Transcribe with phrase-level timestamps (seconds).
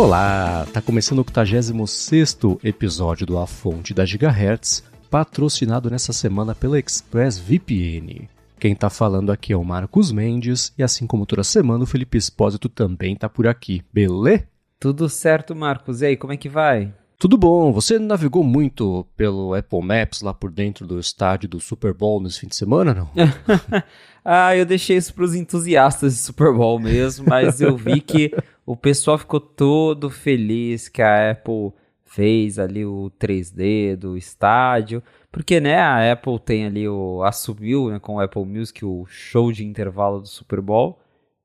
[0.00, 6.78] Olá, tá começando o 86 episódio do A Fonte da Gigahertz, patrocinado nessa semana pela
[6.78, 8.28] ExpressVPN.
[8.60, 12.16] Quem tá falando aqui é o Marcos Mendes e assim como toda semana o Felipe
[12.16, 14.44] Espósito também tá por aqui, beleza?
[14.78, 16.00] Tudo certo, Marcos.
[16.00, 16.94] E aí, como é que vai?
[17.18, 17.72] Tudo bom.
[17.72, 22.38] Você navegou muito pelo Apple Maps lá por dentro do estádio do Super Bowl nesse
[22.38, 23.10] fim de semana, não?
[24.24, 28.32] ah, eu deixei isso para os entusiastas de Super Bowl mesmo, mas eu vi que
[28.68, 31.72] o pessoal ficou todo feliz que a Apple
[32.04, 37.98] fez ali o 3D do estádio, porque né, a Apple tem ali o assumiu né,
[37.98, 40.98] com o Apple Music o show de intervalo do Super Bowl.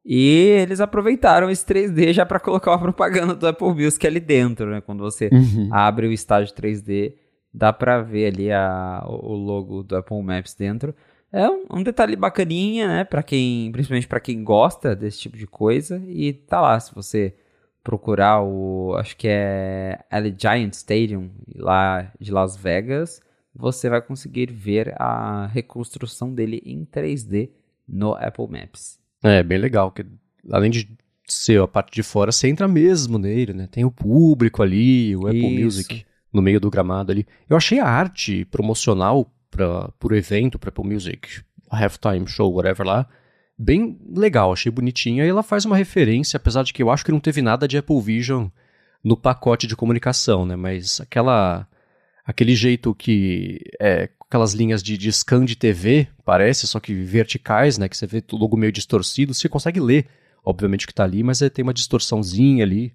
[0.06, 4.70] E eles aproveitaram esse 3D já para colocar uma propaganda do Apple Music ali dentro,
[4.70, 4.82] né?
[4.82, 5.70] Quando você uhum.
[5.72, 7.14] abre o estágio 3D,
[7.54, 10.94] dá para ver ali a, o logo do Apple Maps dentro.
[11.34, 13.04] É um, detalhe bacaninha, né?
[13.04, 16.00] Para quem, principalmente para quem gosta desse tipo de coisa.
[16.08, 17.36] E tá lá, se você
[17.84, 20.00] procurar o, acho que é
[20.40, 23.20] Giant Stadium lá de Las Vegas,
[23.54, 27.50] você vai conseguir ver a reconstrução dele em 3D
[27.88, 29.00] no Apple Maps.
[29.24, 30.06] É, bem legal, que
[30.52, 30.88] além de
[31.28, 33.68] ser a parte de fora, você entra mesmo nele, né?
[33.72, 35.64] Tem o público ali, o Apple Isso.
[35.64, 37.26] Music no meio do gramado ali.
[37.50, 43.08] Eu achei a arte promocional para o evento, para Apple Music, halftime show, whatever lá,
[43.58, 45.26] bem legal, achei bonitinha.
[45.26, 47.78] E ela faz uma referência, apesar de que eu acho que não teve nada de
[47.78, 48.48] Apple Vision
[49.04, 50.56] no pacote de comunicação, né?
[50.56, 51.68] Mas aquela
[52.26, 57.78] aquele jeito que é aquelas linhas de, de scan de TV, parece, só que verticais,
[57.78, 57.88] né?
[57.88, 60.08] Que você vê o logo meio distorcido, você consegue ler,
[60.44, 62.94] obviamente, que está ali, mas é, tem uma distorçãozinha ali.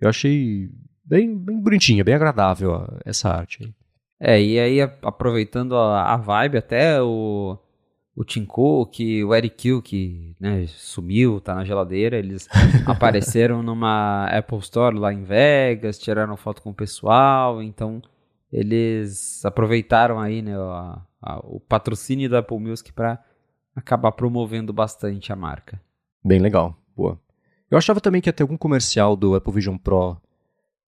[0.00, 0.68] Eu achei
[1.04, 3.74] bem, bem bonitinha, bem agradável essa arte aí.
[4.20, 7.58] É, e aí aproveitando a, a vibe, até o,
[8.14, 12.46] o Tim Cook, o Eric Kill, que né, sumiu, tá na geladeira, eles
[12.84, 18.02] apareceram numa Apple Store lá em Vegas, tiraram foto com o pessoal, então
[18.52, 23.18] eles aproveitaram aí né, a, a, o patrocínio da Apple Music para
[23.74, 25.80] acabar promovendo bastante a marca.
[26.22, 27.18] Bem legal, boa.
[27.70, 30.20] Eu achava também que ia ter algum comercial do Apple Vision Pro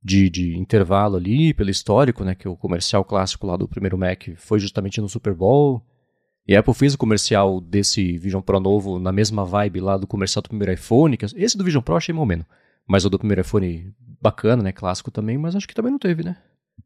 [0.03, 2.35] de, de intervalo ali, pelo histórico, né?
[2.35, 5.85] Que o comercial clássico lá do primeiro Mac foi justamente no Super Bowl.
[6.47, 10.07] E a Apple fez o comercial desse Vision Pro novo na mesma vibe lá do
[10.07, 11.17] comercial do primeiro iPhone.
[11.17, 12.47] Que esse do Vision Pro achei momento.
[12.87, 14.73] Mas o do primeiro iPhone bacana, né?
[14.73, 16.37] Clássico também, mas acho que também não teve, né?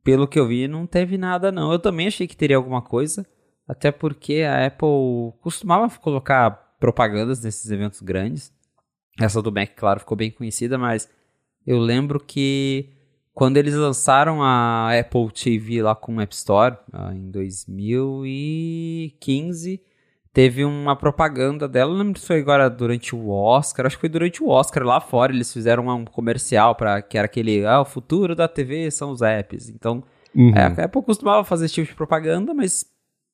[0.03, 1.72] pelo que eu vi, não teve nada não.
[1.72, 3.26] Eu também achei que teria alguma coisa,
[3.66, 8.53] até porque a Apple costumava colocar propagandas nesses eventos grandes.
[9.21, 11.09] Essa do Mac, claro, ficou bem conhecida, mas
[11.66, 12.93] eu lembro que
[13.36, 19.78] quando eles lançaram a Apple TV lá com o App Store, ah, em 2015,
[20.32, 24.08] teve uma propaganda dela, não lembro se foi agora durante o Oscar, acho que foi
[24.08, 27.84] durante o Oscar lá fora, eles fizeram um comercial para que era aquele, ah, o
[27.84, 29.69] futuro da TV são os apps.
[29.69, 30.02] Então,
[30.34, 30.56] uhum.
[30.56, 32.86] é, a Apple costumava fazer esse tipo de propaganda, mas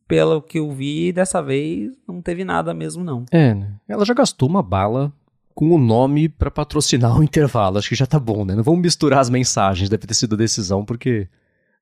[0.08, 3.24] pelo que eu vi, dessa vez não teve nada mesmo não.
[3.30, 3.76] É, né?
[3.86, 5.12] Ela já gastou uma bala
[5.54, 8.54] com o nome para patrocinar o intervalo, acho que já tá bom, né?
[8.54, 11.28] Não vamos misturar as mensagens, deve ter sido a decisão, porque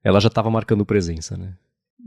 [0.02, 1.54] ela já tava marcando presença, né?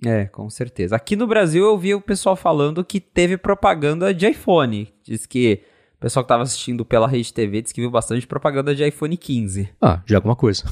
[0.05, 0.95] É, com certeza.
[0.95, 4.91] Aqui no Brasil eu vi o pessoal falando que teve propaganda de iPhone.
[5.03, 5.61] Diz que
[5.95, 9.15] o pessoal que estava assistindo pela Rede TV disse que viu bastante propaganda de iPhone
[9.15, 9.69] 15.
[9.81, 10.63] Ah, é alguma coisa.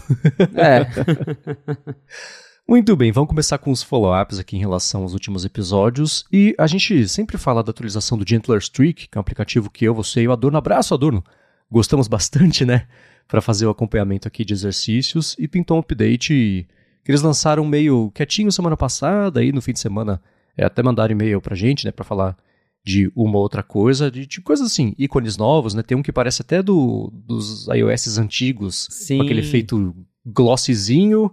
[0.56, 0.86] É.
[2.72, 6.24] Muito bem, vamos começar com os follow-ups aqui em relação aos últimos episódios.
[6.32, 9.84] E a gente sempre fala da atualização do Gentler Streak, que é um aplicativo que
[9.84, 11.22] eu, você e o Adorno, abraço Adorno,
[11.70, 12.88] gostamos bastante, né?
[13.28, 15.36] Para fazer o acompanhamento aqui de exercícios.
[15.38, 16.66] E pintou um update
[17.04, 20.22] que eles lançaram meio quietinho semana passada, aí no fim de semana
[20.56, 22.38] é, até mandaram e-mail pra gente, né, pra falar
[22.86, 26.42] de uma outra coisa, de, de coisas assim, ícones novos, né, tem um que parece
[26.42, 29.18] até do, dos iOS antigos, Sim.
[29.18, 29.94] com aquele efeito
[30.26, 31.30] glossyzinho,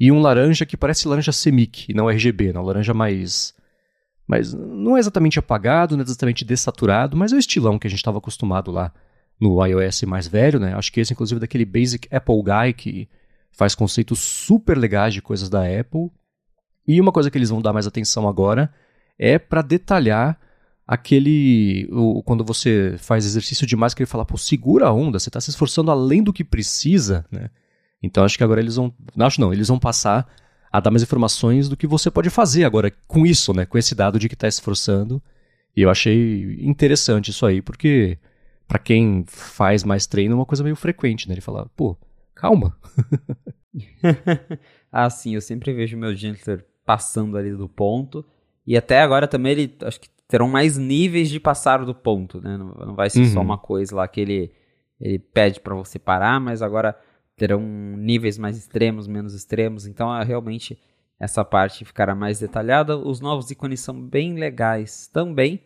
[0.00, 3.54] e um laranja que parece laranja semic, e não RGB, não, laranja mais...
[4.26, 7.90] Mas não é exatamente apagado, não é exatamente desaturado, mas é o estilão que a
[7.90, 8.92] gente estava acostumado lá
[9.40, 10.74] no iOS mais velho, né?
[10.74, 13.08] Acho que esse, inclusive, é daquele Basic Apple Guy que
[13.50, 16.10] faz conceitos super legais de coisas da Apple.
[16.86, 18.72] E uma coisa que eles vão dar mais atenção agora
[19.18, 20.38] é para detalhar
[20.86, 21.88] aquele.
[21.90, 25.40] O, quando você faz exercício demais, que ele fala, pô, segura a onda, você está
[25.40, 27.50] se esforçando além do que precisa, né?
[28.02, 28.94] Então acho que agora eles vão.
[29.18, 30.26] Acho não, eles vão passar
[30.72, 33.66] a dar mais informações do que você pode fazer agora com isso, né?
[33.66, 35.22] Com esse dado de que está se esforçando.
[35.76, 38.18] E eu achei interessante isso aí, porque
[38.66, 41.34] para quem faz mais treino é uma coisa meio frequente, né?
[41.34, 41.96] Ele fala, pô,
[42.34, 42.76] calma.
[44.90, 48.24] ah, sim, eu sempre vejo meu Gentler passando ali do ponto.
[48.66, 52.56] E até agora também ele, acho que terão mais níveis de passar do ponto, né?
[52.56, 53.32] Não, não vai ser uhum.
[53.32, 54.52] só uma coisa lá que ele,
[55.00, 56.96] ele pede para você parar, mas agora
[57.40, 57.62] terão
[57.96, 60.78] níveis mais extremos, menos extremos, então é realmente
[61.18, 62.98] essa parte ficará mais detalhada.
[62.98, 65.62] Os novos ícones são bem legais também.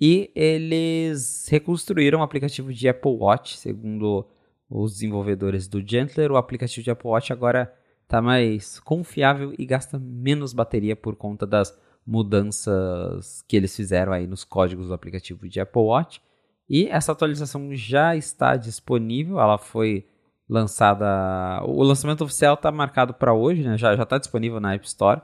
[0.00, 4.26] E eles reconstruíram o aplicativo de Apple Watch, segundo
[4.70, 6.32] os desenvolvedores do Gentler.
[6.32, 7.70] O aplicativo de Apple Watch agora
[8.04, 11.76] está mais confiável e gasta menos bateria por conta das
[12.06, 16.22] mudanças que eles fizeram aí nos códigos do aplicativo de Apple Watch.
[16.66, 20.06] E essa atualização já está disponível, ela foi
[20.48, 21.62] lançada.
[21.64, 23.76] O lançamento oficial está marcado para hoje, né?
[23.76, 25.20] já está disponível na App Store.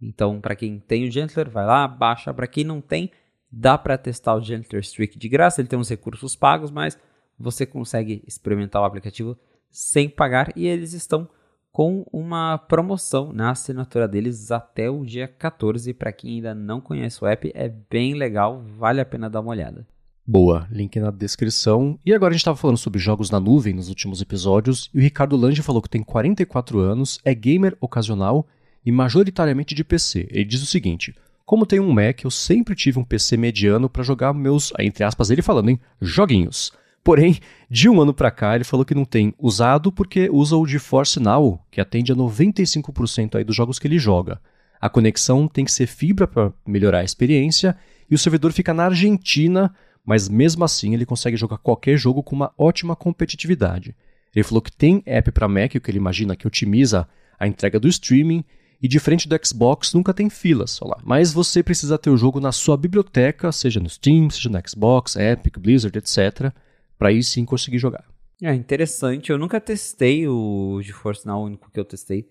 [0.00, 2.32] Então, para quem tem o Gentler, vai lá, baixa.
[2.32, 3.10] Para quem não tem,
[3.50, 6.96] Dá para testar o Gentler Streak de graça, ele tem uns recursos pagos, mas
[7.36, 9.36] você consegue experimentar o aplicativo
[9.70, 11.28] sem pagar e eles estão
[11.72, 15.92] com uma promoção na assinatura deles até o dia 14.
[15.94, 19.50] Para quem ainda não conhece o app, é bem legal, vale a pena dar uma
[19.50, 19.86] olhada.
[20.26, 21.98] Boa, link na descrição.
[22.04, 25.02] E agora a gente estava falando sobre jogos na nuvem nos últimos episódios, e o
[25.02, 28.46] Ricardo Lange falou que tem 44 anos, é gamer ocasional
[28.84, 30.28] e majoritariamente de PC.
[30.30, 31.14] Ele diz o seguinte:
[31.50, 35.30] como tenho um Mac, eu sempre tive um PC mediano para jogar meus, entre aspas,
[35.30, 36.70] ele falando, hein, joguinhos.
[37.02, 40.64] Porém, de um ano para cá, ele falou que não tem usado porque usa o
[40.64, 44.40] GeForce Now, que atende a 95% aí dos jogos que ele joga.
[44.80, 47.76] A conexão tem que ser fibra para melhorar a experiência
[48.08, 52.34] e o servidor fica na Argentina, mas mesmo assim ele consegue jogar qualquer jogo com
[52.34, 53.94] uma ótima competitividade.
[54.34, 57.08] Ele falou que tem app para Mac, o que ele imagina que otimiza
[57.38, 58.44] a entrega do streaming
[58.82, 60.98] e diferente do Xbox, nunca tem filas, lá.
[61.04, 65.16] Mas você precisa ter o jogo na sua biblioteca, seja no Steam, seja no Xbox,
[65.16, 66.52] Epic, Blizzard, etc,
[66.98, 68.04] para aí sim conseguir jogar.
[68.42, 69.30] É interessante.
[69.30, 72.26] Eu nunca testei o GeForce Now, o único que eu testei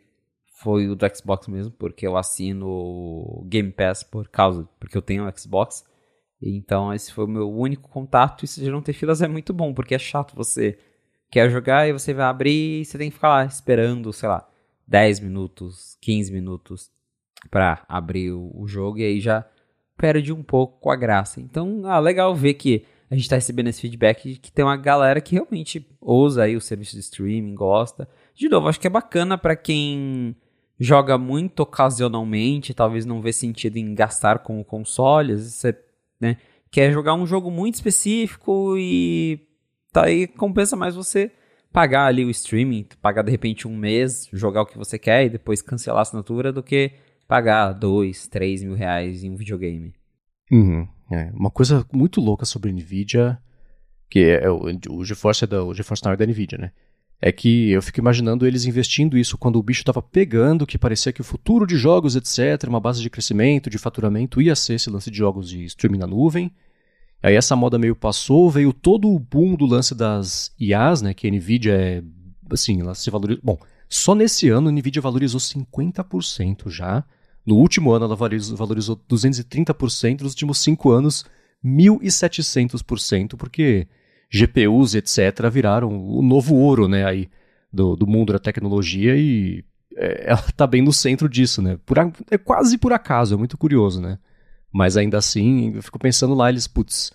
[0.62, 5.02] foi o do Xbox mesmo, porque eu assino o Game Pass por causa, porque eu
[5.02, 5.86] tenho o Xbox.
[6.42, 8.46] Então esse foi o meu único contato.
[8.46, 10.78] E se já não ter filas é muito bom, porque é chato você
[11.30, 14.48] quer jogar e você vai abrir e você tem que ficar lá esperando, sei lá,
[14.88, 16.90] 10 minutos, 15 minutos
[17.52, 19.46] para abrir o, jogo e aí já
[19.96, 21.40] perde um pouco com a graça.
[21.40, 25.22] Então, ah, legal ver que a gente está recebendo esse feedback que tem uma galera
[25.22, 28.08] que realmente usa aí o serviço de streaming, gosta.
[28.36, 30.36] De novo, acho que é bacana para quem
[30.80, 35.78] joga muito ocasionalmente, talvez não vê sentido em gastar com o console, às vezes você
[36.20, 36.38] né,
[36.72, 39.40] quer jogar um jogo muito específico e
[39.92, 41.32] tá aí compensa mais você
[41.72, 45.30] pagar ali o streaming, pagar de repente um mês, jogar o que você quer e
[45.30, 46.94] depois cancelar a assinatura, do que
[47.28, 49.94] pagar dois, três mil reais em um videogame.
[50.52, 50.88] Uhum.
[51.12, 53.38] É, uma coisa muito louca sobre Nvidia,
[54.10, 56.72] que é, é o, o GeForce é da, o GeForce Now é da Nvidia, né?
[57.22, 61.12] É que eu fico imaginando eles investindo isso quando o bicho estava pegando, que parecia
[61.12, 64.90] que o futuro de jogos, etc., uma base de crescimento, de faturamento, ia ser esse
[64.90, 66.50] lance de jogos de streaming na nuvem.
[67.22, 71.14] Aí essa moda meio passou, veio todo o boom do lance das IAs, né?
[71.14, 72.04] Que a Nvidia é.
[72.50, 73.42] Assim, ela se valoriza.
[73.44, 73.58] Bom,
[73.90, 77.04] só nesse ano a Nvidia valorizou 50% já.
[77.46, 81.26] No último ano ela valorizou, valorizou 230%, nos últimos cinco anos
[81.64, 83.88] 1.700%, porque
[84.32, 87.06] GPUs, etc., viraram o novo ouro, né?
[87.06, 87.30] Aí,
[87.72, 89.64] do, do mundo da tecnologia e
[89.96, 91.78] é, ela está bem no centro disso, né?
[91.86, 91.98] Por,
[92.30, 94.18] é quase por acaso, é muito curioso, né?
[94.72, 97.12] Mas ainda assim, eu fico pensando lá, eles, putz,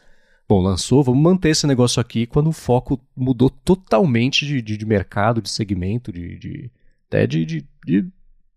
[0.48, 4.86] bom, lançou, vamos manter esse negócio aqui quando o foco mudou totalmente de, de, de
[4.86, 6.70] mercado, de segmento, de, de
[7.06, 8.06] até de, de, de,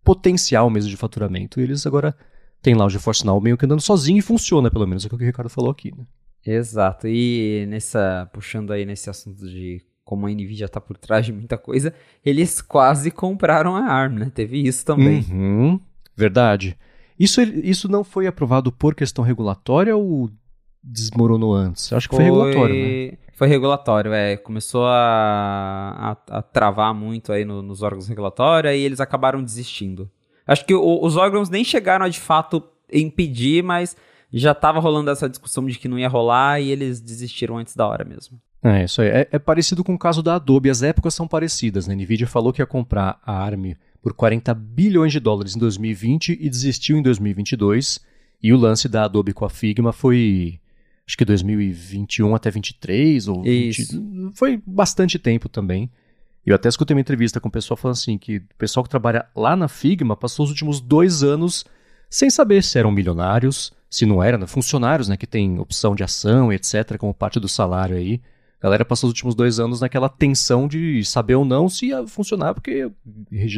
[0.03, 1.59] potencial mesmo de faturamento.
[1.59, 2.15] E eles agora
[2.61, 5.09] têm lá o GeForce Now meio que andando sozinho e funciona, pelo menos, é o
[5.09, 6.05] que o Ricardo falou aqui, né?
[6.47, 7.07] Exato.
[7.07, 11.57] E nessa, puxando aí nesse assunto de como a Nvidia está por trás de muita
[11.57, 11.93] coisa,
[12.25, 14.31] eles quase compraram a ARM, né?
[14.33, 15.25] Teve isso também.
[15.29, 15.79] Uhum,
[16.15, 16.77] verdade.
[17.19, 20.29] Isso, isso não foi aprovado por questão regulatória ou
[20.81, 21.91] desmoronou antes?
[21.91, 23.17] Acho que foi, foi regulatório, né?
[23.33, 24.37] Foi regulatório, é.
[24.37, 30.09] Começou a, a, a travar muito aí no, nos órgãos regulatórios e eles acabaram desistindo.
[30.45, 33.97] Acho que o, os órgãos nem chegaram a de fato impedir, mas
[34.33, 37.87] já estava rolando essa discussão de que não ia rolar e eles desistiram antes da
[37.87, 38.39] hora mesmo.
[38.63, 39.07] É, isso aí.
[39.07, 40.69] É, é parecido com o caso da Adobe.
[40.69, 41.93] As épocas são parecidas, né?
[41.93, 46.37] A NVIDIA falou que ia comprar a ARM por 40 bilhões de dólares em 2020
[46.39, 47.99] e desistiu em 2022.
[48.41, 50.59] E o lance da Adobe com a Figma foi,
[51.07, 55.89] acho que 2021 até 23 ou 20, foi bastante tempo também.
[56.45, 59.25] Eu até escutei uma entrevista com o pessoal falando assim que o pessoal que trabalha
[59.35, 61.65] lá na Figma passou os últimos dois anos
[62.09, 64.47] sem saber se eram milionários, se não eram, né?
[64.47, 68.21] funcionários, né, que tem opção de ação, etc, como parte do salário aí.
[68.59, 72.05] A galera passou os últimos dois anos naquela tensão de saber ou não se ia
[72.07, 72.89] funcionar, porque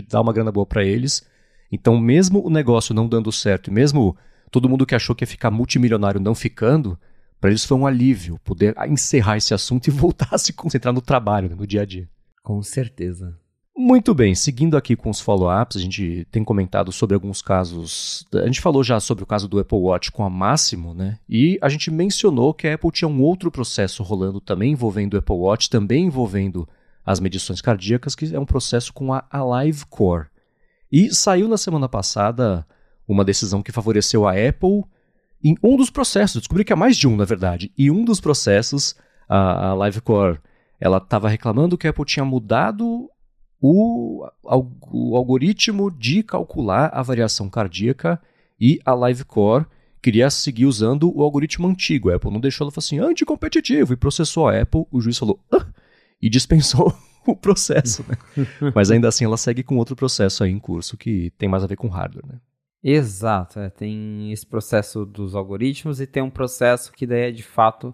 [0.08, 1.26] dá uma grana boa para eles.
[1.72, 4.16] Então, mesmo o negócio não dando certo, e mesmo
[4.52, 7.00] todo mundo que achou que ia ficar multimilionário não ficando,
[7.40, 11.02] para eles foi um alívio poder encerrar esse assunto e voltar a se concentrar no
[11.02, 12.10] trabalho, né, no dia a dia.
[12.44, 13.38] Com certeza.
[13.82, 18.28] Muito bem, seguindo aqui com os follow-ups, a gente tem comentado sobre alguns casos.
[18.34, 21.18] A gente falou já sobre o caso do Apple Watch com a Máximo, né?
[21.30, 25.18] E a gente mencionou que a Apple tinha um outro processo rolando também envolvendo o
[25.18, 26.68] Apple Watch, também envolvendo
[27.06, 30.28] as medições cardíacas, que é um processo com a Alive Core.
[30.92, 32.68] E saiu na semana passada
[33.08, 34.84] uma decisão que favoreceu a Apple
[35.42, 36.42] em um dos processos.
[36.42, 37.72] Descobri que há mais de um, na verdade.
[37.78, 38.94] E um dos processos,
[39.26, 40.38] a, a Livecore,
[40.82, 43.10] ela estava reclamando que a Apple tinha mudado
[43.62, 44.26] o,
[44.92, 48.22] o algoritmo de calcular a variação cardíaca
[48.60, 49.66] e a Livecore
[50.02, 52.10] queria seguir usando o algoritmo antigo.
[52.10, 54.86] A Apple não deixou, ela falou assim, anticompetitivo, e processou a Apple.
[54.92, 55.66] O juiz falou, ah!
[56.22, 56.94] e dispensou
[57.26, 58.16] o processo, né?
[58.74, 61.68] Mas ainda assim ela segue com outro processo aí em curso que tem mais a
[61.68, 62.40] ver com hardware, né?
[62.82, 67.44] Exato, é, tem esse processo dos algoritmos e tem um processo que daí é de
[67.44, 67.94] fato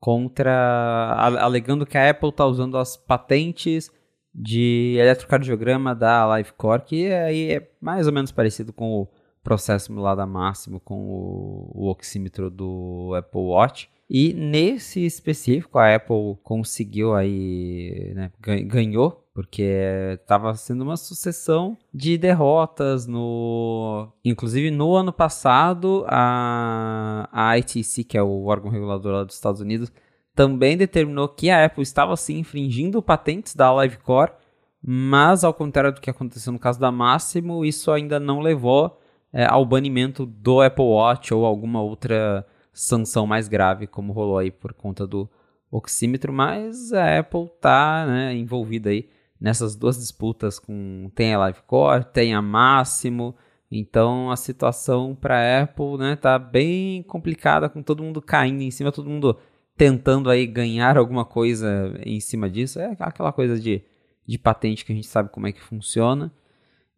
[0.00, 3.90] contra, alegando que a Apple está usando as patentes
[4.36, 9.08] de eletrocardiograma da LiveCore, que aí é mais ou menos parecido com o
[9.42, 13.88] processo da Máximo, com o, o oxímetro do Apple Watch.
[14.08, 18.30] E nesse específico, a Apple conseguiu aí, né,
[18.66, 19.62] ganhou, porque
[20.20, 24.08] estava sendo uma sucessão de derrotas no...
[24.24, 29.60] Inclusive, no ano passado, a, a ITC, que é o órgão regulador lá dos Estados
[29.60, 29.90] Unidos,
[30.36, 34.32] também determinou que a Apple estava sim infringindo patentes da LiveCore,
[34.82, 39.00] mas ao contrário do que aconteceu no caso da Máximo, isso ainda não levou
[39.32, 44.50] é, ao banimento do Apple Watch ou alguma outra sanção mais grave, como rolou aí
[44.50, 45.26] por conta do
[45.70, 49.08] oxímetro, mas a Apple tá né, envolvida aí
[49.40, 53.34] nessas duas disputas com tem a LiveCore, tem a Máximo,
[53.70, 58.70] então a situação para a Apple né, tá bem complicada com todo mundo caindo em
[58.70, 59.38] cima, todo mundo
[59.76, 62.80] tentando aí ganhar alguma coisa em cima disso.
[62.80, 63.82] É aquela coisa de,
[64.26, 66.32] de patente que a gente sabe como é que funciona.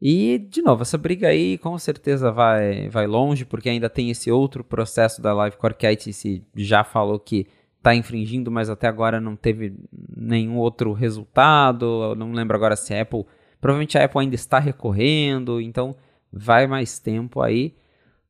[0.00, 4.30] E, de novo, essa briga aí com certeza vai, vai longe, porque ainda tem esse
[4.30, 9.20] outro processo da LiveCore que a ITC já falou que está infringindo, mas até agora
[9.20, 9.74] não teve
[10.16, 12.10] nenhum outro resultado.
[12.10, 13.24] Eu não lembro agora se a Apple.
[13.60, 15.96] Provavelmente a Apple ainda está recorrendo, então
[16.32, 17.74] vai mais tempo aí.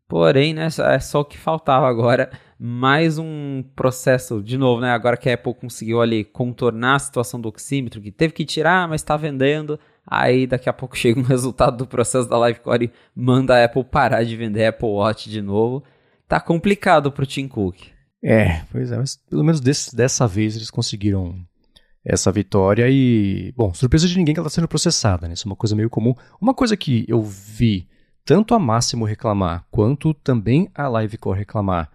[0.09, 2.31] Porém, né, é só o que faltava agora.
[2.59, 4.91] Mais um processo, de novo, né?
[4.91, 8.89] Agora que a Apple conseguiu ali contornar a situação do oxímetro, que teve que tirar,
[8.89, 9.79] mas está vendendo.
[10.05, 13.85] Aí daqui a pouco chega um resultado do processo da Livecore e manda a Apple
[13.85, 15.85] parar de vender Apple Watch de novo.
[16.27, 17.77] Tá complicado pro Tim Cook.
[18.25, 21.37] É, pois é, mas pelo menos desse, dessa vez eles conseguiram
[22.05, 25.35] essa vitória e, bom, surpresa de ninguém que ela está sendo processada, né?
[25.35, 26.15] Isso é uma coisa meio comum.
[26.41, 27.87] Uma coisa que eu vi
[28.29, 31.91] tanto a Máximo reclamar quanto também a Livecore reclamar.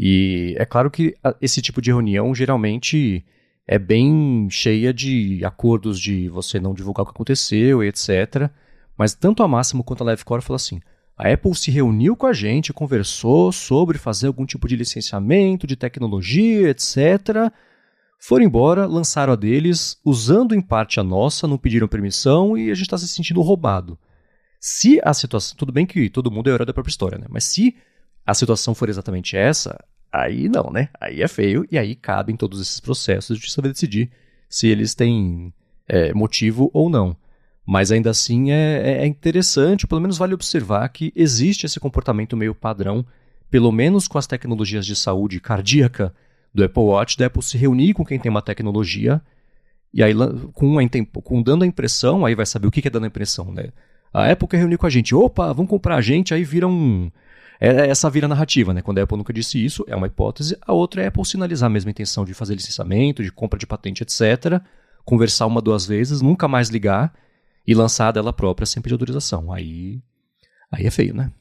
[0.00, 3.22] E é claro que esse tipo de reunião geralmente
[3.66, 8.48] é bem cheia de acordos de você não divulgar o que aconteceu etc.
[8.96, 10.80] Mas tanto a Máximo quanto a Livecore falam assim:
[11.18, 15.76] a Apple se reuniu com a gente, conversou sobre fazer algum tipo de licenciamento, de
[15.76, 17.52] tecnologia, etc.
[18.18, 22.74] Foram embora, lançaram a deles, usando em parte a nossa, não pediram permissão e a
[22.74, 23.98] gente está se sentindo roubado.
[24.66, 25.54] Se a situação.
[25.58, 27.26] Tudo bem que todo mundo é herói da própria história, né?
[27.28, 27.76] Mas se
[28.24, 29.78] a situação for exatamente essa,
[30.10, 30.88] aí não, né?
[30.98, 34.10] Aí é feio e aí cabem todos esses processos de saber decidir
[34.48, 35.52] se eles têm
[35.86, 37.14] é, motivo ou não.
[37.66, 42.34] Mas ainda assim é, é, é interessante, pelo menos vale observar que existe esse comportamento
[42.34, 43.04] meio padrão,
[43.50, 46.10] pelo menos com as tecnologias de saúde cardíaca
[46.54, 49.20] do Apple Watch, da Apple se reunir com quem tem uma tecnologia
[49.92, 50.14] e aí
[50.54, 50.74] com,
[51.22, 53.68] com dando a impressão, aí vai saber o que é dando a impressão, né?
[54.14, 55.12] A Apple quer reunir com a gente.
[55.12, 57.10] Opa, vamos comprar a gente, aí vira um.
[57.60, 58.80] É, é essa vira narrativa, né?
[58.80, 60.56] Quando a Apple nunca disse isso, é uma hipótese.
[60.64, 63.66] A outra é a Apple sinalizar a mesma intenção de fazer licenciamento, de compra de
[63.66, 64.62] patente, etc.
[65.04, 67.12] Conversar uma, duas vezes, nunca mais ligar
[67.66, 69.52] e lançar dela própria sem pedir autorização.
[69.52, 70.00] Aí.
[70.70, 71.32] Aí é feio, né?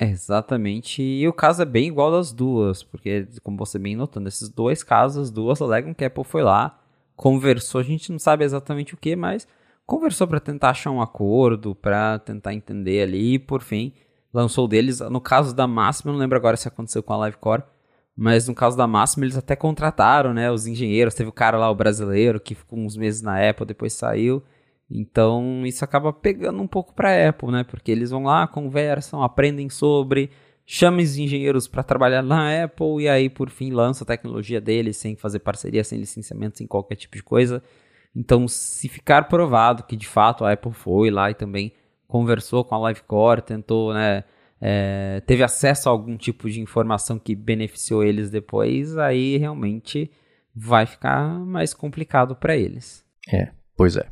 [0.00, 1.02] É, exatamente.
[1.02, 4.82] E o caso é bem igual das duas, porque, como você bem notando, esses dois
[4.82, 6.78] casos, as duas alegam que a Apple foi lá,
[7.14, 9.46] conversou, a gente não sabe exatamente o que, mas
[9.86, 13.94] conversou para tentar achar um acordo, para tentar entender ali, e por fim
[14.32, 15.00] lançou deles.
[15.00, 17.62] No caso da Máxima, não lembro agora se aconteceu com a Livecore,
[18.16, 21.14] mas no caso da Máxima eles até contrataram, né, os engenheiros.
[21.14, 24.42] Teve o cara lá, o brasileiro, que ficou uns meses na Apple, depois saiu.
[24.90, 27.64] Então isso acaba pegando um pouco para Apple, né?
[27.64, 30.30] Porque eles vão lá, conversam, aprendem sobre,
[30.64, 34.96] chamam os engenheiros para trabalhar na Apple e aí por fim lança a tecnologia deles
[34.96, 37.62] sem fazer parceria, sem licenciamento, sem qualquer tipo de coisa.
[38.16, 41.72] Então, se ficar provado que de fato a Apple foi lá e também
[42.08, 44.24] conversou com a Livecore, tentou, né,
[44.58, 50.10] é, teve acesso a algum tipo de informação que beneficiou eles depois, aí realmente
[50.54, 53.04] vai ficar mais complicado para eles.
[53.30, 54.06] É, pois é.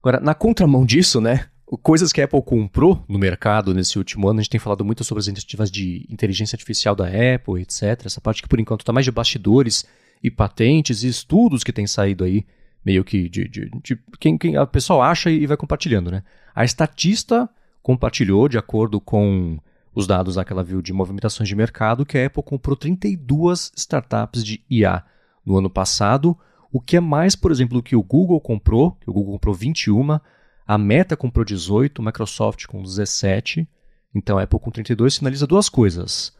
[0.00, 1.46] Agora, na contramão disso, né?
[1.82, 5.04] Coisas que a Apple comprou no mercado nesse último ano, a gente tem falado muito
[5.04, 8.06] sobre as iniciativas de inteligência artificial da Apple, etc.
[8.06, 9.84] Essa parte que por enquanto está mais de bastidores
[10.22, 12.44] e patentes e estudos que tem saído aí,
[12.84, 16.22] meio que de, de, de quem, quem a pessoa acha e vai compartilhando, né?
[16.54, 17.48] A estatista
[17.82, 19.58] compartilhou, de acordo com
[19.94, 24.44] os dados que ela viu de movimentações de mercado, que a Apple comprou 32 startups
[24.44, 25.04] de IA
[25.44, 26.36] no ano passado,
[26.72, 29.54] o que é mais, por exemplo, do que o Google comprou, que o Google comprou
[29.54, 30.20] 21,
[30.66, 33.68] a Meta comprou 18, a Microsoft com 17,
[34.14, 36.32] então a Apple com 32 sinaliza duas coisas.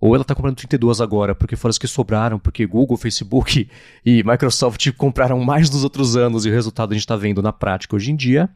[0.00, 3.68] Ou ela está comprando 32 agora porque foram as que sobraram, porque Google, Facebook
[4.04, 7.52] e Microsoft compraram mais nos outros anos e o resultado a gente está vendo na
[7.52, 8.48] prática hoje em dia.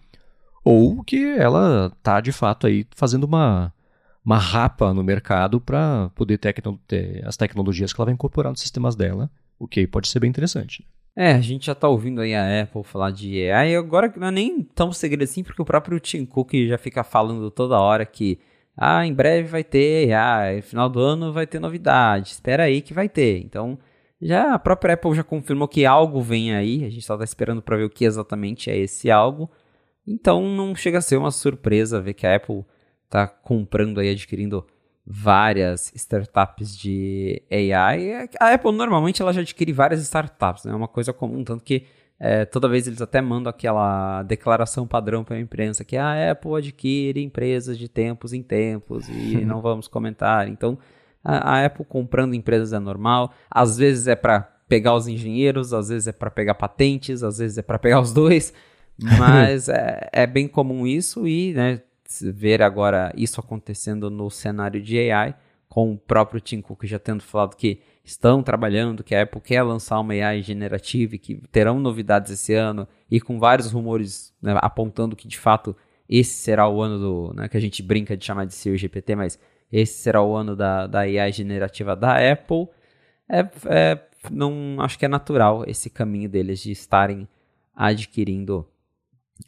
[0.62, 3.72] Ou que ela está de fato aí fazendo uma,
[4.24, 6.54] uma rapa no mercado para poder ter,
[6.86, 10.28] ter, as tecnologias que ela vai incorporar nos sistemas dela, o que pode ser bem
[10.28, 10.86] interessante.
[11.16, 14.30] É, a gente já está ouvindo aí a Apple falar de AI, agora não é
[14.30, 18.38] nem tão segredo assim, porque o próprio Tim Cook já fica falando toda hora que
[18.82, 22.94] ah, em breve vai ter, ah, final do ano vai ter novidade, espera aí que
[22.94, 23.38] vai ter.
[23.44, 23.78] Então,
[24.22, 27.60] já a própria Apple já confirmou que algo vem aí, a gente só está esperando
[27.60, 29.50] para ver o que exatamente é esse algo.
[30.06, 32.64] Então, não chega a ser uma surpresa ver que a Apple
[33.04, 34.66] está comprando aí, adquirindo
[35.06, 38.30] várias startups de AI.
[38.40, 40.70] A Apple normalmente ela já adquire várias startups, né?
[40.70, 40.78] é né?
[40.78, 41.84] uma coisa comum, tanto que
[42.22, 46.54] é, toda vez eles até mandam aquela declaração padrão para a imprensa que a Apple
[46.54, 50.46] adquire empresas de tempos em tempos e não vamos comentar.
[50.46, 50.78] Então,
[51.24, 53.32] a, a, Apple comprando empresas é normal.
[53.50, 57.56] Às vezes é para pegar os engenheiros, às vezes é para pegar patentes, às vezes
[57.56, 58.52] é para pegar os dois.
[59.18, 61.80] Mas é, é, bem comum isso e né,
[62.34, 65.34] ver agora isso acontecendo no cenário de AI,
[65.70, 69.62] com o próprio Tim Cook já tendo falado que estão trabalhando, que a Apple quer
[69.62, 74.56] lançar uma AI generativa e que terão novidades esse ano, e com vários rumores né,
[74.60, 75.76] apontando que de fato
[76.08, 77.34] esse será o ano do.
[77.34, 79.38] Né, que a gente brinca de chamar de Siri GPT, mas
[79.70, 82.68] esse será o ano da, da AI generativa da Apple.
[83.28, 87.28] É, é, não acho que é natural esse caminho deles de estarem
[87.74, 88.66] adquirindo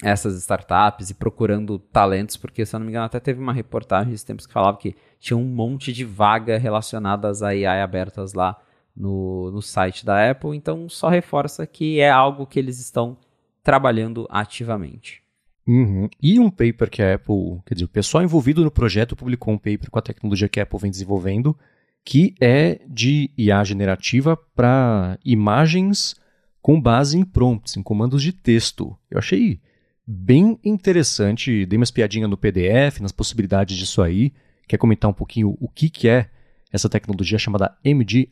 [0.02, 4.12] essas startups e procurando talentos, porque se eu não me engano até teve uma reportagem
[4.12, 8.60] esses tempos que falava que tinha um monte de vaga relacionadas a AI abertas lá
[8.96, 13.16] no, no site da Apple, então só reforça que é algo que eles estão
[13.62, 15.22] trabalhando ativamente.
[15.66, 16.08] Uhum.
[16.20, 19.58] E um paper que a Apple, quer dizer, o pessoal envolvido no projeto publicou um
[19.58, 21.56] paper com a tecnologia que a Apple vem desenvolvendo,
[22.04, 26.16] que é de IA generativa para imagens
[26.60, 28.96] com base em prompts, em comandos de texto.
[29.10, 29.60] Eu achei
[30.06, 31.66] bem interessante.
[31.66, 34.32] Dei uma espiadinha no PDF, nas possibilidades disso aí.
[34.68, 36.30] Quer comentar um pouquinho o que, que é
[36.72, 38.28] essa tecnologia chamada MDIE?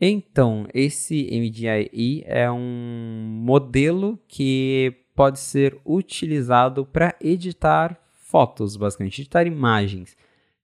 [0.00, 9.46] Então, esse MDIE é um modelo que pode ser utilizado para editar fotos, basicamente, editar
[9.46, 10.16] imagens.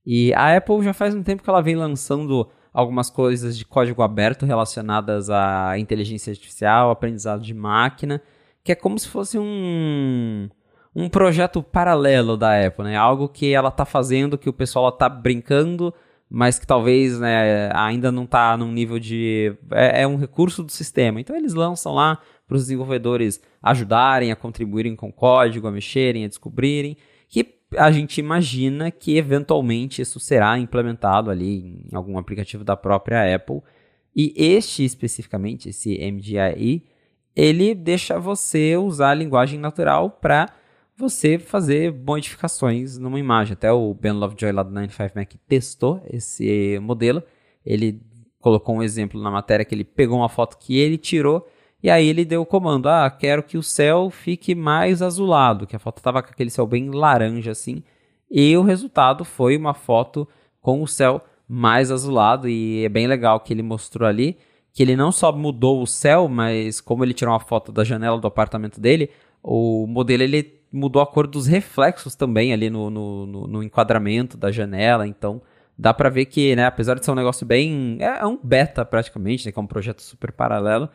[0.07, 4.03] E a Apple já faz um tempo que ela vem lançando algumas coisas de código
[4.03, 8.21] aberto relacionadas à inteligência artificial, aprendizado de máquina,
[8.65, 10.49] que é como se fosse um,
[10.97, 12.97] um projeto paralelo da Apple, né?
[12.97, 15.93] Algo que ela está fazendo, que o pessoal está brincando,
[16.31, 19.55] mas que talvez né, ainda não está num nível de.
[19.71, 21.21] É, é, um recurso do sistema.
[21.21, 26.29] Então eles lançam lá para os desenvolvedores ajudarem a contribuírem com código, a mexerem, a
[26.29, 26.97] descobrirem.
[27.29, 33.35] Que a gente imagina que eventualmente isso será implementado ali em algum aplicativo da própria
[33.35, 33.61] Apple.
[34.17, 36.85] E este especificamente, esse MDIE,
[37.35, 40.49] ele deixa você usar a linguagem natural para
[40.97, 43.55] você fazer modificações numa imagem.
[43.55, 47.23] Até o Ben Lovejoy lá do 95Mac testou esse modelo.
[47.65, 48.01] Ele
[48.39, 51.47] colocou um exemplo na matéria que ele pegou uma foto que ele tirou
[51.83, 55.75] e aí ele deu o comando: "Ah, quero que o céu fique mais azulado", que
[55.75, 57.83] a foto estava com aquele céu bem laranja assim.
[58.31, 60.29] E o resultado foi uma foto
[60.61, 64.39] com o céu mais azulado e é bem legal que ele mostrou ali
[64.75, 68.19] que ele não só mudou o céu, mas como ele tirou uma foto da janela
[68.21, 69.09] do apartamento dele,
[69.41, 74.37] o modelo ele mudou a cor dos reflexos também ali no, no, no, no enquadramento
[74.37, 75.41] da janela, então
[75.79, 78.85] dá para ver que, né, apesar de ser um negócio bem, é, é um beta
[78.85, 80.89] praticamente, né, que é um projeto super paralelo,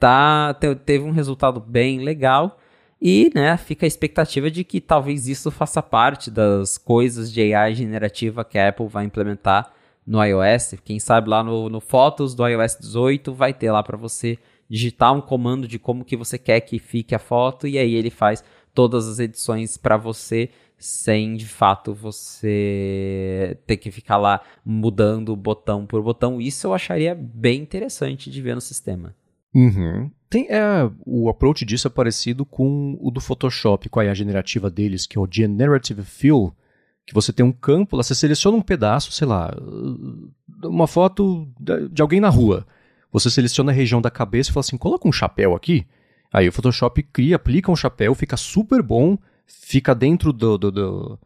[0.00, 2.58] tá, teve um resultado bem legal.
[3.04, 7.74] E, né, fica a expectativa de que talvez isso faça parte das coisas de AI
[7.74, 9.72] generativa que a Apple vai implementar
[10.06, 10.74] no iOS.
[10.84, 14.38] Quem sabe lá no, no Fotos do iOS 18 vai ter lá para você
[14.68, 18.10] digitar um comando de como que você quer que fique a foto e aí ele
[18.10, 25.36] faz todas as edições para você sem de fato você ter que ficar lá mudando
[25.36, 26.40] botão por botão.
[26.40, 29.14] Isso eu acharia bem interessante de ver no sistema.
[29.54, 30.10] Uhum.
[30.30, 34.70] tem, é, o approach disso é parecido com o do Photoshop, com a IA generativa
[34.70, 36.54] deles, que é o Generative Fill,
[37.06, 39.54] que você tem um campo, lá você seleciona um pedaço, sei lá,
[40.64, 41.48] uma foto
[41.90, 42.66] de alguém na rua.
[43.10, 45.86] Você seleciona a região da cabeça e fala assim, coloca um chapéu aqui.
[46.32, 51.18] Aí o Photoshop cria, aplica um chapéu, fica super bom, fica dentro do, do, do,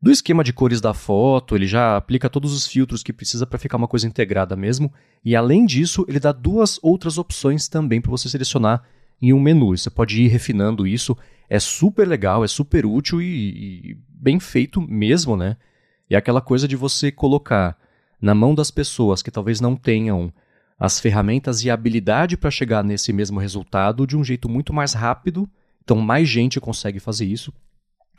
[0.00, 3.58] do esquema de cores da foto, ele já aplica todos os filtros que precisa para
[3.58, 4.90] ficar uma coisa integrada mesmo.
[5.24, 8.82] E além disso, ele dá duas outras opções também para você selecionar
[9.20, 9.76] em um menu.
[9.76, 11.16] Você pode ir refinando isso.
[11.48, 15.56] É super legal, é super útil e, e bem feito mesmo, né?
[16.10, 17.76] E é aquela coisa de você colocar
[18.20, 20.32] na mão das pessoas que talvez não tenham
[20.78, 24.92] as ferramentas e a habilidade para chegar nesse mesmo resultado de um jeito muito mais
[24.92, 25.48] rápido.
[25.82, 27.52] Então, mais gente consegue fazer isso.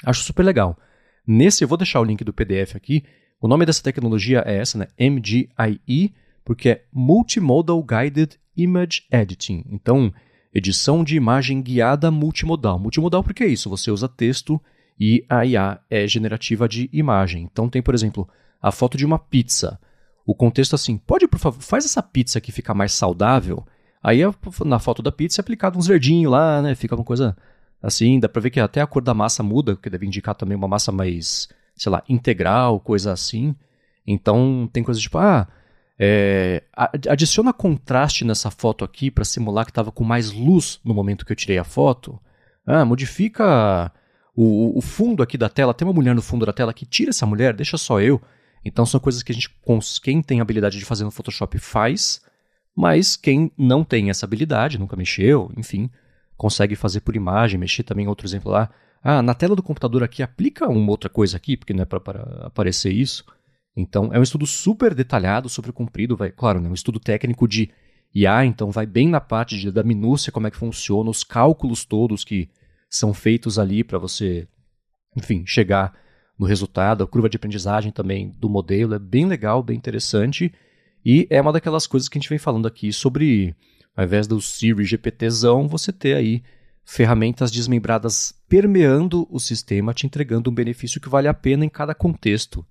[0.04, 0.78] Acho super legal.
[1.26, 3.04] Nesse, eu vou deixar o link do PDF aqui.
[3.42, 4.88] O nome dessa tecnologia é essa, né?
[5.00, 9.66] MGIE, porque é Multimodal Guided Image Editing.
[9.70, 10.12] Então,
[10.58, 12.80] edição de imagem guiada multimodal.
[12.80, 14.62] Multimodal porque é isso, você usa texto
[15.00, 17.44] e a IA é generativa de imagem.
[17.44, 18.28] Então tem, por exemplo,
[18.62, 19.80] a foto de uma pizza
[20.28, 23.66] o contexto assim, pode, por favor, faz essa pizza aqui ficar mais saudável.
[24.04, 24.20] Aí
[24.66, 26.76] na foto da pizza é aplicado uns verdinhos lá, né?
[26.76, 27.36] Fica uma coisa
[27.82, 30.58] assim, dá pra ver que até a cor da massa muda, que deve indicar também
[30.58, 33.56] uma massa mais, sei lá, integral, coisa assim.
[34.06, 35.48] Então tem coisa tipo, ah,
[36.00, 36.64] é,
[37.10, 41.32] adiciona contraste nessa foto aqui para simular que estava com mais luz no momento que
[41.32, 42.20] eu tirei a foto.
[42.66, 43.92] Ah, modifica
[44.36, 45.74] o, o, fundo aqui da tela.
[45.74, 48.22] Tem uma mulher no fundo da tela que tira essa mulher, deixa só eu.
[48.64, 49.50] Então são coisas que a gente,
[50.04, 52.22] quem tem habilidade de fazer no Photoshop faz,
[52.76, 55.90] mas quem não tem essa habilidade, nunca mexeu, enfim,
[56.36, 58.70] consegue fazer por imagem, mexer também outro exemplo lá.
[59.02, 62.46] Ah, na tela do computador aqui aplica uma outra coisa aqui, porque não é para
[62.46, 63.26] aparecer isso.
[63.78, 67.70] Então é um estudo super detalhado, super comprido, vai, claro, né, um estudo técnico de
[68.14, 71.86] IA, então vai bem na parte de, da minúcia, como é que funciona, os cálculos
[71.86, 72.50] todos que
[72.90, 74.48] são feitos ali para você,
[75.16, 75.94] enfim, chegar
[76.40, 80.52] no resultado, a curva de aprendizagem também do modelo é bem legal, bem interessante.
[81.06, 83.56] E é uma daquelas coisas que a gente vem falando aqui sobre,
[83.96, 86.44] ao invés do Siri GPTzão, você ter aí
[86.86, 91.94] ferramentas desmembradas permeando o sistema, te entregando um benefício que vale a pena em cada
[91.94, 92.66] contexto.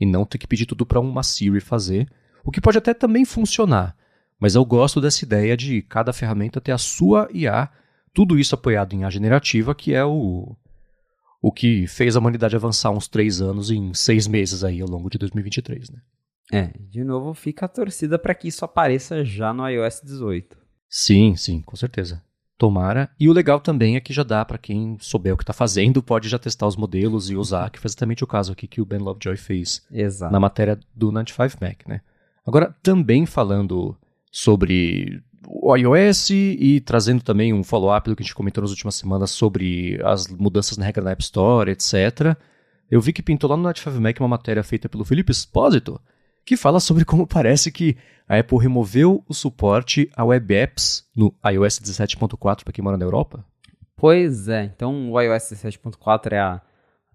[0.00, 2.08] E não ter que pedir tudo para uma Siri fazer,
[2.44, 3.96] o que pode até também funcionar.
[4.38, 7.70] Mas eu gosto dessa ideia de cada ferramenta ter a sua IA,
[8.12, 10.54] tudo isso apoiado em IA generativa, que é o,
[11.40, 15.08] o que fez a humanidade avançar uns três anos em seis meses aí ao longo
[15.08, 16.00] de 2023, né?
[16.52, 20.56] É, de novo fica a torcida para que isso apareça já no iOS 18.
[20.88, 22.22] Sim, sim, com certeza.
[22.58, 23.10] Tomara.
[23.18, 26.02] E o legal também é que já dá para quem souber o que está fazendo,
[26.02, 28.86] pode já testar os modelos e usar, que foi exatamente o caso aqui que o
[28.86, 30.32] Ben Lovejoy fez Exato.
[30.32, 32.00] na matéria do 95 Mac, né?
[32.46, 33.96] Agora, também falando
[34.30, 38.94] sobre o iOS e trazendo também um follow-up do que a gente comentou nas últimas
[38.94, 42.36] semanas sobre as mudanças na regra da App Store, etc.
[42.90, 46.00] Eu vi que pintou lá no Night 5 Mac uma matéria feita pelo Felipe Espósito,
[46.46, 47.96] que fala sobre como parece que
[48.28, 53.04] a Apple removeu o suporte a web apps no iOS 17.4 para quem mora na
[53.04, 53.44] Europa.
[53.96, 56.62] Pois é, então o iOS 17.4 é a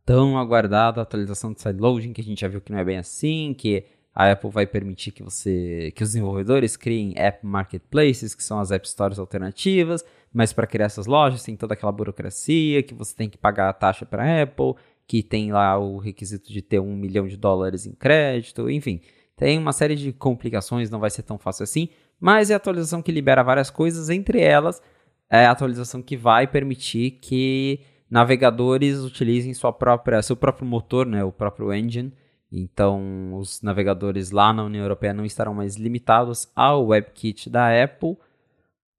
[0.05, 3.55] tão aguardada atualização de sideloading, que a gente já viu que não é bem assim,
[3.57, 8.59] que a Apple vai permitir que você, que os desenvolvedores criem app marketplaces, que são
[8.59, 13.15] as app stores alternativas, mas para criar essas lojas tem toda aquela burocracia que você
[13.15, 14.75] tem que pagar a taxa para a Apple,
[15.07, 19.01] que tem lá o requisito de ter um milhão de dólares em crédito, enfim,
[19.41, 23.01] tem uma série de complicações, não vai ser tão fácil assim, mas é a atualização
[23.01, 24.79] que libera várias coisas, entre elas
[25.27, 31.23] é a atualização que vai permitir que navegadores utilizem sua própria, seu próprio motor, né,
[31.23, 32.13] o próprio engine,
[32.51, 38.17] então, os navegadores lá na União Europeia não estarão mais limitados ao WebKit da Apple.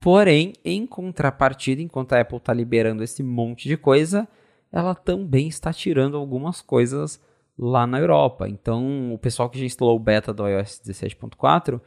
[0.01, 4.27] Porém, em contrapartida, enquanto a Apple está liberando esse monte de coisa,
[4.73, 7.21] ela também está tirando algumas coisas
[7.59, 8.49] lá na Europa.
[8.49, 11.81] Então, o pessoal que já instalou o beta do iOS 17.4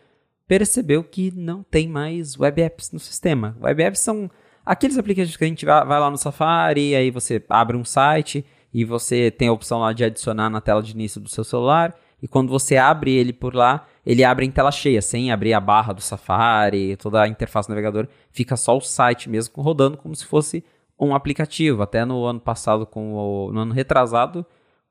[0.47, 3.57] percebeu que não tem mais web apps no sistema.
[3.61, 4.29] Web apps são
[4.65, 8.83] aqueles aplicativos que a gente vai lá no Safari, aí você abre um site e
[8.83, 11.95] você tem a opção lá de adicionar na tela de início do seu celular.
[12.21, 15.59] E quando você abre ele por lá, ele abre em tela cheia, sem abrir a
[15.59, 18.07] barra do Safari, toda a interface do navegador.
[18.31, 20.63] Fica só o site mesmo rodando como se fosse
[20.99, 21.81] um aplicativo.
[21.83, 24.45] Até no ano passado, com o, no ano retrasado,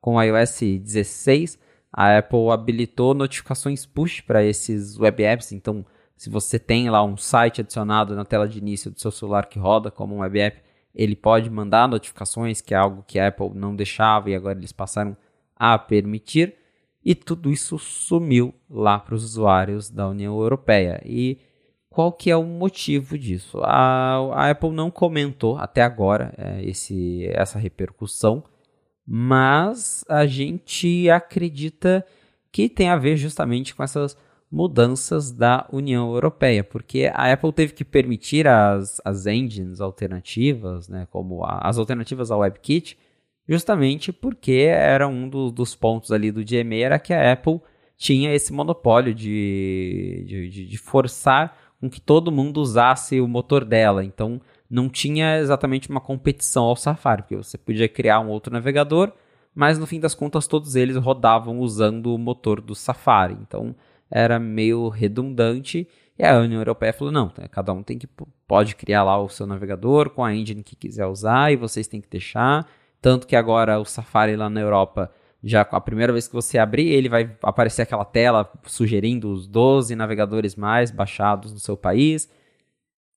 [0.05, 1.57] com o iOS 16,
[1.91, 5.51] a Apple habilitou notificações push para esses web apps.
[5.51, 5.83] Então,
[6.15, 9.57] se você tem lá um site adicionado na tela de início do seu celular que
[9.57, 10.61] roda como um web app,
[10.93, 14.71] ele pode mandar notificações, que é algo que a Apple não deixava e agora eles
[14.71, 15.17] passaram
[15.55, 16.53] a permitir.
[17.03, 21.01] E tudo isso sumiu lá para os usuários da União Europeia.
[21.03, 21.39] E
[21.89, 23.59] qual que é o motivo disso.
[23.63, 28.43] A, a Apple não comentou até agora é, esse, essa repercussão,
[29.05, 32.05] mas a gente acredita
[32.51, 34.17] que tem a ver justamente com essas
[34.51, 41.07] mudanças da União Europeia, porque a Apple teve que permitir as, as engines alternativas, né,
[41.11, 42.97] como a, as alternativas ao WebKit,
[43.47, 47.59] justamente porque era um do, dos pontos ali do DMA, era que a Apple
[47.97, 54.03] tinha esse monopólio de, de, de, forçar com que todo mundo usasse o motor dela.
[54.03, 59.11] Então não tinha exatamente uma competição ao Safari, porque você podia criar um outro navegador,
[59.53, 63.37] mas no fim das contas todos eles rodavam usando o motor do Safari.
[63.41, 63.75] Então
[64.09, 65.87] era meio redundante.
[66.17, 68.07] E a União Europeia falou: não, cada um tem que
[68.47, 72.01] pode criar lá o seu navegador com a engine que quiser usar e vocês têm
[72.01, 72.67] que deixar.
[73.01, 75.11] Tanto que agora o Safari lá na Europa
[75.43, 79.95] já a primeira vez que você abrir, ele vai aparecer aquela tela sugerindo os 12
[79.95, 82.27] navegadores mais baixados no seu país.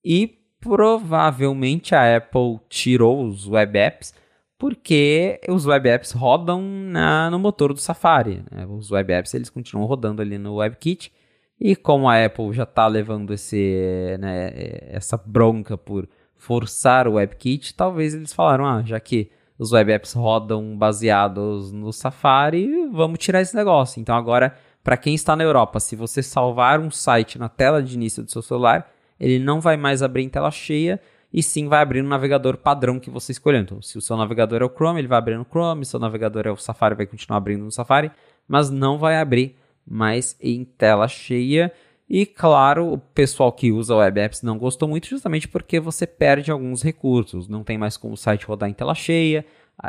[0.05, 4.13] E provavelmente a Apple tirou os web apps
[4.59, 8.43] porque os web apps rodam na, no motor do Safari.
[8.51, 8.67] Né?
[8.67, 11.13] Os web apps eles continuam rodando ali no WebKit.
[11.61, 14.53] E como a Apple já está levando esse, né,
[14.91, 20.13] essa bronca por forçar o WebKit, talvez eles falaram, ah, já que os web apps
[20.13, 24.01] rodam baseados no Safari, vamos tirar esse negócio.
[24.01, 27.95] Então agora, para quem está na Europa, se você salvar um site na tela de
[27.95, 31.01] início do seu celular, ele não vai mais abrir em tela cheia,
[31.33, 33.61] e sim vai abrir no navegador padrão que você escolheu.
[33.61, 35.93] Então, se o seu navegador é o Chrome, ele vai abrir no Chrome, se o
[35.93, 38.11] seu navegador é o Safari, vai continuar abrindo no Safari,
[38.47, 41.73] mas não vai abrir mais em tela cheia.
[42.09, 46.51] E claro, o pessoal que usa web apps não gostou muito justamente porque você perde
[46.51, 47.49] alguns recursos.
[47.49, 49.45] Não tem mais como o site rodar em tela cheia.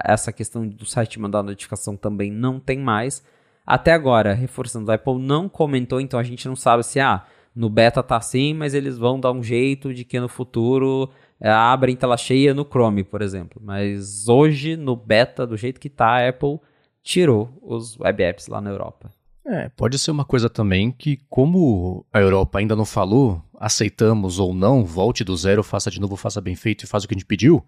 [0.05, 3.23] Essa questão do site mandar notificação também não tem mais.
[3.65, 7.23] Até agora, reforçando, a Apple não comentou, então a gente não sabe se ah,
[7.59, 11.09] no beta tá assim, mas eles vão dar um jeito de que no futuro
[11.41, 13.61] é, abre em tela cheia no Chrome, por exemplo.
[13.61, 16.57] Mas hoje, no beta, do jeito que tá, a Apple
[17.03, 19.11] tirou os web apps lá na Europa.
[19.45, 24.53] É, pode ser uma coisa também que, como a Europa ainda não falou, aceitamos ou
[24.53, 27.17] não, volte do zero, faça de novo, faça bem feito e faça o que a
[27.17, 27.61] gente pediu.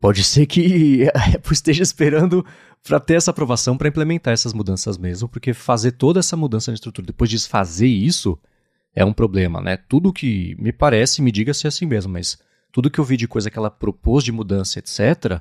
[0.00, 2.44] Pode ser que a Apple esteja esperando
[2.82, 6.74] para ter essa aprovação para implementar essas mudanças mesmo, porque fazer toda essa mudança na
[6.74, 8.36] estrutura, depois de fazer isso,
[8.94, 9.76] é um problema, né?
[9.76, 12.38] Tudo que me parece, me diga se é assim mesmo, mas
[12.72, 15.40] tudo que eu vi de coisa que ela propôs de mudança, etc.,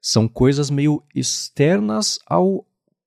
[0.00, 2.66] são coisas meio externas ao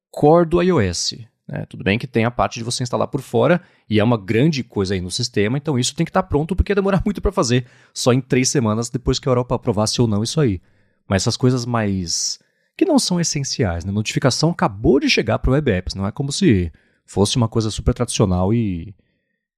[0.09, 1.13] core do iOS.
[1.47, 1.65] Né?
[1.69, 4.63] Tudo bem que tem a parte de você instalar por fora e é uma grande
[4.63, 7.21] coisa aí no sistema, então isso tem que estar tá pronto porque ia demorar muito
[7.21, 10.61] para fazer, só em três semanas depois que a Europa aprovasse ou não isso aí.
[11.07, 12.39] Mas essas coisas mais.
[12.75, 13.91] que não são essenciais, né?
[13.91, 16.71] Notificação acabou de chegar para o Web Apps, não é como se
[17.05, 18.93] fosse uma coisa super tradicional e.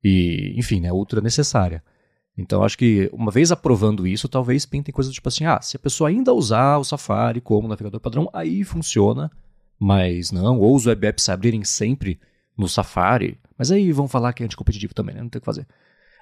[0.03, 0.91] e enfim, né?
[0.91, 1.83] Ultra necessária.
[2.37, 5.79] Então acho que uma vez aprovando isso, talvez pintem coisas tipo assim: ah, se a
[5.79, 9.29] pessoa ainda usar o Safari como navegador padrão, aí funciona.
[9.81, 12.19] Mas não, ou os web apps abrirem sempre
[12.57, 13.37] no Safari.
[13.57, 15.21] Mas aí vão falar que é anticompetitivo também, né?
[15.21, 15.65] Não tem o que fazer.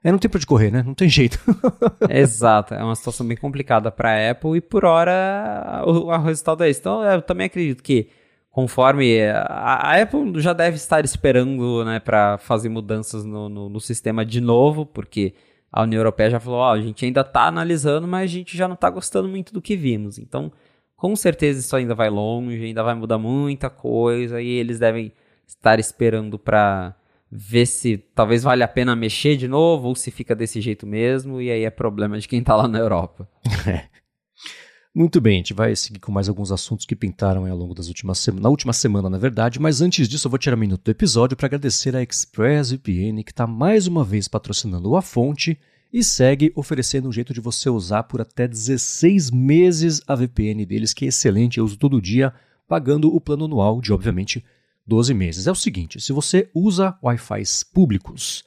[0.03, 0.83] É, não tem pra onde correr, né?
[0.83, 1.39] Não tem jeito.
[2.09, 6.63] Exato, é uma situação bem complicada para a Apple e por hora o, o resultado
[6.63, 6.79] é esse.
[6.79, 8.09] Então eu também acredito que
[8.57, 13.79] conforme a, a Apple já deve estar esperando, né, para fazer mudanças no, no, no,
[13.79, 15.35] sistema de novo, porque
[15.71, 18.67] a União Europeia já falou, oh, a gente ainda está analisando, mas a gente já
[18.67, 20.17] não está gostando muito do que vimos.
[20.17, 20.51] Então
[20.95, 25.13] com certeza isso ainda vai longe, ainda vai mudar muita coisa e eles devem
[25.45, 26.95] estar esperando para
[27.31, 31.39] ver se talvez vale a pena mexer de novo ou se fica desse jeito mesmo
[31.39, 33.29] e aí é problema de quem está lá na Europa.
[34.97, 37.87] Muito bem, a gente vai seguir com mais alguns assuntos que pintaram ao longo das
[37.87, 40.85] últimas semanas, na última semana, na verdade, mas antes disso eu vou tirar um minuto
[40.85, 45.55] do episódio para agradecer a ExpressVPN que está mais uma vez patrocinando a fonte
[45.93, 50.95] e segue oferecendo um jeito de você usar por até 16 meses a VPN deles,
[50.95, 52.33] que é excelente, eu uso todo dia,
[52.67, 54.43] pagando o plano anual de, obviamente,
[54.87, 55.45] 12 meses.
[55.45, 58.43] É o seguinte, se você usa Wi-Fi públicos,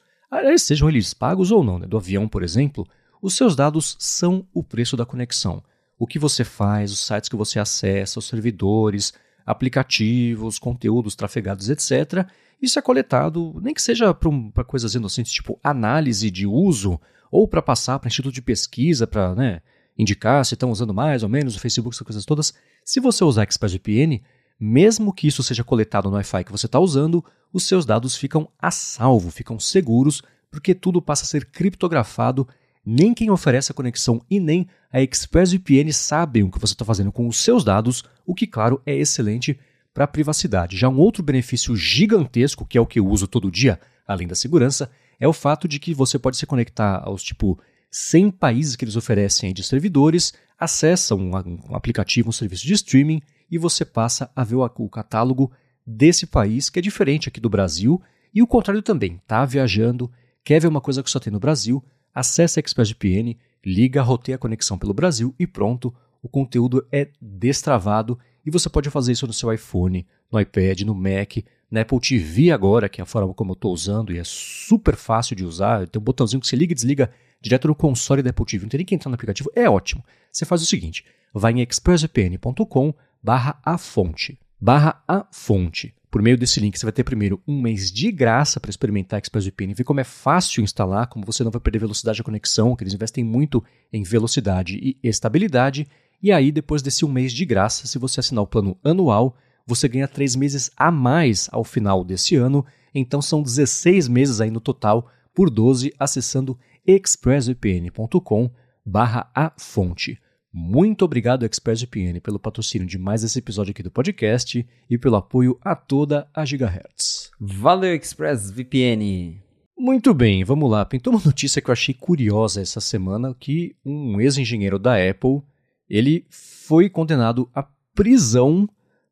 [0.57, 2.85] sejam eles pagos ou não, né, do avião, por exemplo,
[3.21, 5.63] os seus dados são o preço da conexão.
[6.01, 9.13] O que você faz, os sites que você acessa, os servidores,
[9.45, 12.27] aplicativos, conteúdos trafegados, etc.
[12.59, 16.99] Isso é coletado, nem que seja para coisas inocentes, tipo análise de uso
[17.31, 19.61] ou para passar para instituto de pesquisa, para né,
[19.95, 22.51] indicar se estão usando mais ou menos o Facebook, essas coisas todas.
[22.83, 24.23] Se você usar ExpressVPN,
[24.59, 28.49] mesmo que isso seja coletado no Wi-Fi que você está usando, os seus dados ficam
[28.57, 32.47] a salvo, ficam seguros, porque tudo passa a ser criptografado.
[32.85, 37.11] Nem quem oferece a conexão e nem a ExpressVPN sabem o que você está fazendo
[37.11, 39.59] com os seus dados, o que, claro, é excelente
[39.93, 40.77] para a privacidade.
[40.77, 44.35] Já um outro benefício gigantesco, que é o que eu uso todo dia, além da
[44.35, 44.89] segurança,
[45.19, 47.59] é o fato de que você pode se conectar aos tipo
[47.91, 51.31] 100 países que eles oferecem de servidores, acessa um,
[51.75, 55.51] aplicativo, um serviço de streaming e você passa a ver o, o catálogo
[55.85, 58.01] desse país que é diferente aqui do Brasil
[58.33, 59.21] e o contrário também.
[59.27, 60.09] Tá viajando,
[60.43, 64.39] quer ver uma coisa que só tem no Brasil, acessa a ExpressVPN, liga, roteia a
[64.39, 69.33] conexão pelo Brasil e pronto, o conteúdo é destravado e você pode fazer isso no
[69.33, 71.37] seu iPhone, no iPad, no Mac,
[71.69, 74.95] na Apple TV agora, que é a forma como eu estou usando e é super
[74.95, 75.87] fácil de usar.
[75.87, 78.63] Tem um botãozinho que você liga e desliga direto no console da Apple TV.
[78.63, 79.49] Não tem nem que entrar no aplicativo.
[79.55, 80.03] É ótimo.
[80.31, 82.93] Você faz o seguinte: vai em expressvpn.com
[83.23, 84.37] barra a fonte.
[84.59, 85.95] Barra a fonte.
[86.11, 89.71] Por meio desse link, você vai ter primeiro um mês de graça para experimentar ExpressVPN
[89.71, 92.83] e ver como é fácil instalar, como você não vai perder velocidade de conexão, que
[92.83, 95.87] eles investem muito em velocidade e estabilidade.
[96.21, 99.87] E aí, depois desse um mês de graça, se você assinar o plano anual, você
[99.87, 102.65] ganha três meses a mais ao final desse ano.
[102.93, 108.51] Então são 16 meses aí no total por 12 acessando expressvpn.com
[108.85, 110.19] barra a fonte.
[110.53, 115.57] Muito obrigado, ExpressVPN, pelo patrocínio de mais esse episódio aqui do podcast e pelo apoio
[115.61, 117.31] a toda a Gigahertz.
[117.39, 119.41] Valeu, ExpressVPN!
[119.77, 120.85] Muito bem, vamos lá.
[120.85, 125.41] Pintou uma notícia que eu achei curiosa essa semana, que um ex-engenheiro da Apple,
[125.89, 128.67] ele foi condenado à prisão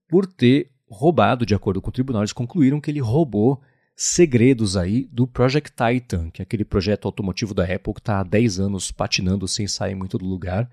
[0.09, 3.61] por ter roubado, de acordo com o tribunal, eles concluíram que ele roubou
[3.95, 8.23] segredos aí do Project Titan, que é aquele projeto automotivo da Apple que está há
[8.23, 10.69] 10 anos patinando sem sair muito do lugar.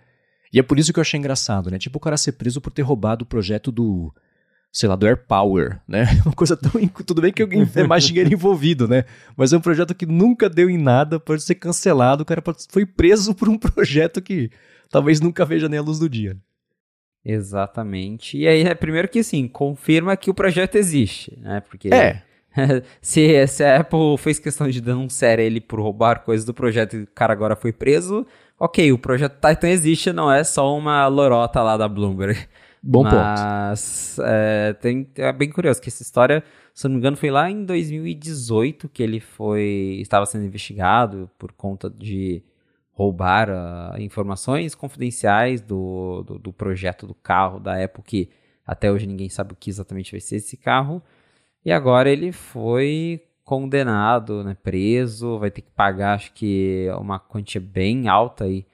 [0.53, 1.79] E é por isso que eu achei engraçado, né?
[1.79, 4.13] Tipo o cara ser preso por ter roubado o projeto do,
[4.73, 6.05] sei lá, do Air Power, né?
[6.25, 6.71] Uma coisa tão.
[7.07, 9.05] Tudo bem que é mais dinheiro envolvido, né?
[9.37, 12.23] Mas é um projeto que nunca deu em nada, pode ser cancelado.
[12.23, 14.51] O cara foi preso por um projeto que
[14.91, 16.37] talvez nunca veja nem a luz do dia.
[17.25, 18.39] Exatamente.
[18.39, 21.61] E aí, é primeiro que assim, confirma que o projeto existe, né?
[21.61, 21.89] Porque.
[21.93, 22.23] É.
[23.01, 27.03] se, se a Apple fez questão de denunciar ele por roubar coisas do projeto e
[27.03, 28.27] o cara agora foi preso,
[28.59, 32.39] ok, o projeto Titan existe, não é só uma lorota lá da Bloomberg.
[32.83, 33.25] Bom Mas, ponto.
[33.25, 37.51] Mas é, tem, é bem curioso que essa história, se não me engano, foi lá
[37.51, 42.45] em 2018 que ele foi estava sendo investigado por conta de
[42.93, 48.31] roubar uh, informações confidenciais do, do, do, projeto do carro da Apple, que
[48.67, 51.03] até hoje ninguém sabe o que exatamente vai ser esse carro.
[51.65, 57.61] E agora ele foi condenado, né, preso, vai ter que pagar, acho que uma quantia
[57.61, 58.67] bem alta aí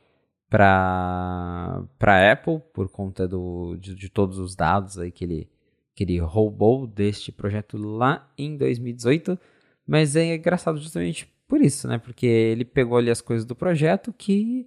[0.49, 5.51] para para Apple por conta do, de, de, todos os dados aí que ele
[5.95, 9.39] que ele roubou deste projeto lá em 2018.
[9.87, 11.99] Mas é engraçado justamente por isso, né?
[11.99, 14.67] Porque ele pegou ali as coisas do projeto que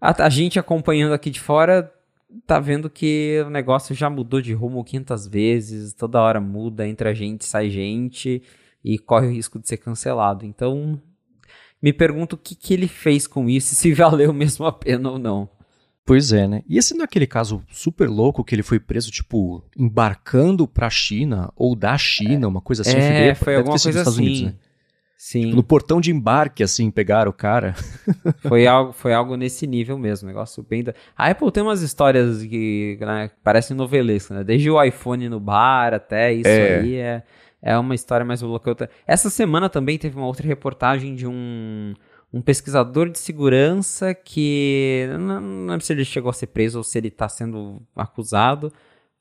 [0.00, 1.92] a, a gente acompanhando aqui de fora
[2.46, 7.14] tá vendo que o negócio já mudou de rumo 500 vezes, toda hora muda, entra
[7.14, 8.42] gente, sai gente
[8.84, 10.44] e corre o risco de ser cancelado.
[10.44, 11.00] Então,
[11.82, 15.10] me pergunto o que, que ele fez com isso e se valeu mesmo a pena
[15.10, 15.48] ou não.
[16.04, 16.62] Pois é, né?
[16.68, 20.90] E esse não é aquele caso super louco que ele foi preso, tipo, embarcando pra
[20.90, 22.96] China ou da China, é, uma coisa assim?
[22.96, 24.22] É, foi alguma coisa assim.
[24.22, 24.54] Unidos, né?
[25.16, 25.42] Sim.
[25.42, 27.76] Tipo, no portão de embarque, assim, pegaram o cara.
[28.42, 30.82] foi, algo, foi algo nesse nível mesmo, negócio bem...
[30.82, 30.92] Da...
[31.16, 34.42] A Apple tem umas histórias que né, parecem novelescas, né?
[34.42, 36.80] Desde o iPhone no bar até isso é.
[36.80, 37.22] aí é,
[37.62, 38.90] é uma história mais louca.
[39.06, 41.94] Essa semana também teve uma outra reportagem de um,
[42.32, 45.06] um pesquisador de segurança que...
[45.18, 48.72] Não, não lembro se ele chegou a ser preso ou se ele está sendo acusado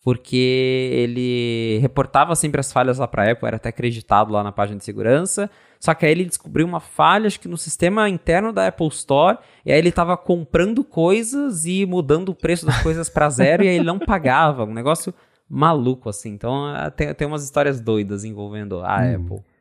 [0.03, 4.51] porque ele reportava sempre as falhas lá para a Apple, era até acreditado lá na
[4.51, 5.49] página de segurança,
[5.79, 9.37] só que aí ele descobriu uma falha, acho que no sistema interno da Apple Store,
[9.65, 13.67] e aí ele estava comprando coisas e mudando o preço das coisas para zero, e
[13.67, 15.13] aí ele não pagava, um negócio
[15.51, 16.29] maluco assim.
[16.29, 19.15] Então tem, tem umas histórias doidas envolvendo a hum.
[19.15, 19.51] Apple.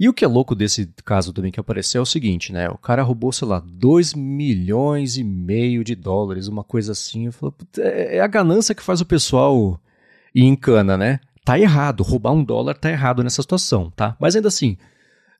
[0.00, 2.68] E o que é louco desse caso também que apareceu é o seguinte, né?
[2.68, 7.26] O cara roubou, sei lá, 2 milhões e meio de dólares, uma coisa assim.
[7.26, 9.80] Eu falo, é, é a ganância que faz o pessoal
[10.34, 11.20] ir em cana, né?
[11.44, 14.16] Tá errado, roubar um dólar tá errado nessa situação, tá?
[14.18, 14.76] Mas ainda assim,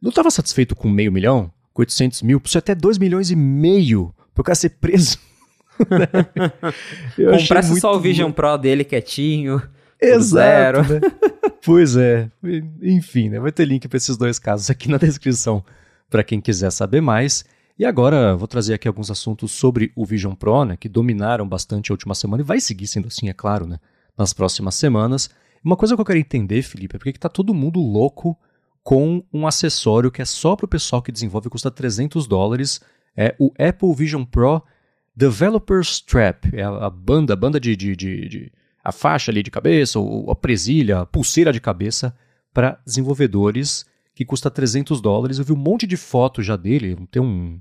[0.01, 4.15] não estava satisfeito com meio milhão, com 800 mil, precisa até 2 milhões e meio
[4.33, 5.19] pro cara ser preso.
[7.41, 9.61] Comprasse só o Vision Pro dele quietinho.
[10.05, 10.93] Exato.
[10.93, 11.01] Né?
[11.65, 12.31] pois é.
[12.83, 13.41] Enfim, né?
[13.41, 15.65] vai ter link para esses dois casos aqui na descrição
[16.11, 17.45] para quem quiser saber mais.
[17.79, 21.91] E agora vou trazer aqui alguns assuntos sobre o Vision Pro, né, que dominaram bastante
[21.91, 23.81] a última semana e vai seguir sendo assim, é claro, né,
[24.17, 25.29] nas próximas semanas.
[25.65, 28.39] Uma coisa que eu quero entender, Felipe, é porque está todo mundo louco
[28.81, 32.81] com um acessório que é só para o pessoal que desenvolve, custa 300 dólares.
[33.17, 34.63] É o Apple Vision Pro
[35.17, 36.45] Developer Strap.
[36.53, 38.53] É a banda, a banda de, de, de, de
[38.85, 42.15] a faixa ali de cabeça, ou a presilha, a pulseira de cabeça
[42.53, 45.39] para desenvolvedores que custa 300 dólares.
[45.39, 47.59] Eu vi um monte de fotos já dele, tem um,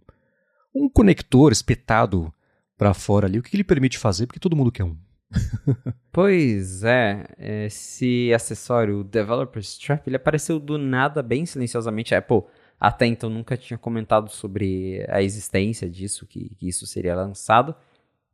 [0.75, 2.31] um conector espetado
[2.77, 3.39] para fora ali.
[3.39, 4.27] O que, que ele permite fazer?
[4.27, 4.97] Porque todo mundo quer um.
[6.11, 7.25] pois é,
[7.65, 12.13] esse acessório, o Developer Strap, ele apareceu do nada, bem silenciosamente.
[12.13, 12.43] A Apple
[12.79, 17.73] até então nunca tinha comentado sobre a existência disso, que, que isso seria lançado.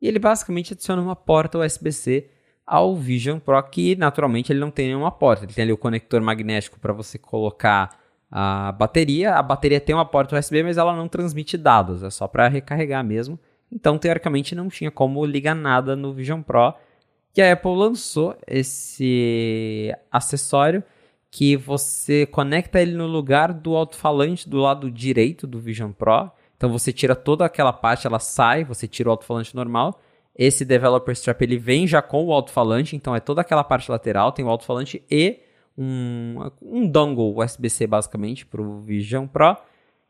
[0.01, 2.29] E ele basicamente adiciona uma porta USB-C
[2.69, 5.43] ao Vision Pro, que naturalmente ele não tem nenhuma porta.
[5.43, 7.97] Ele tem ali o conector magnético para você colocar
[8.31, 9.33] a bateria.
[9.33, 13.03] A bateria tem uma porta USB, mas ela não transmite dados, é só para recarregar
[13.03, 13.39] mesmo.
[13.71, 16.73] Então, teoricamente, não tinha como ligar nada no Vision Pro.
[17.35, 20.83] E a Apple lançou esse acessório
[21.31, 26.29] que você conecta ele no lugar do alto-falante do lado direito do Vision Pro.
[26.57, 30.01] Então você tira toda aquela parte, ela sai, você tira o alto-falante normal.
[30.39, 34.31] Esse Developer Strap ele vem já com o alto-falante, então é toda aquela parte lateral,
[34.31, 35.41] tem o alto-falante e
[35.77, 39.57] um, um dongle USB-C basicamente para o Vision Pro.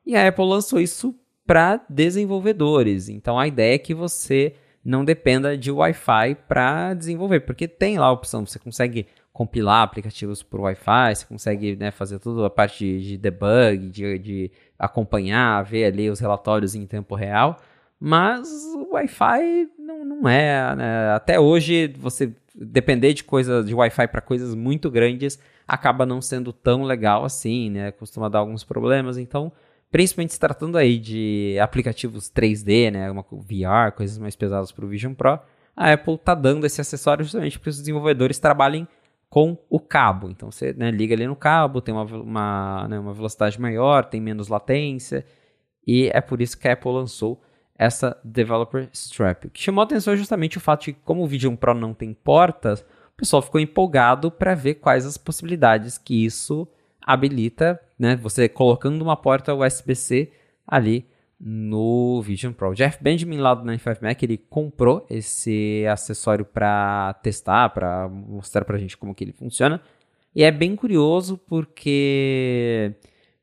[0.05, 1.15] E a Apple lançou isso
[1.47, 3.09] para desenvolvedores.
[3.09, 4.53] Então a ideia é que você
[4.85, 10.43] não dependa de Wi-Fi para desenvolver, porque tem lá a opção, você consegue compilar aplicativos
[10.43, 15.63] por Wi-Fi, você consegue né, fazer toda a parte de, de debug, de, de, acompanhar,
[15.63, 17.57] ver ali os relatórios em tempo real,
[17.99, 20.75] mas o Wi-Fi não, não é.
[20.75, 21.11] Né?
[21.13, 26.51] Até hoje, você depender de coisas de Wi-Fi para coisas muito grandes acaba não sendo
[26.51, 27.91] tão legal assim, né?
[27.91, 29.51] Costuma dar alguns problemas, então
[29.91, 34.87] principalmente se tratando aí de aplicativos 3D, né, uma VR, coisas mais pesadas para o
[34.87, 35.39] Vision Pro,
[35.75, 38.87] a Apple está dando esse acessório justamente para os desenvolvedores trabalhem
[39.29, 40.29] com o cabo.
[40.29, 44.19] Então você né, liga ali no cabo, tem uma, uma, né, uma velocidade maior, tem
[44.19, 45.25] menos latência,
[45.85, 47.41] e é por isso que a Apple lançou
[47.79, 49.45] essa Developer Strap.
[49.45, 51.73] O que chamou a atenção é justamente o fato de que, como o Vision Pro
[51.73, 56.67] não tem portas, o pessoal ficou empolgado para ver quais as possibilidades que isso
[57.01, 58.17] habilita, né?
[58.17, 60.29] Você colocando uma porta USB-C
[60.67, 61.05] ali
[61.39, 62.75] no Vision Pro.
[62.75, 68.75] Jeff Benjamin lá do 95 Mac, ele comprou esse acessório para testar, para mostrar para
[68.75, 69.81] a gente como que ele funciona.
[70.35, 72.93] E é bem curioso porque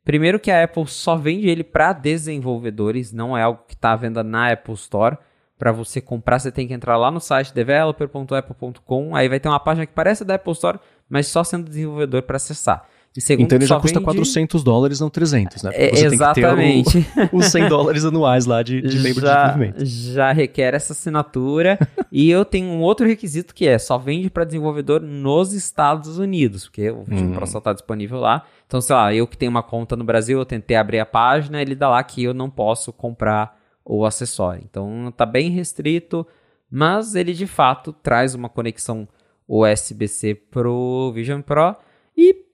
[0.07, 3.97] primeiro que a Apple só vende ele para desenvolvedores, não é algo que está à
[3.97, 5.19] venda na Apple Store.
[5.59, 9.59] Para você comprar, você tem que entrar lá no site developer.apple.com, aí vai ter uma
[9.59, 10.79] página que parece da Apple Store,
[11.11, 12.87] mas só sendo desenvolvedor para acessar.
[13.17, 14.05] E segundo, então ele já custa vende...
[14.05, 15.71] 400 dólares, não 300, né?
[15.73, 16.99] É, exatamente.
[17.33, 19.87] O, os 100 dólares anuais lá de, de membro já, de desenvolvimento.
[19.87, 21.79] Já requer essa assinatura.
[22.13, 26.65] e eu tenho um outro requisito que é só vende para desenvolvedor nos Estados Unidos,
[26.65, 27.33] porque o hum.
[27.33, 28.45] Pro só está disponível lá.
[28.67, 31.63] Então, sei lá, eu que tenho uma conta no Brasil, eu tentei abrir a página,
[31.63, 34.63] ele dá lá que eu não posso comprar o acessório.
[34.69, 36.27] Então, tá bem restrito,
[36.71, 39.09] mas ele de fato traz uma conexão
[39.49, 41.77] USB-C pro Vision Pro
[42.17, 42.45] e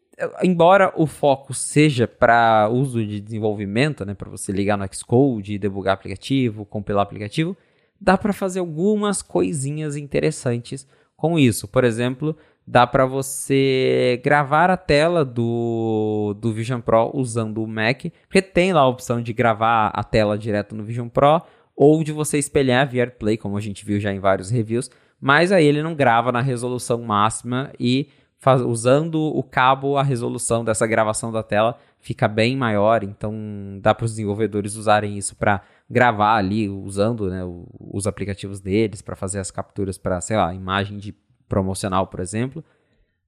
[0.42, 5.94] embora o foco seja para uso de desenvolvimento, né, para você ligar no Xcode, debugar
[5.94, 7.56] aplicativo, compilar aplicativo,
[7.98, 10.86] dá para fazer algumas coisinhas interessantes
[11.16, 11.66] com isso.
[11.66, 12.36] Por exemplo,
[12.66, 18.72] dá para você gravar a tela do, do Vision Pro usando o Mac, porque tem
[18.72, 21.42] lá a opção de gravar a tela direto no Vision Pro
[21.76, 24.90] ou de você espelhar via AirPlay, como a gente viu já em vários reviews,
[25.20, 28.08] mas aí ele não grava na resolução máxima e
[28.38, 33.32] faz, usando o cabo, a resolução dessa gravação da tela fica bem maior, então
[33.80, 37.42] dá para os desenvolvedores usarem isso para gravar ali, usando né,
[37.78, 41.14] os aplicativos deles para fazer as capturas para, sei lá, imagem de
[41.52, 42.64] promocional, por exemplo.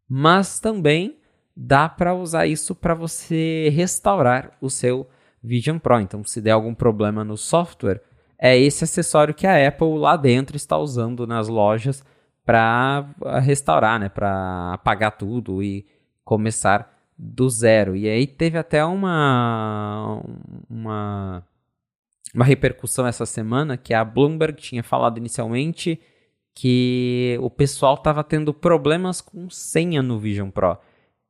[0.09, 1.19] Mas também
[1.55, 5.07] dá para usar isso para você restaurar o seu
[5.43, 6.01] Vision Pro.
[6.01, 8.01] Então, se der algum problema no software,
[8.39, 12.03] é esse acessório que a Apple lá dentro está usando nas lojas
[12.47, 15.87] para ah, restaurar, né, para apagar tudo e
[16.25, 17.95] começar do zero.
[17.95, 20.23] E aí teve até uma
[20.69, 21.45] uma
[22.35, 26.01] uma repercussão essa semana que a Bloomberg tinha falado inicialmente
[26.55, 30.79] que o pessoal estava tendo problemas com senha no Vision Pro.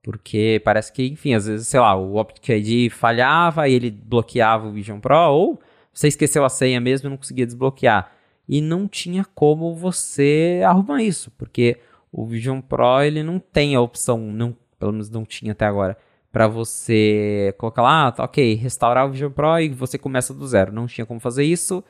[0.03, 4.73] Porque parece que, enfim, às vezes, sei lá, o OpticID falhava e ele bloqueava o
[4.73, 5.61] Vision Pro, ou
[5.93, 8.13] você esqueceu a senha mesmo e não conseguia desbloquear
[8.49, 11.79] e não tinha como você arrumar isso, porque
[12.13, 15.97] o Vision Pro ele não tem a opção, não, pelo menos não tinha até agora,
[16.31, 20.47] para você colocar lá, ah, tá, ok, restaurar o Vision Pro e você começa do
[20.47, 20.73] zero.
[20.73, 21.83] Não tinha como fazer isso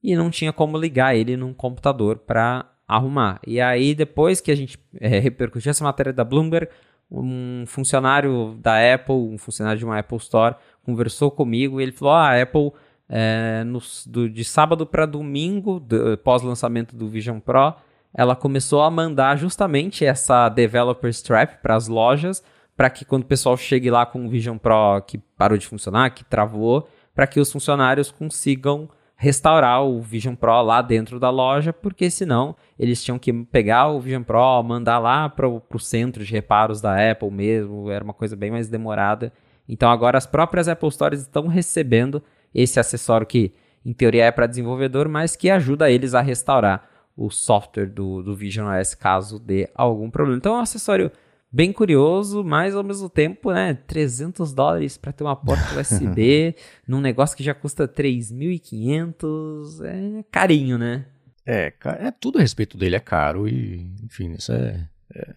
[0.00, 3.38] e não tinha como ligar ele num computador para arrumar.
[3.46, 6.68] E aí depois que a gente é, repercutiu essa matéria da Bloomberg,
[7.10, 12.14] um funcionário da Apple, um funcionário de uma Apple Store, conversou comigo e ele falou:
[12.14, 12.72] ah, a Apple
[13.08, 15.82] é, no, do, de sábado para domingo,
[16.24, 17.74] pós-lançamento do Vision Pro,
[18.14, 22.42] ela começou a mandar justamente essa Developer Strap para as lojas
[22.78, 26.10] para que quando o pessoal chegue lá com o Vision Pro que parou de funcionar,
[26.10, 28.88] que travou, para que os funcionários consigam
[29.20, 34.00] restaurar o Vision Pro lá dentro da loja, porque senão eles tinham que pegar o
[34.00, 38.36] Vision Pro, mandar lá para o centro de reparos da Apple mesmo, era uma coisa
[38.36, 39.32] bem mais demorada.
[39.68, 42.22] Então agora as próprias Apple Stores estão recebendo
[42.54, 43.52] esse acessório que
[43.84, 48.36] em teoria é para desenvolvedor, mas que ajuda eles a restaurar o software do, do
[48.36, 50.38] Vision OS caso dê algum problema.
[50.38, 51.10] Então é um acessório
[51.50, 56.54] bem curioso, mas ao mesmo tempo, né, 300 dólares para ter uma porta USB
[56.86, 61.06] num negócio que já custa 3.500, é carinho, né?
[61.46, 65.34] É, é tudo a respeito dele é caro e, enfim, isso é, é,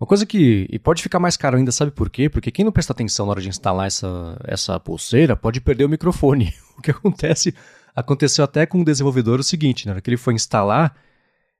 [0.00, 2.28] uma coisa que e pode ficar mais caro ainda, sabe por quê?
[2.28, 5.88] Porque quem não presta atenção na hora de instalar essa, essa pulseira pode perder o
[5.88, 6.52] microfone.
[6.80, 7.54] O que acontece
[7.94, 10.96] aconteceu até com o desenvolvedor o seguinte, na hora que ele foi instalar,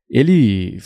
[0.09, 0.79] ele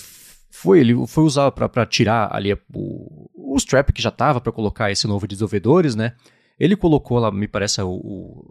[0.64, 4.90] foi ele foi usar para tirar ali o, o strap que já estava para colocar
[4.90, 6.14] esse novo desenvolvedores, né?
[6.58, 7.84] Ele colocou lá, me parece, a,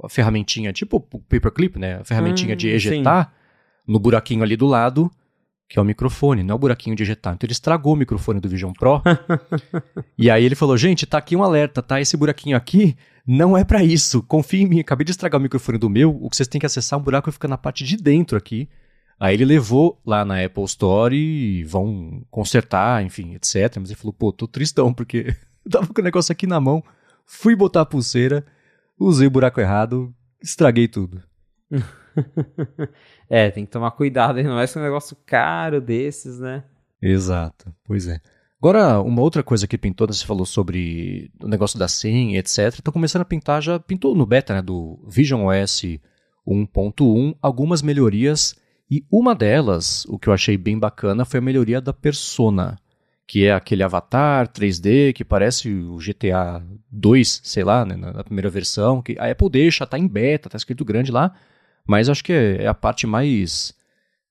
[0.03, 1.95] a ferramentinha, tipo o paperclip, né?
[1.95, 3.91] A ferramentinha hum, de ejetar sim.
[3.91, 5.09] no buraquinho ali do lado,
[5.67, 7.33] que é o microfone, não é o buraquinho de ejetar.
[7.33, 9.01] Então ele estragou o microfone do Vision Pro.
[10.15, 11.99] e aí ele falou: gente, tá aqui um alerta, tá?
[11.99, 12.95] Esse buraquinho aqui
[13.25, 14.21] não é para isso.
[14.21, 16.15] Confia em mim, acabei de estragar o microfone do meu.
[16.21, 18.37] O que vocês têm que acessar é um buraco que fica na parte de dentro
[18.37, 18.69] aqui.
[19.23, 23.77] Aí ele levou lá na Apple Store e vão consertar, enfim, etc.
[23.79, 26.83] Mas ele falou, pô, tô tristão, porque eu tava com o negócio aqui na mão,
[27.25, 28.45] fui botar a pulseira,
[28.99, 31.23] usei o buraco errado, estraguei tudo.
[33.29, 36.65] é, tem que tomar cuidado, não é um negócio caro desses, né?
[37.01, 38.19] Exato, pois é.
[38.61, 42.81] Agora, uma outra coisa que pintou, você falou sobre o negócio da senha, etc.
[42.83, 45.83] Tô começando a pintar, já pintou no beta, né, do Vision OS
[46.45, 51.81] 1.1, algumas melhorias e uma delas, o que eu achei bem bacana, foi a melhoria
[51.81, 52.77] da persona,
[53.25, 58.49] que é aquele avatar 3D que parece o GTA 2, sei lá, né, na primeira
[58.49, 61.33] versão, que a Apple deixa, tá em beta, tá escrito grande lá,
[61.87, 63.73] mas acho que é, é a parte mais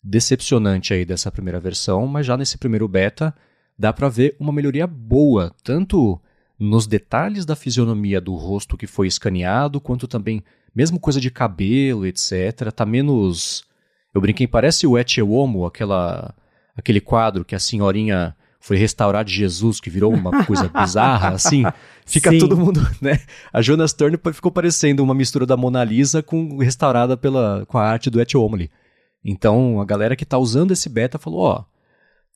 [0.02, 3.34] decepcionante aí dessa primeira versão, mas já nesse primeiro beta
[3.78, 6.20] dá para ver uma melhoria boa, tanto
[6.58, 10.42] nos detalhes da fisionomia do rosto que foi escaneado, quanto também
[10.74, 13.64] mesmo coisa de cabelo, etc, tá menos
[14.14, 16.34] eu brinquei, parece o Etchewomo, aquela
[16.76, 21.64] aquele quadro que a senhorinha foi restaurar de Jesus, que virou uma coisa bizarra, assim.
[22.06, 22.38] Fica Sim.
[22.38, 23.20] todo mundo, né?
[23.52, 27.82] A Jonas Turner ficou parecendo uma mistura da Mona Lisa com restaurada pela com a
[27.84, 28.70] arte do Etchewomo ali.
[29.24, 31.64] Então, a galera que tá usando esse beta falou, ó,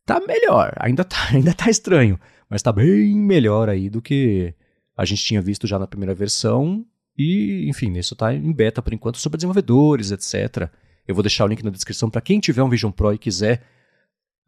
[0.04, 2.18] tá melhor, ainda tá, ainda tá estranho,
[2.50, 4.52] mas tá bem melhor aí do que
[4.96, 6.84] a gente tinha visto já na primeira versão.
[7.18, 10.70] E, enfim, isso tá em beta por enquanto sobre desenvolvedores, etc.
[11.06, 13.62] Eu vou deixar o link na descrição para quem tiver um Vision Pro e quiser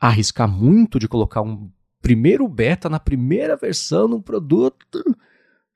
[0.01, 5.03] arriscar muito de colocar um primeiro beta na primeira versão no produto.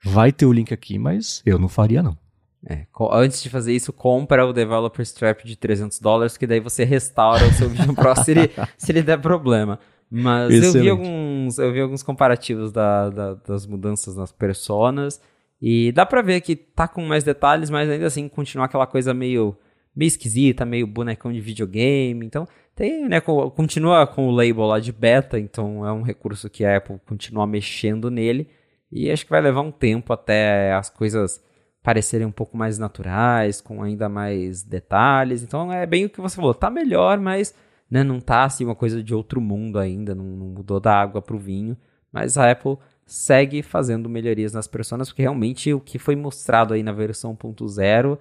[0.04, 2.16] Vai ter o link aqui, mas eu não faria não.
[2.64, 6.84] É, antes de fazer isso, compra o Developer Strap de 300 dólares, que daí você
[6.84, 9.80] restaura o seu Vision Pro se, ele, se ele der problema.
[10.08, 15.20] Mas eu vi, alguns, eu vi alguns comparativos da, da, das mudanças nas personas,
[15.60, 19.14] e dá pra ver que tá com mais detalhes, mas ainda assim continua aquela coisa
[19.14, 19.56] meio
[19.94, 22.24] meio esquisita, meio bonecão de videogame.
[22.24, 26.64] Então, tem, né, continua com o label lá de beta, então é um recurso que
[26.64, 28.48] a Apple continua mexendo nele.
[28.90, 31.42] E acho que vai levar um tempo até as coisas
[31.82, 35.42] parecerem um pouco mais naturais, com ainda mais detalhes.
[35.42, 37.54] Então é bem o que você falou, tá melhor, mas
[37.90, 41.20] né, não tá assim uma coisa de outro mundo ainda, não, não mudou da água
[41.20, 41.76] pro vinho.
[42.12, 46.82] Mas a Apple segue fazendo melhorias nas personas, porque realmente o que foi mostrado aí
[46.82, 48.18] na versão 1.0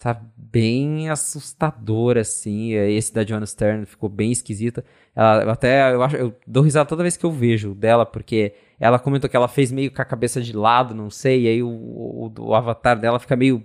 [0.00, 2.72] tá bem assustador, assim.
[2.72, 4.82] Esse da Joanna Stern ficou bem esquisita.
[5.14, 8.98] Ela, até, eu acho, eu dou risada toda vez que eu vejo dela, porque ela
[8.98, 11.68] comentou que ela fez meio com a cabeça de lado, não sei, e aí o,
[11.68, 13.62] o, o avatar dela fica meio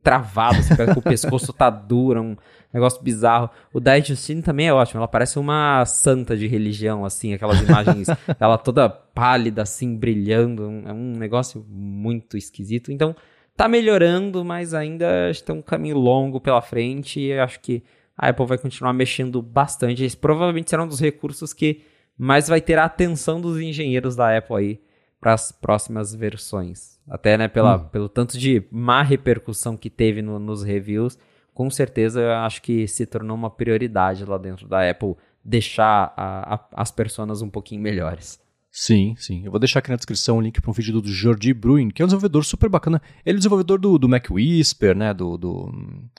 [0.00, 2.36] travado, assim, o pescoço tá duro, um
[2.72, 3.50] negócio bizarro.
[3.72, 8.06] O da Justine também é ótimo, ela parece uma santa de religião, assim, aquelas imagens,
[8.38, 12.92] ela toda pálida, assim, brilhando, é um negócio muito esquisito.
[12.92, 13.16] Então,
[13.56, 17.82] tá melhorando, mas ainda tem um caminho longo pela frente e acho que
[18.16, 20.04] a Apple vai continuar mexendo bastante.
[20.04, 21.82] Esse provavelmente será um dos recursos que
[22.18, 24.80] mais vai ter a atenção dos engenheiros da Apple aí
[25.20, 26.98] para as próximas versões.
[27.08, 27.84] Até né, pela, hum.
[27.88, 31.18] pelo tanto de má repercussão que teve no, nos reviews,
[31.54, 36.54] com certeza eu acho que se tornou uma prioridade lá dentro da Apple deixar a,
[36.54, 38.40] a, as personas um pouquinho melhores.
[38.78, 39.40] Sim, sim.
[39.42, 42.02] Eu vou deixar aqui na descrição o link para um vídeo do Jordi Bruin, que
[42.02, 43.00] é um desenvolvedor super bacana.
[43.24, 45.14] Ele é desenvolvedor do, do Mac Whisper, né?
[45.14, 45.72] Do, do,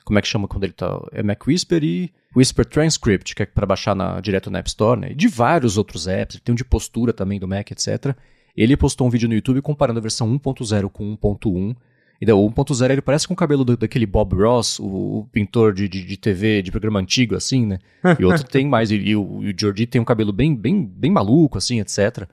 [0.04, 1.00] Como é que chama quando ele tá.
[1.12, 5.00] É Mac Whisper e Whisper Transcript, que é para baixar na, direto na App Store,
[5.00, 5.12] né?
[5.12, 6.38] E de vários outros apps.
[6.38, 8.18] Ele tem um de postura também do Mac, etc.
[8.56, 11.76] Ele postou um vídeo no YouTube comparando a versão 1.0 com 1.1.
[12.20, 15.76] Então, o 1.0 ele parece com o cabelo do, daquele Bob Ross, o, o pintor
[15.76, 17.78] de, de, de, TV, de programa antigo, assim, né?
[18.18, 20.84] E outro tem mais, e, e, o, e o Jordi tem um cabelo bem, bem,
[20.84, 22.28] bem maluco, assim, etc.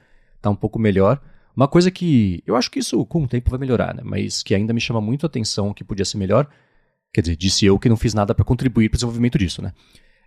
[0.45, 1.19] Tá um pouco melhor.
[1.57, 4.03] Uma coisa que eu acho que isso com o tempo vai melhorar, né?
[4.05, 6.47] Mas que ainda me chama muito a atenção, que podia ser melhor.
[7.15, 9.73] Quer dizer, disse eu que não fiz nada para contribuir para o desenvolvimento disso, né?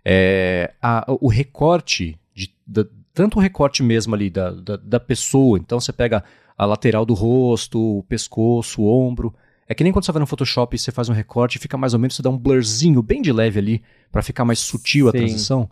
[0.04, 5.56] É, a, o recorte, de, da, tanto o recorte mesmo ali da, da, da pessoa,
[5.56, 6.24] então você pega
[6.56, 9.32] a lateral do rosto, o pescoço, o ombro.
[9.68, 11.94] É que nem quando você vai no Photoshop e você faz um recorte, fica mais
[11.94, 15.10] ou menos, você dá um blurzinho bem de leve ali, para ficar mais sutil Sim.
[15.10, 15.70] a transição.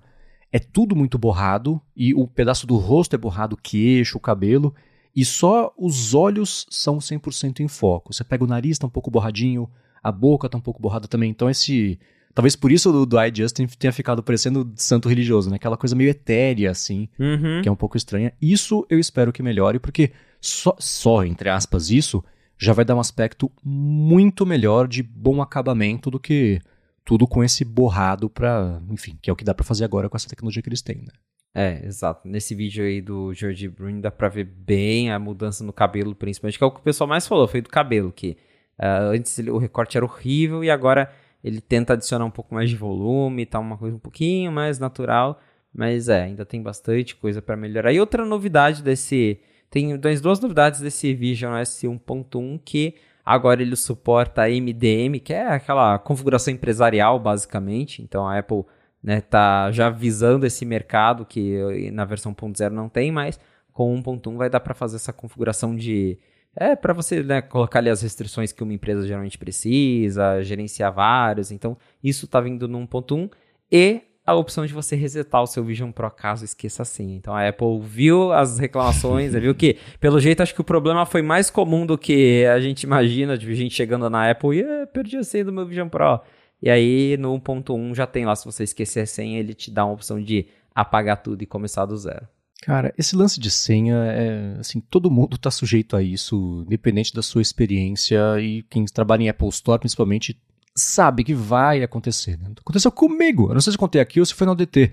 [0.52, 4.74] É tudo muito borrado, e o pedaço do rosto é borrado, o queixo, o cabelo,
[5.14, 8.12] e só os olhos são 100% em foco.
[8.12, 9.68] Você pega o nariz, tá um pouco borradinho,
[10.02, 11.98] a boca tá um pouco borrada também, então esse...
[12.34, 15.56] Talvez por isso o do I Justin tenha ficado parecendo santo religioso, né?
[15.56, 17.62] Aquela coisa meio etérea, assim, uhum.
[17.62, 18.30] que é um pouco estranha.
[18.42, 22.22] Isso eu espero que melhore, porque só, só, entre aspas, isso
[22.58, 26.60] já vai dar um aspecto muito melhor de bom acabamento do que
[27.06, 30.16] tudo com esse borrado para, enfim, que é o que dá para fazer agora com
[30.16, 31.12] essa tecnologia que eles têm, né?
[31.54, 32.26] É, exato.
[32.28, 36.58] Nesse vídeo aí do George Bruni dá pra ver bem a mudança no cabelo, principalmente,
[36.58, 38.36] que é o que o pessoal mais falou, foi do cabelo, que
[38.78, 41.10] uh, antes ele, o recorte era horrível e agora
[41.44, 45.40] ele tenta adicionar um pouco mais de volume, tá uma coisa um pouquinho mais natural,
[45.72, 47.92] mas é, ainda tem bastante coisa para melhorar.
[47.92, 49.38] E outra novidade desse
[49.70, 52.96] tem duas novidades desse Vision S 1.1 que
[53.26, 58.00] agora ele suporta MDM, que é aquela configuração empresarial basicamente.
[58.00, 58.64] Então a Apple
[59.02, 63.40] né, tá já visando esse mercado que na versão 1.0 não tem, mas
[63.72, 66.16] com 1.1 vai dar para fazer essa configuração de
[66.58, 71.50] é para você né, colocar ali as restrições que uma empresa geralmente precisa, gerenciar vários.
[71.50, 73.30] Então, isso está vindo no 1.1
[73.70, 77.16] e a opção de você resetar o seu Vision Pro caso esqueça a senha.
[77.16, 81.22] Então a Apple viu as reclamações, viu que, pelo jeito, acho que o problema foi
[81.22, 85.16] mais comum do que a gente imagina, de gente chegando na Apple e ah, perdi
[85.16, 86.20] a senha do meu Vision Pro.
[86.60, 89.84] E aí no 1.1 já tem lá, se você esquecer a senha, ele te dá
[89.84, 92.26] uma opção de apagar tudo e começar do zero.
[92.62, 97.22] Cara, esse lance de senha é assim, todo mundo está sujeito a isso, independente da
[97.22, 100.36] sua experiência e quem trabalha em Apple Store, principalmente,
[100.76, 102.38] sabe que vai acontecer.
[102.38, 102.50] Né?
[102.60, 103.48] Aconteceu comigo.
[103.48, 104.92] Eu não sei se contei aqui ou se foi no DT.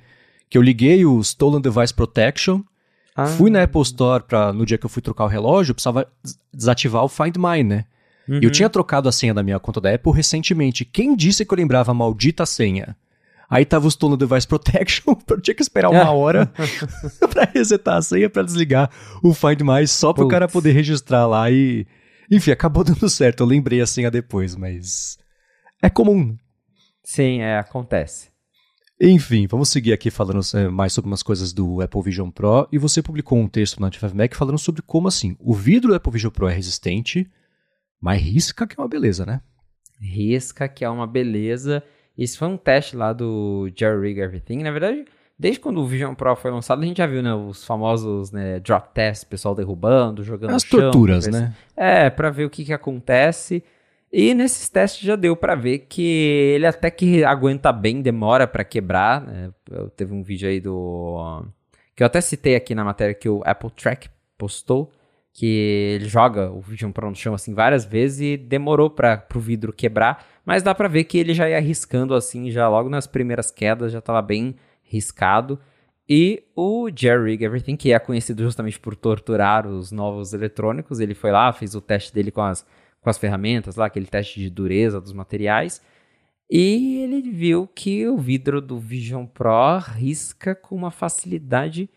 [0.49, 2.61] Que eu liguei o Stolen Device Protection,
[3.15, 3.25] ah.
[3.25, 6.07] fui na Apple Store pra, no dia que eu fui trocar o relógio, eu precisava
[6.53, 7.85] desativar o Find My, né?
[8.27, 8.39] Uhum.
[8.41, 10.85] E eu tinha trocado a senha da minha conta da Apple recentemente.
[10.85, 12.95] Quem disse que eu lembrava a maldita senha?
[13.49, 16.51] Aí tava o Stolen Device Protection, eu tinha que esperar uma hora
[17.29, 18.89] pra resetar a senha pra desligar
[19.21, 20.31] o Find My só pro Putz.
[20.31, 21.85] cara poder registrar lá e.
[22.31, 23.41] Enfim, acabou dando certo.
[23.41, 25.17] Eu lembrei a senha depois, mas
[25.83, 26.37] é comum.
[27.03, 28.31] Sim, é, acontece.
[29.01, 32.69] Enfim, vamos seguir aqui falando é, mais sobre umas coisas do Apple Vision Pro.
[32.71, 36.13] E você publicou um texto no 95Mac falando sobre como assim o vidro do Apple
[36.13, 37.29] Vision Pro é resistente,
[37.99, 39.41] mas risca que é uma beleza, né?
[39.99, 41.83] Risca que é uma beleza.
[42.17, 44.63] Isso foi um teste lá do Jerry Rig Everything.
[44.63, 45.03] Na verdade,
[45.37, 48.61] desde quando o Vision Pro foi lançado, a gente já viu né, os famosos né,
[48.61, 51.53] drop tests, pessoal derrubando, jogando As torturas, né?
[51.75, 53.61] É, para ver o que, que acontece.
[54.13, 58.63] E nesses testes já deu para ver que ele até que aguenta bem, demora para
[58.63, 59.21] quebrar.
[59.21, 59.51] Né?
[59.71, 61.43] Eu teve um vídeo aí do
[61.95, 64.91] que eu até citei aqui na matéria que o Apple Track postou
[65.33, 69.39] que ele joga o Vision Pro no chão assim várias vezes e demorou para o
[69.39, 73.07] vidro quebrar, mas dá para ver que ele já ia riscando assim, já logo nas
[73.07, 75.59] primeiras quedas já estava bem riscado.
[76.07, 81.15] E o Jerry Rig Everything, que é conhecido justamente por torturar os novos eletrônicos, ele
[81.15, 82.63] foi lá, fez o teste dele com as
[83.03, 85.81] com as ferramentas lá, aquele teste de dureza dos materiais.
[86.49, 91.89] E ele viu que o vidro do Vision Pro risca com uma facilidade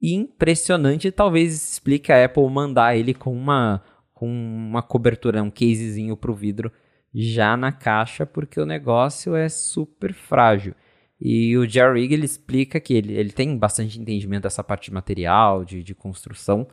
[0.00, 1.10] impressionante.
[1.10, 3.82] Talvez explique a Apple mandar ele com uma,
[4.12, 6.70] com uma cobertura, um casezinho para o vidro
[7.14, 10.74] já na caixa, porque o negócio é super frágil.
[11.20, 15.64] E o Jerry ele explica que ele, ele tem bastante entendimento dessa parte de material,
[15.64, 16.66] de, de construção.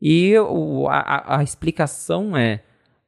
[0.00, 2.62] E o, a, a explicação é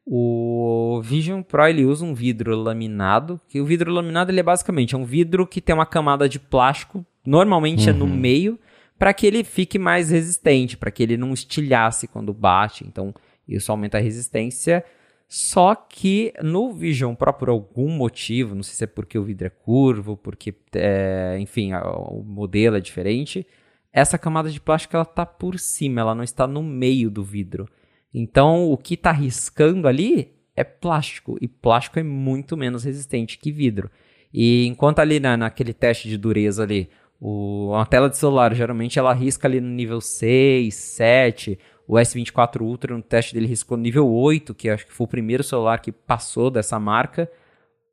[0.07, 4.94] o Vision Pro ele usa um vidro laminado, que o vidro laminado ele é basicamente
[4.94, 7.94] é um vidro que tem uma camada de plástico, normalmente uhum.
[7.94, 8.16] é no uhum.
[8.16, 8.59] meio,
[8.98, 12.84] para que ele fique mais resistente, para que ele não estilhasse quando bate.
[12.86, 13.14] Então,
[13.48, 14.84] isso aumenta a resistência.
[15.26, 19.46] Só que no Vision Pro, por algum motivo, não sei se é porque o vidro
[19.46, 23.46] é curvo, porque, é, enfim, o modelo é diferente,
[23.92, 27.68] essa camada de plástico ela está por cima, ela não está no meio do vidro.
[28.12, 33.52] Então, o que está riscando ali é plástico, e plástico é muito menos resistente que
[33.52, 33.90] vidro.
[34.32, 36.88] E enquanto ali na, naquele teste de dureza ali,
[37.20, 42.61] o, uma tela de celular geralmente ela risca ali no nível 6, 7, o S24
[42.61, 45.90] Ultra, no teste dele riscou nível 8, que acho que foi o primeiro celular que
[45.90, 47.30] passou dessa marca.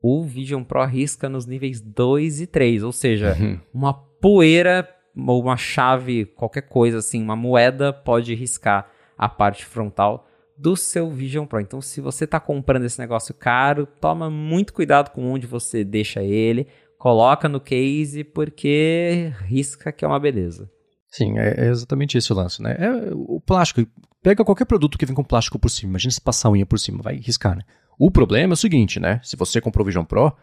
[0.02, 3.60] O Vision Pro risca nos níveis 2 e 3, ou seja, uhum.
[3.74, 8.88] uma poeira ou uma chave, qualquer coisa assim, uma moeda pode riscar
[9.18, 11.60] a parte frontal do seu Vision Pro.
[11.60, 16.24] Então, se você está comprando esse negócio caro, toma muito cuidado com onde você deixa
[16.24, 20.70] ele, coloca no case, porque risca que é uma beleza.
[21.10, 22.76] Sim, é, é exatamente esse o lance, né?
[22.80, 23.88] É, o plástico,
[24.22, 26.80] pega qualquer produto que vem com plástico por cima, imagina se passar a unha por
[26.80, 27.64] cima, vai riscar, né?
[27.98, 29.20] O problema é o seguinte, né?
[29.24, 30.34] Se você comprou o Vision Pro,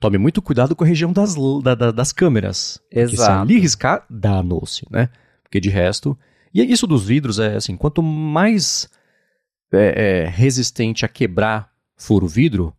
[0.00, 2.80] tome muito cuidado com a região das, da, da, das câmeras.
[2.90, 3.10] Exato.
[3.10, 5.08] Porque se ali riscar, danou-se, né?
[5.42, 6.16] Porque de resto...
[6.54, 8.88] E isso dos vidros é assim, quanto mais
[9.72, 12.72] é, é, resistente a quebrar for o vidro,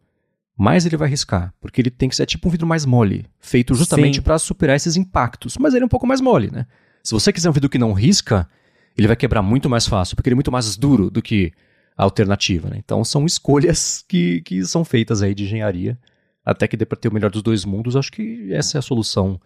[0.57, 1.53] mais ele vai riscar.
[1.59, 4.95] Porque ele tem que ser tipo um vidro mais mole, feito justamente para superar esses
[4.95, 5.57] impactos.
[5.57, 6.65] Mas ele é um pouco mais mole, né?
[7.03, 8.49] Se você quiser um vidro que não risca,
[8.97, 11.51] ele vai quebrar muito mais fácil, porque ele é muito mais duro do que
[11.97, 12.69] a alternativa.
[12.69, 12.77] Né?
[12.77, 15.99] Então são escolhas que, que são feitas aí de engenharia,
[16.43, 17.95] até que dê para ter o melhor dos dois mundos.
[17.95, 19.39] Acho que essa é a solução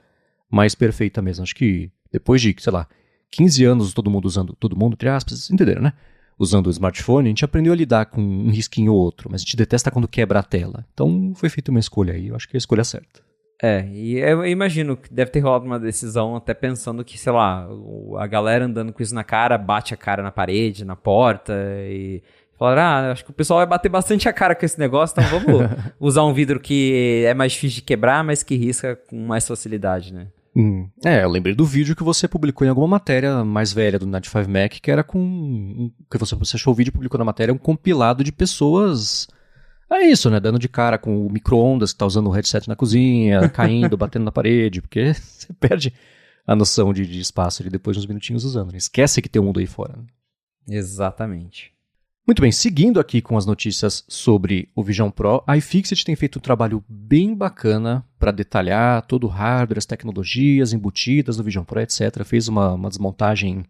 [0.49, 1.43] mais perfeita mesmo.
[1.43, 2.87] Acho que depois de, sei lá,
[3.31, 5.93] 15 anos todo mundo usando, todo mundo, entre aspas, entenderam, né?
[6.37, 9.43] Usando o smartphone, a gente aprendeu a lidar com um risquinho ou outro, mas a
[9.43, 10.85] gente detesta quando quebra a tela.
[10.93, 13.21] Então foi feita uma escolha aí, eu acho que é a escolha certa.
[13.61, 17.67] É, e eu imagino que deve ter rolado uma decisão até pensando que, sei lá,
[18.17, 22.23] a galera andando com isso na cara bate a cara na parede, na porta e
[22.57, 25.39] falaram, ah, acho que o pessoal vai bater bastante a cara com esse negócio, então
[25.39, 25.69] vamos
[25.99, 30.13] usar um vidro que é mais difícil de quebrar, mas que risca com mais facilidade,
[30.13, 30.27] né?
[30.59, 30.89] Hum.
[31.05, 34.29] É, eu lembrei do vídeo que você publicou em alguma matéria mais velha do Night
[34.29, 35.89] 5 Mac, que era com.
[36.11, 39.27] que você, você achou o vídeo e publicou na matéria, um compilado de pessoas
[39.91, 40.39] é isso, né?
[40.39, 44.25] Dando de cara com o micro-ondas que tá usando o headset na cozinha, caindo, batendo
[44.25, 45.93] na parede, porque você perde
[46.45, 48.71] a noção de, de espaço ali depois de uns minutinhos usando.
[48.71, 48.77] Né?
[48.77, 49.97] Esquece que tem um mundo aí fora.
[49.97, 50.77] Né?
[50.77, 51.73] Exatamente.
[52.29, 56.37] Muito bem, seguindo aqui com as notícias sobre o Vision Pro, a iFixit tem feito
[56.37, 61.79] um trabalho bem bacana para detalhar todo o hardware, as tecnologias embutidas no Vision Pro,
[61.79, 62.23] etc.
[62.23, 63.65] Fez uma, uma desmontagem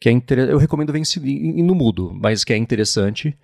[0.00, 0.52] que é interessante.
[0.52, 1.00] Eu recomendo ver
[1.62, 3.38] no mudo, mas que é interessante.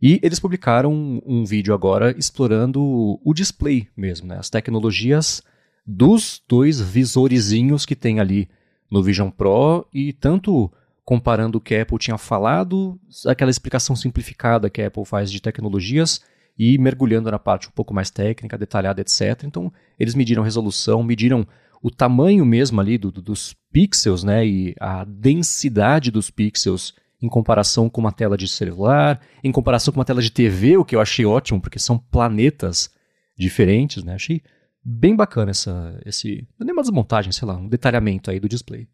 [0.00, 4.38] E eles publicaram um, um vídeo agora explorando o display mesmo, né?
[4.38, 5.42] as tecnologias
[5.84, 8.48] dos dois visorezinhos que tem ali
[8.88, 10.70] no Vision Pro e tanto
[11.08, 15.40] comparando o que a Apple tinha falado, aquela explicação simplificada que a Apple faz de
[15.40, 16.20] tecnologias
[16.58, 19.42] e mergulhando na parte um pouco mais técnica, detalhada, etc.
[19.44, 21.46] Então, eles mediram resolução, mediram
[21.82, 26.92] o tamanho mesmo ali do, do, dos pixels, né, e a densidade dos pixels
[27.22, 30.84] em comparação com uma tela de celular, em comparação com uma tela de TV, o
[30.84, 32.90] que eu achei ótimo, porque são planetas
[33.34, 34.12] diferentes, né?
[34.12, 34.42] Achei
[34.84, 38.46] bem bacana essa, esse, não é nem uma desmontagem, sei lá, um detalhamento aí do
[38.46, 38.86] display.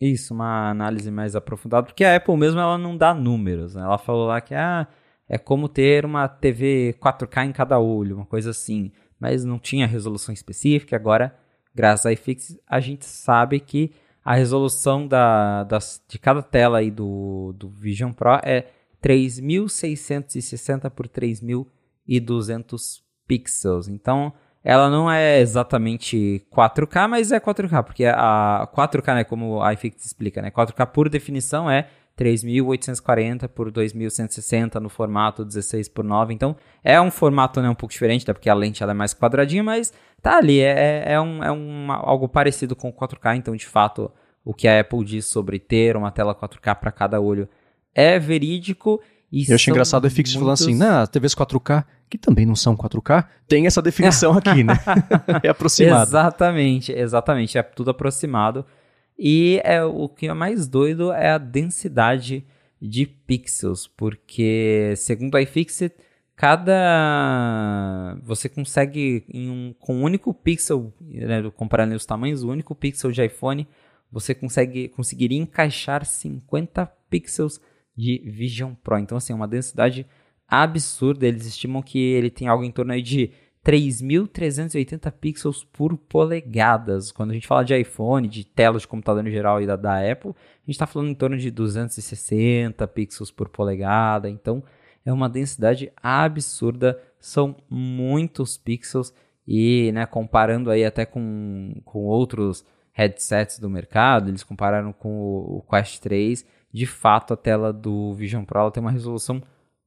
[0.00, 3.82] Isso, uma análise mais aprofundada, porque a Apple mesmo ela não dá números, né?
[3.82, 4.86] Ela falou lá que ah,
[5.28, 9.86] é como ter uma TV 4K em cada olho, uma coisa assim, mas não tinha
[9.86, 11.34] resolução específica, agora,
[11.74, 13.92] graças a iFix, a gente sabe que
[14.22, 18.66] a resolução da, das, de cada tela aí do, do Vision Pro é
[19.00, 23.88] 3660 por 3200 pixels.
[23.88, 24.32] Então,
[24.68, 30.04] ela não é exatamente 4K, mas é 4K, porque a 4K, né, como a iFix
[30.04, 31.86] explica, né, 4K por definição é
[32.16, 36.34] 3840 por 2160 no formato 16 por 9.
[36.34, 39.14] Então, é um formato né, um pouco diferente, até porque a lente ela é mais
[39.14, 43.36] quadradinha, mas tá ali, é, é, é, um, é um, algo parecido com o 4K,
[43.36, 44.10] então de fato
[44.44, 47.48] o que a Apple diz sobre ter uma tela 4K para cada olho
[47.94, 49.00] é verídico.
[49.30, 50.34] E eu achei engraçado o FX muitos...
[50.34, 54.74] falando assim, na TVs 4K, que também não são 4K, tem essa definição aqui, né?
[55.42, 56.02] é aproximado.
[56.02, 58.64] Exatamente, exatamente, é tudo aproximado.
[59.18, 62.44] E é, o que é mais doido é a densidade
[62.80, 65.94] de pixels, porque segundo a iFixit,
[66.36, 73.10] cada você consegue um, com um único pixel, né, comparando os tamanhos, o único pixel
[73.10, 73.66] de iPhone,
[74.12, 77.60] você consegue conseguiria encaixar 50 pixels
[77.96, 78.98] de Vision Pro.
[78.98, 80.06] Então assim, é uma densidade
[80.48, 81.26] absurda.
[81.26, 83.30] Eles estimam que ele tem algo em torno de
[83.64, 87.10] 3.380 pixels por polegadas.
[87.10, 89.98] Quando a gente fala de iPhone, de telas de computador no geral e da, da
[89.98, 94.30] Apple, a gente está falando em torno de 260 pixels por polegada.
[94.30, 94.62] Então
[95.04, 99.12] é uma densidade absurda, são muitos pixels
[99.46, 105.58] e, né, comparando aí até com, com outros headsets do mercado, eles compararam com o,
[105.58, 109.42] o Quest 3, de fato a tela do Vision Pro tem uma resolução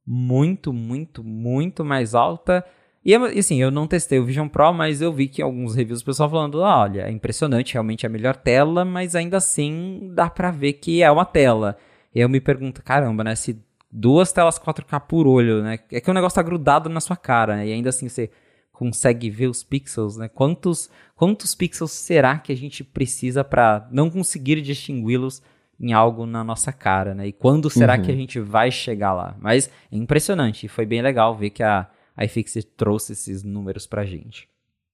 [0.06, 2.64] muito, muito, muito mais alta.
[3.04, 6.04] E assim, eu não testei o Vision Pro, mas eu vi que alguns reviews o
[6.04, 10.28] pessoal falando, ah, olha, é impressionante, realmente é a melhor tela, mas ainda assim dá
[10.28, 11.78] para ver que é uma tela.
[12.14, 13.34] E eu me pergunto, caramba, né?
[13.34, 13.58] Se
[13.90, 15.78] duas telas 4K por olho, né?
[15.90, 17.68] É que o negócio tá grudado na sua cara, né?
[17.68, 18.30] E ainda assim você
[18.70, 20.28] consegue ver os pixels, né?
[20.28, 25.42] Quantos, quantos pixels será que a gente precisa para não conseguir distingui-los
[25.80, 27.26] em algo na nossa cara, né?
[27.26, 28.02] E quando será uhum.
[28.02, 29.34] que a gente vai chegar lá?
[29.40, 34.04] Mas é impressionante, foi bem legal ver que a, a iFixit trouxe esses números pra
[34.04, 34.46] gente.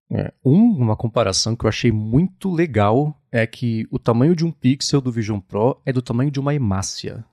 [0.09, 4.53] É, um, uma comparação que eu achei muito legal é que o tamanho de um
[4.53, 7.24] pixel do Vision Pro é do tamanho de uma hemácia.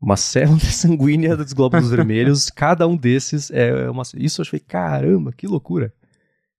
[0.00, 4.02] Uma célula sanguínea dos glóbulos vermelhos, cada um desses é uma.
[4.16, 5.92] Isso eu achei, caramba, que loucura.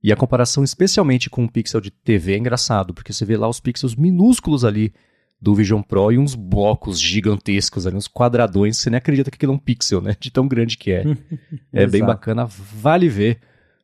[0.03, 3.47] E a comparação, especialmente com um pixel de TV, é engraçado, porque você vê lá
[3.47, 4.93] os pixels minúsculos ali
[5.42, 9.54] do Vision Pro e uns blocos gigantescos ali, uns quadradões, você nem acredita que aquilo
[9.54, 10.16] é um pixel, né?
[10.20, 11.04] De tão grande que é.
[11.74, 13.39] é bem bacana, vale ver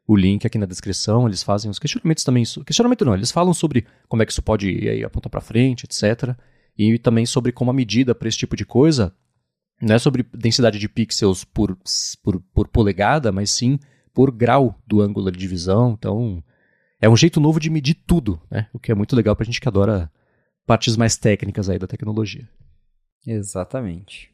[0.07, 2.43] o link aqui na descrição, eles fazem os questionamentos também.
[2.65, 5.85] Questionamento não, eles falam sobre como é que isso pode ir aí, apontar para frente,
[5.85, 6.35] etc.
[6.77, 9.13] E também sobre como a medida para esse tipo de coisa
[9.81, 11.77] não é sobre densidade de pixels por,
[12.23, 13.79] por, por polegada, mas sim
[14.13, 15.95] por grau do ângulo de divisão.
[15.97, 16.43] Então,
[17.01, 18.67] é um jeito novo de medir tudo, né?
[18.73, 20.09] O que é muito legal para a gente que adora
[20.67, 22.47] partes mais técnicas aí da tecnologia.
[23.25, 24.29] Exatamente.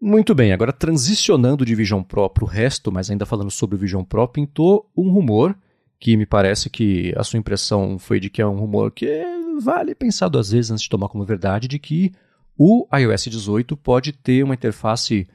[0.00, 3.78] Muito bem, agora transicionando de Vision Pro para o resto, mas ainda falando sobre o
[3.78, 5.56] Vision Pro, pintou um rumor
[6.00, 9.24] que me parece que a sua impressão foi de que é um rumor que
[9.62, 12.12] vale pensar duas vezes antes de tomar como verdade, de que
[12.58, 15.26] o iOS 18 pode ter uma interface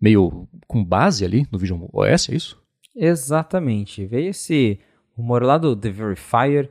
[0.00, 2.60] meio com base ali no Vision OS, é isso?
[2.94, 4.04] Exatamente.
[4.06, 4.80] Veio esse
[5.16, 6.70] rumor lá do The Verifier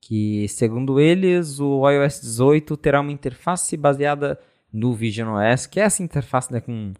[0.00, 4.38] que, segundo eles, o iOS 18 terá uma interface baseada
[4.72, 6.92] no Vision OS, que é essa interface né, com,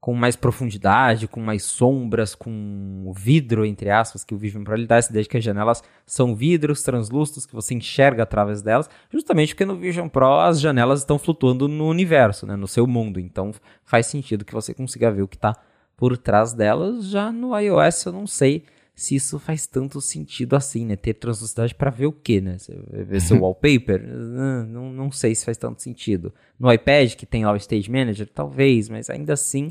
[0.00, 4.86] com mais profundidade, com mais sombras, com vidro, entre aspas, que o Vision Pro ele
[4.86, 8.88] dá essa ideia de que as janelas são vidros translúcidos que você enxerga através delas,
[9.12, 13.18] justamente porque no Vision Pro as janelas estão flutuando no universo, né, no seu mundo,
[13.18, 13.52] então
[13.84, 15.56] faz sentido que você consiga ver o que está
[15.96, 17.08] por trás delas.
[17.08, 18.64] Já no iOS eu não sei
[18.96, 20.96] se isso faz tanto sentido assim, né?
[20.96, 22.56] Ter translucidade para ver o quê, né?
[22.90, 24.02] Ver seu wallpaper?
[24.02, 26.32] Não, não sei se faz tanto sentido.
[26.58, 29.70] No iPad, que tem lá o Stage Manager, talvez, mas ainda assim.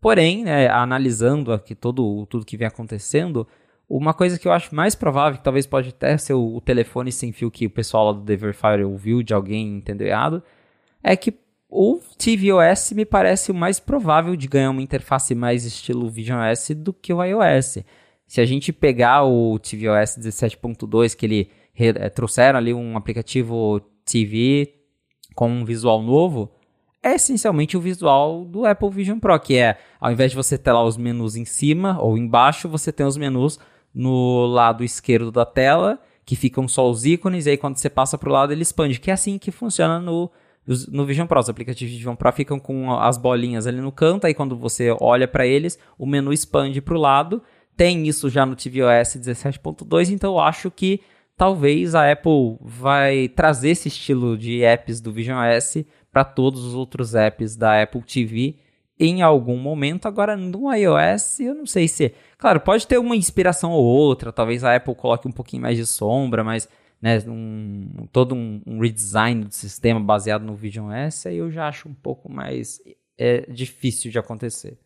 [0.00, 3.46] Porém, né, analisando aqui todo, tudo que vem acontecendo,
[3.88, 7.10] uma coisa que eu acho mais provável, que talvez pode até ser o, o telefone
[7.10, 10.42] sem fio que o pessoal lá do The Verifier ouviu de alguém entendeu errado,
[11.02, 11.34] é que
[11.68, 16.70] o tvOS me parece o mais provável de ganhar uma interface mais estilo Vision OS
[16.76, 17.78] do que o iOS.
[18.30, 24.72] Se a gente pegar o tvOS 17.2, que ele é, trouxeram ali um aplicativo TV
[25.34, 26.48] com um visual novo,
[27.02, 30.70] é essencialmente o visual do Apple Vision Pro, que é, ao invés de você ter
[30.70, 33.58] lá os menus em cima ou embaixo, você tem os menus
[33.92, 38.16] no lado esquerdo da tela, que ficam só os ícones, e aí quando você passa
[38.16, 40.30] para o lado ele expande, que é assim que funciona no,
[40.88, 41.40] no Vision Pro.
[41.40, 44.94] Os aplicativos de Vision Pro ficam com as bolinhas ali no canto, aí quando você
[45.00, 47.42] olha para eles, o menu expande para o lado,
[47.80, 51.00] tem isso já no tvOS 17.2, então eu acho que
[51.34, 55.78] talvez a Apple vai trazer esse estilo de apps do Vision OS
[56.12, 58.56] para todos os outros apps da Apple TV
[58.98, 60.06] em algum momento.
[60.06, 62.12] Agora, no iOS, eu não sei se.
[62.36, 65.86] Claro, pode ter uma inspiração ou outra, talvez a Apple coloque um pouquinho mais de
[65.86, 66.68] sombra, mas
[67.00, 71.66] né, um, todo um, um, redesign do sistema baseado no Vision OS, aí eu já
[71.66, 72.78] acho um pouco mais
[73.16, 74.76] é, difícil de acontecer.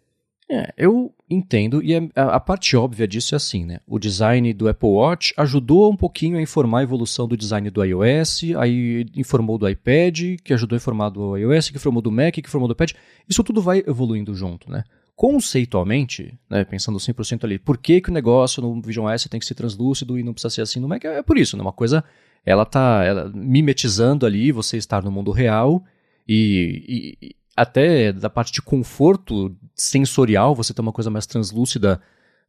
[0.49, 3.81] É, eu entendo, e é, a, a, parte óbvia disso é assim, né?
[3.87, 7.83] O design do Apple Watch ajudou um pouquinho a informar a evolução do design do
[7.83, 12.35] iOS, aí informou do iPad, que ajudou a informar do iOS, que informou do Mac,
[12.35, 12.93] que informou do iPad.
[13.27, 14.85] Isso tudo vai evoluindo junto, né?
[15.17, 19.47] Conceitualmente, né, pensando 100% ali, por que, que o negócio no Vision OS tem que
[19.47, 21.05] ser translúcido e não precisa ser assim no Mac?
[21.05, 21.63] É, é por isso, né?
[21.63, 22.05] Uma coisa,
[22.45, 25.83] ela tá ela, mimetizando ali você estar no mundo real
[26.29, 32.01] e, e até da parte de conforto sensorial, você ter uma coisa mais translúcida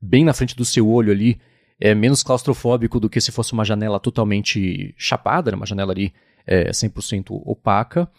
[0.02, 1.40] bem na frente do seu olho ali,
[1.80, 5.58] é menos claustrofóbico do que se fosse uma janela totalmente chapada, né?
[5.58, 6.14] uma janela ali
[6.46, 8.10] é, 100% opaca.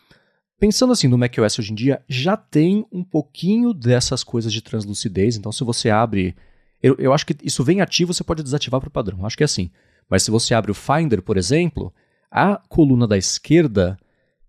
[0.58, 5.36] Pensando assim no macOS hoje em dia, já tem um pouquinho dessas coisas de translucidez,
[5.36, 6.34] então se você abre.
[6.82, 9.42] Eu, eu acho que isso vem ativo, você pode desativar para o padrão, acho que
[9.42, 9.70] é assim.
[10.08, 11.92] Mas se você abre o Finder, por exemplo,
[12.30, 13.98] a coluna da esquerda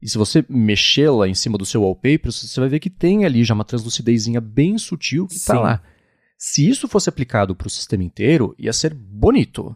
[0.01, 3.25] e se você mexer lá em cima do seu wallpaper, você vai ver que tem
[3.25, 5.81] ali já uma translucidezinha bem sutil que está lá.
[6.37, 9.75] Se isso fosse aplicado para o sistema inteiro, ia ser bonito.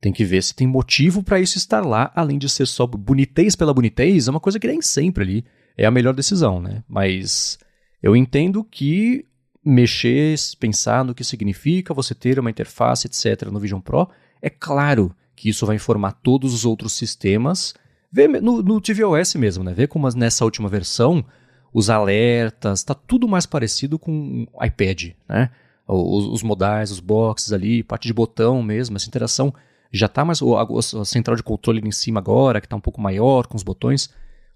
[0.00, 3.54] Tem que ver se tem motivo para isso estar lá, além de ser só bonitez
[3.54, 5.44] pela bonitez, é uma coisa que nem sempre ali
[5.76, 6.82] é a melhor decisão, né?
[6.88, 7.58] Mas
[8.02, 9.26] eu entendo que
[9.64, 14.08] mexer, pensar no que significa você ter uma interface, etc., no Vision Pro,
[14.40, 17.74] é claro que isso vai informar todos os outros sistemas
[18.12, 19.72] Vê no, no tvOS mesmo, né?
[19.72, 21.24] Vê como nessa última versão
[21.72, 25.50] os alertas, está tudo mais parecido com o iPad, né?
[25.88, 29.52] Os, os, modais, os boxes ali, parte de botão mesmo, essa interação
[29.90, 30.40] já está mais.
[30.42, 33.62] A, a, central de controle em cima agora, que está um pouco maior, com os
[33.62, 34.10] botões.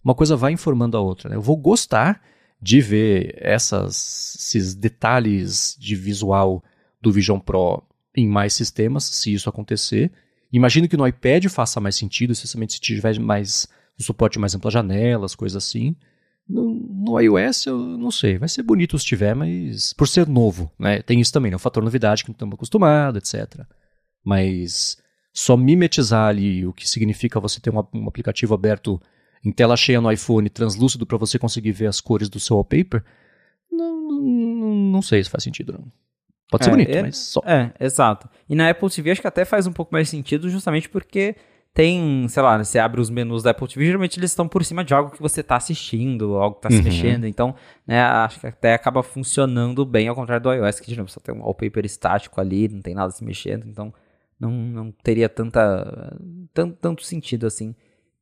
[0.05, 1.31] Uma coisa vai informando a outra.
[1.31, 1.37] Né?
[1.37, 2.23] Eu vou gostar
[2.61, 6.63] de ver essas, esses detalhes de visual
[7.01, 7.83] do Vision Pro
[8.17, 10.13] em mais sistemas, se isso acontecer.
[10.53, 13.67] Imagino que no iPad faça mais sentido, especialmente se tiver mais
[13.99, 15.97] um suporte mais amplo a janelas, coisas assim.
[16.49, 20.71] No, no, iOS, eu não sei, vai ser bonito se tiver, mas por ser novo,
[20.79, 21.03] né?
[21.03, 21.57] Tem isso também, né?
[21.57, 23.67] O fator novidade que não estamos acostumados, etc.
[24.25, 24.97] Mas
[25.33, 29.01] só mimetizar ali o que significa você ter um, um aplicativo aberto
[29.45, 33.05] em tela cheia no iPhone, translúcido para você conseguir ver as cores do seu wallpaper,
[33.71, 35.93] não, não, não sei se faz sentido, não.
[36.51, 37.43] Pode ser é, bonito, é, mas só.
[37.45, 38.29] É, exato.
[38.49, 41.35] E na Apple TV acho que até faz um pouco mais sentido, justamente porque
[41.77, 44.83] tem, sei lá, você abre os menus da Apple TV, geralmente eles estão por cima
[44.83, 46.85] de algo que você está assistindo, algo que está se uhum.
[46.85, 47.27] mexendo.
[47.27, 47.55] Então,
[47.87, 51.21] né, acho que até acaba funcionando bem, ao contrário do iOS, que de novo só
[51.21, 53.67] tem um wallpaper estático ali, não tem nada se mexendo.
[53.67, 53.93] Então,
[54.41, 56.17] não, não teria tanta,
[56.55, 57.75] tanto, tanto sentido assim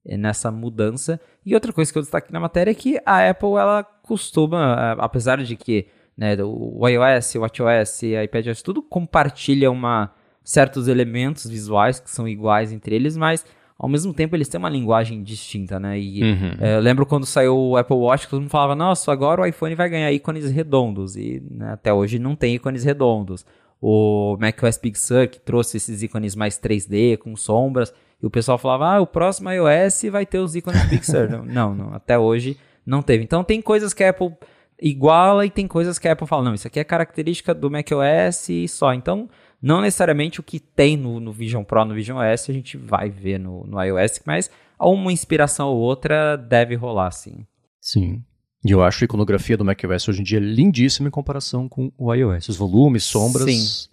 [0.04, 1.20] eh, nessa mudança.
[1.46, 5.40] E outra coisa que eu destaquei na matéria é que a Apple, ela costuma, apesar
[5.44, 10.12] de que né, o iOS, o WatchOS iPadOS, tudo compartilha uma,
[10.42, 13.44] certos elementos visuais que são iguais entre eles, mas
[13.78, 15.98] ao mesmo tempo eles têm uma linguagem distinta, né?
[15.98, 16.56] E uhum.
[16.60, 19.74] é, eu lembro quando saiu o Apple Watch, todo mundo falava, nossa, agora o iPhone
[19.74, 23.44] vai ganhar ícones redondos, e né, até hoje não tem ícones redondos.
[23.80, 27.92] O macOS Big Sur, que trouxe esses ícones mais 3D, com sombras,
[28.22, 31.28] e o pessoal falava, ah, o próximo iOS vai ter os ícones Big Sur.
[31.44, 32.56] não, não, até hoje
[32.86, 33.24] não teve.
[33.24, 34.32] Então tem coisas que a Apple
[34.80, 38.48] iguala e tem coisas que a Apple fala, não, isso aqui é característica do macOS
[38.48, 38.92] e só.
[38.92, 39.28] Então,
[39.60, 43.08] não necessariamente o que tem no, no Vision Pro, no Vision OS, a gente vai
[43.08, 47.46] ver no, no iOS, mas uma inspiração ou outra deve rolar, sim.
[47.80, 48.22] Sim.
[48.64, 52.12] E eu acho a iconografia do macOS hoje em dia lindíssima em comparação com o
[52.14, 52.48] iOS.
[52.48, 53.88] Os volumes, sombras, sim.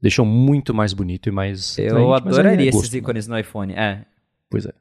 [0.00, 1.78] deixam muito mais bonito e mais.
[1.78, 2.98] Eu adoraria é gosto, esses né?
[2.98, 4.04] ícones no iPhone, é.
[4.50, 4.72] Pois é.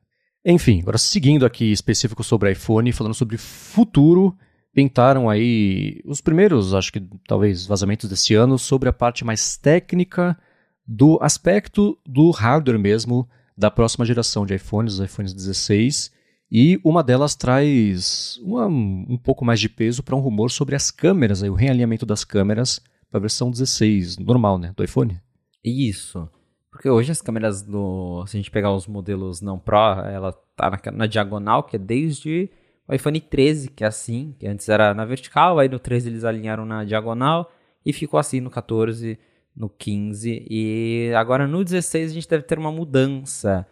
[0.45, 4.37] Enfim, agora seguindo aqui específico sobre iPhone, falando sobre futuro,
[4.75, 10.37] pintaram aí os primeiros, acho que talvez, vazamentos desse ano sobre a parte mais técnica
[10.85, 16.13] do aspecto do hardware mesmo da próxima geração de iPhones, os iPhones 16.
[16.51, 20.91] E uma delas traz uma, um pouco mais de peso para um rumor sobre as
[20.91, 25.19] câmeras, aí, o realinhamento das câmeras para a versão 16 normal, né, do iPhone.
[25.63, 26.29] Isso.
[26.69, 28.25] Porque hoje as câmeras do.
[28.27, 31.79] Se a gente pegar os modelos não Pro, ela tá na, na diagonal, que é
[31.79, 32.49] desde
[32.87, 36.23] o iPhone 13, que é assim, que antes era na vertical, aí no 13 eles
[36.23, 37.51] alinharam na diagonal
[37.85, 39.17] e ficou assim no 14,
[39.55, 43.65] no 15 e agora no 16 a gente deve ter uma mudança,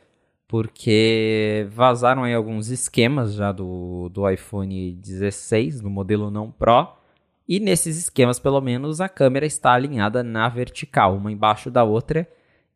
[0.47, 6.87] porque vazaram aí alguns esquemas já do, do iPhone 16, no modelo não Pro,
[7.47, 12.27] e nesses esquemas pelo menos a câmera está alinhada na vertical, uma embaixo da outra,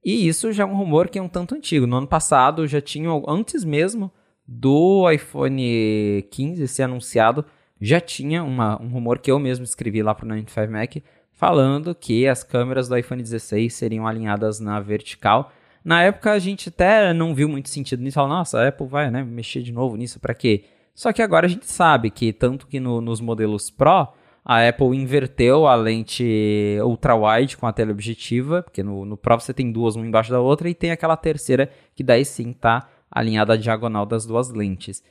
[0.04, 1.88] e isso já é um rumor que é um tanto antigo.
[1.88, 4.12] No ano passado já tinha, antes mesmo,
[4.48, 7.44] do iPhone 15 ser anunciado,
[7.80, 10.96] já tinha uma, um rumor que eu mesmo escrevi lá para o 95 Mac,
[11.34, 15.52] falando que as câmeras do iPhone 16 seriam alinhadas na vertical.
[15.84, 19.12] Na época a gente até não viu muito sentido nisso, falou, nossa, a Apple vai
[19.12, 20.64] né, mexer de novo nisso para quê?
[20.96, 24.08] Só que agora a gente sabe que tanto que no, nos modelos Pro,
[24.44, 29.72] a Apple inverteu a lente ultra-wide com a teleobjetiva, porque no, no Pro você tem
[29.72, 33.58] duas, uma embaixo da outra, e tem aquela terceira que daí sim tá alinhada à
[33.58, 35.04] diagonal das duas lentes.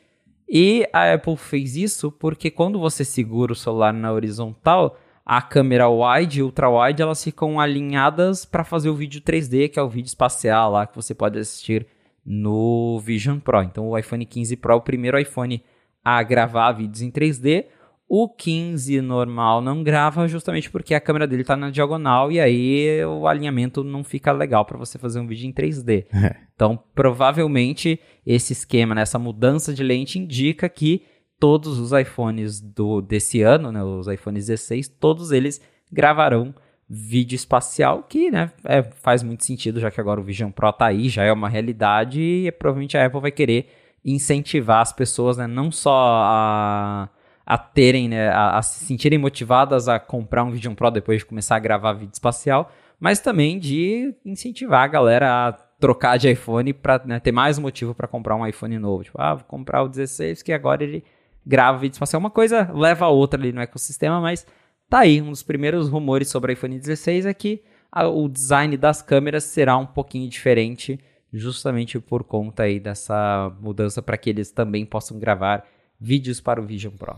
[0.48, 5.88] E a Apple fez isso porque quando você segura o celular na horizontal, a câmera
[5.88, 9.88] wide e ultra wide elas ficam alinhadas para fazer o vídeo 3D, que é o
[9.88, 11.86] vídeo espacial lá que você pode assistir
[12.24, 13.62] no Vision Pro.
[13.62, 15.62] Então o iPhone 15 Pro é o primeiro iPhone
[16.04, 17.66] a gravar vídeos em 3D.
[18.08, 23.04] O 15 normal não grava justamente porque a câmera dele está na diagonal e aí
[23.04, 26.06] o alinhamento não fica legal para você fazer um vídeo em 3D.
[26.14, 26.36] É.
[26.54, 31.02] Então, provavelmente esse esquema, né, essa mudança de lente indica que
[31.38, 35.60] todos os iPhones do desse ano, né, os iPhones 16, todos eles
[35.92, 36.54] gravarão
[36.88, 40.86] vídeo espacial, que né, é, faz muito sentido, já que agora o Vision Pro tá
[40.86, 43.68] aí, já é uma realidade e provavelmente a Apple vai querer
[44.04, 47.08] incentivar as pessoas, né, não só a
[47.46, 51.26] a terem, né, a, a, se sentirem motivadas a comprar um Vision Pro depois de
[51.26, 56.72] começar a gravar vídeo espacial, mas também de incentivar a galera a trocar de iPhone
[56.72, 59.04] para né, ter mais motivo para comprar um iPhone novo.
[59.04, 61.04] Tipo, ah, vou comprar o 16 que agora ele
[61.46, 62.18] grava vídeo espacial.
[62.18, 64.44] Uma coisa leva a outra ali no ecossistema, mas
[64.88, 65.22] tá aí.
[65.22, 69.44] Um dos primeiros rumores sobre o iPhone 16 é que a, o design das câmeras
[69.44, 70.98] será um pouquinho diferente,
[71.32, 75.64] justamente por conta aí dessa mudança para que eles também possam gravar
[76.00, 77.16] vídeos para o Vision Pro.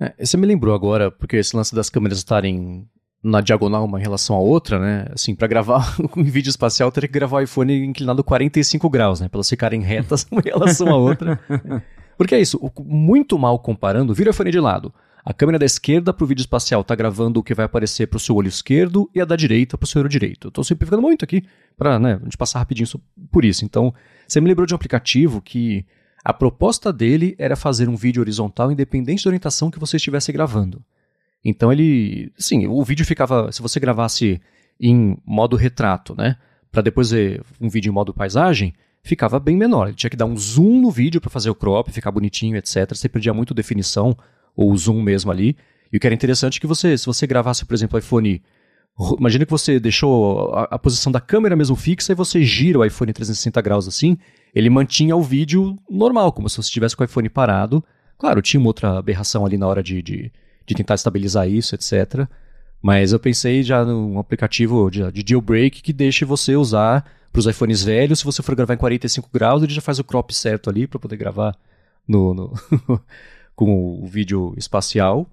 [0.00, 2.88] É, você me lembrou agora, porque esse lance das câmeras estarem
[3.22, 5.06] na diagonal uma em relação à outra, né?
[5.12, 9.28] Assim, para gravar um vídeo espacial, teria que gravar o iPhone inclinado 45 graus, né?
[9.28, 11.38] Para elas ficarem retas uma em relação à outra.
[12.16, 14.92] Porque é isso, muito mal comparando, vira o iPhone de lado.
[15.22, 18.16] A câmera da esquerda para o vídeo espacial está gravando o que vai aparecer para
[18.16, 20.48] o seu olho esquerdo e a da direita para o seu olho direito.
[20.48, 21.44] Estou simplificando muito aqui
[21.76, 22.88] para né, a gente passar rapidinho
[23.30, 23.64] por isso.
[23.64, 23.92] Então,
[24.26, 25.84] você me lembrou de um aplicativo que
[26.24, 30.82] a proposta dele era fazer um vídeo horizontal independente da orientação que você estivesse gravando.
[31.44, 34.40] Então ele, sim, o vídeo ficava, se você gravasse
[34.78, 36.36] em modo retrato, né,
[36.70, 39.88] para depois ver um vídeo em modo paisagem, ficava bem menor.
[39.88, 42.94] Ele tinha que dar um zoom no vídeo para fazer o crop, ficar bonitinho, etc.
[42.94, 44.16] Você perdia muito definição
[44.54, 45.56] ou zoom mesmo ali.
[45.92, 48.42] E o que era interessante é que você, se você gravasse, por exemplo, o iPhone
[49.18, 52.84] Imagina que você deixou a, a, posição da câmera mesmo fixa e você gira o
[52.84, 54.18] iPhone 360 graus assim,
[54.54, 57.84] ele mantinha o vídeo normal, como se você estivesse com o iPhone parado.
[58.18, 60.32] Claro, tinha uma outra aberração ali na hora de, de,
[60.66, 62.26] de tentar estabilizar isso, etc.
[62.82, 67.46] Mas eu pensei já num aplicativo de, de jailbreak que deixe você usar para os
[67.46, 70.68] iPhones velhos, se você for gravar em 45 graus, ele já faz o crop certo
[70.68, 71.56] ali para poder gravar
[72.06, 72.52] no, no
[73.54, 75.26] com o vídeo espacial.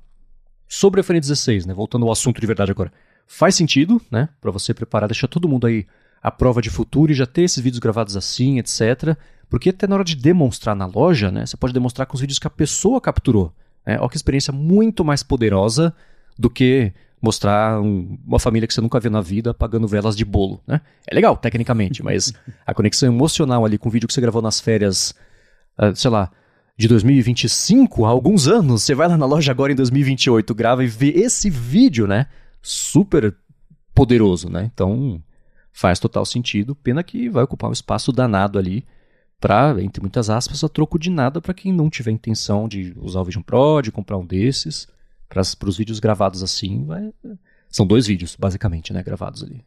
[0.68, 1.74] Sobre o iPhone 16, né?
[1.74, 2.91] Voltando ao assunto de verdade agora
[3.26, 4.30] faz sentido, né?
[4.39, 5.86] Para você preparar, deixar todo mundo aí
[6.22, 9.15] à prova de futuro e já ter esses vídeos gravados assim, etc.
[9.49, 11.45] Porque até na hora de demonstrar na loja, né?
[11.45, 13.53] Você pode demonstrar com os vídeos que a pessoa capturou.
[13.86, 13.97] Né?
[13.99, 15.93] Olha que experiência muito mais poderosa
[16.38, 16.91] do que
[17.22, 20.82] mostrar um, uma família que você nunca viu na vida pagando velas de bolo, né?
[21.09, 22.32] É legal, tecnicamente, mas
[22.65, 25.15] a conexão emocional ali com o vídeo que você gravou nas férias,
[25.80, 26.30] uh, sei lá,
[26.78, 30.88] de 2025, há alguns anos, você vai lá na loja agora em 2028, grava e
[30.88, 32.28] vê esse vídeo, né?
[32.68, 33.34] super
[33.93, 34.70] poderoso, né?
[34.74, 35.22] Então
[35.78, 36.76] faz total sentido.
[36.76, 38.84] Pena que vai ocupar um espaço danado ali
[39.40, 43.22] para, entre muitas aspas, a troco de nada para quem não tiver intenção de usar
[43.22, 44.88] o Vision Pro, de comprar um desses.
[45.30, 47.14] Para os vídeos gravados assim, vai...
[47.70, 49.04] são dois vídeos, basicamente, né?
[49.04, 49.64] Gravados ali.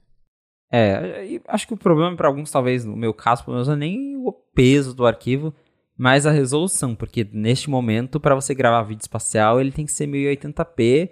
[0.72, 4.16] É, acho que o problema para alguns, talvez, no meu caso, pelo menos, é nem
[4.16, 5.54] o peso do arquivo,
[5.96, 10.08] mas a resolução, porque neste momento, para você gravar vídeo espacial, ele tem que ser
[10.08, 11.10] 1080p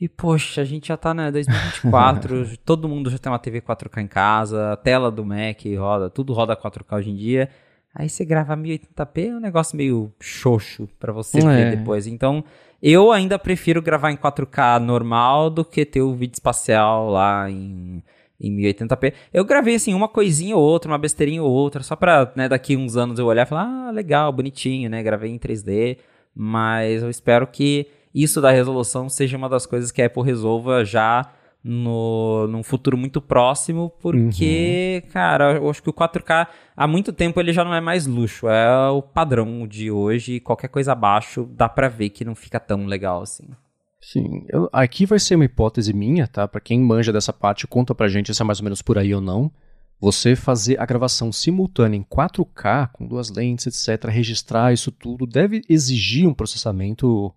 [0.00, 4.02] e, poxa, a gente já tá, né, 2024, todo mundo já tem uma TV 4K
[4.02, 7.50] em casa, a tela do Mac roda, tudo roda 4K hoje em dia.
[7.94, 11.42] Aí você grava 1080p é um negócio meio xoxo para você é.
[11.42, 12.06] ver depois.
[12.06, 12.42] Então,
[12.80, 18.02] eu ainda prefiro gravar em 4K normal do que ter o vídeo espacial lá em,
[18.40, 19.12] em 1080p.
[19.34, 22.74] Eu gravei, assim, uma coisinha ou outra, uma besteirinha ou outra, só pra, né, daqui
[22.74, 25.98] uns anos eu olhar e falar, ah, legal, bonitinho, né, gravei em 3D.
[26.34, 30.84] Mas eu espero que isso da resolução seja uma das coisas que a Apple resolva
[30.84, 31.32] já
[31.62, 35.10] no, num futuro muito próximo, porque, uhum.
[35.12, 38.48] cara, eu acho que o 4K há muito tempo ele já não é mais luxo,
[38.48, 42.58] é o padrão de hoje, e qualquer coisa abaixo dá para ver que não fica
[42.58, 43.44] tão legal assim.
[44.00, 46.48] Sim, eu, aqui vai ser uma hipótese minha, tá?
[46.48, 49.14] Para quem manja dessa parte, conta pra gente se é mais ou menos por aí
[49.14, 49.52] ou não.
[50.00, 55.60] Você fazer a gravação simultânea em 4K, com duas lentes, etc., registrar isso tudo, deve
[55.68, 57.34] exigir um processamento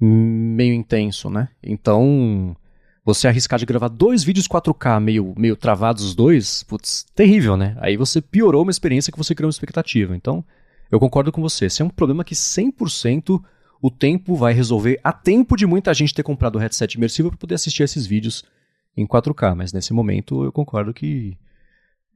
[0.00, 1.48] meio intenso, né?
[1.62, 2.56] Então,
[3.04, 7.76] você arriscar de gravar dois vídeos 4K meio, meio travados os dois, putz, terrível, né?
[7.80, 10.16] Aí você piorou uma experiência que você criou uma expectativa.
[10.16, 10.44] Então,
[10.90, 11.66] eu concordo com você.
[11.66, 13.42] Esse é um problema que 100%
[13.82, 17.38] o tempo vai resolver a tempo de muita gente ter comprado o headset imersivo para
[17.38, 18.44] poder assistir esses vídeos
[18.96, 19.54] em 4K.
[19.54, 21.36] Mas nesse momento eu concordo que.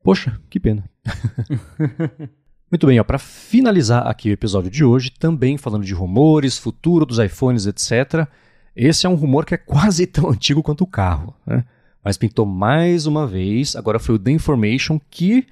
[0.02, 0.88] Poxa, que pena.
[2.70, 7.18] Muito bem, para finalizar aqui o episódio de hoje, também falando de rumores, futuro dos
[7.18, 8.28] iPhones, etc.
[8.76, 11.64] Esse é um rumor que é quase tão antigo quanto o carro, né?
[12.04, 13.74] mas pintou mais uma vez.
[13.74, 15.46] Agora foi o The Information que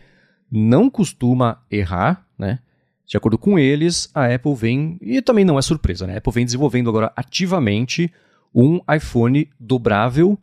[0.52, 2.58] não costuma errar, né?
[3.06, 6.16] De acordo com eles, a Apple vem, e também não é surpresa, né?
[6.16, 8.12] A Apple vem desenvolvendo agora ativamente
[8.54, 10.38] um iPhone dobrável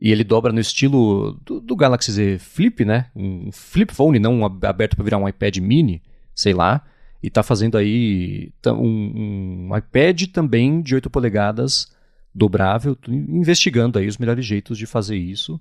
[0.00, 3.06] e ele dobra no estilo do, do Galaxy Z Flip, né?
[3.14, 6.02] Um flip phone, não aberto para virar um iPad mini
[6.36, 6.84] sei lá,
[7.22, 11.90] e está fazendo aí um, um, iPad também de 8 polegadas
[12.34, 15.58] dobrável, investigando aí os melhores jeitos de fazer isso.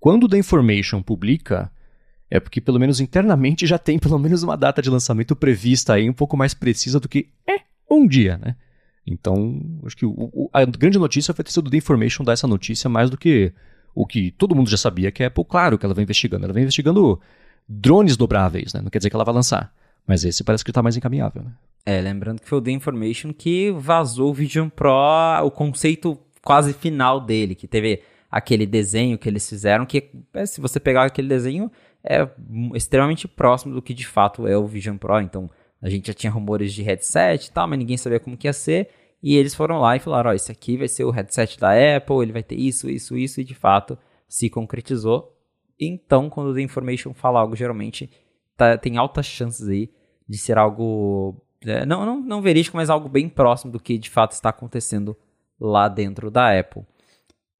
[0.00, 1.70] Quando o The Information publica,
[2.28, 6.10] é porque pelo menos internamente já tem pelo menos uma data de lançamento prevista aí
[6.10, 8.56] um pouco mais precisa do que é um dia, né?
[9.06, 12.48] Então, acho que o, o, a grande notícia foi ter sido The Information dar essa
[12.48, 13.52] notícia mais do que
[13.94, 15.44] o que todo mundo já sabia que é Apple.
[15.44, 17.20] Claro que ela vem investigando, ela vem investigando
[17.68, 18.80] drones dobráveis, né?
[18.82, 19.72] Não quer dizer que ela vai lançar.
[20.06, 21.52] Mas esse parece que está mais encaminhável, né?
[21.84, 24.90] É, lembrando que foi o The Information que vazou o Vision Pro,
[25.44, 30.60] o conceito quase final dele, que teve aquele desenho que eles fizeram, que é, se
[30.60, 31.70] você pegar aquele desenho,
[32.04, 32.28] é
[32.74, 35.20] extremamente próximo do que de fato é o Vision Pro.
[35.20, 35.50] Então,
[35.80, 38.52] a gente já tinha rumores de headset e tal, mas ninguém sabia como que ia
[38.52, 38.88] ser.
[39.22, 42.22] E eles foram lá e falaram: ó, esse aqui vai ser o headset da Apple,
[42.22, 45.36] ele vai ter isso, isso, isso, e de fato se concretizou.
[45.78, 48.10] Então, quando o The Information fala algo, geralmente
[48.56, 49.90] tá, tem altas chances aí
[50.28, 51.40] de ser algo.
[51.64, 55.16] É, não, não, não verídico, mas algo bem próximo do que de fato está acontecendo
[55.60, 56.84] lá dentro da Apple.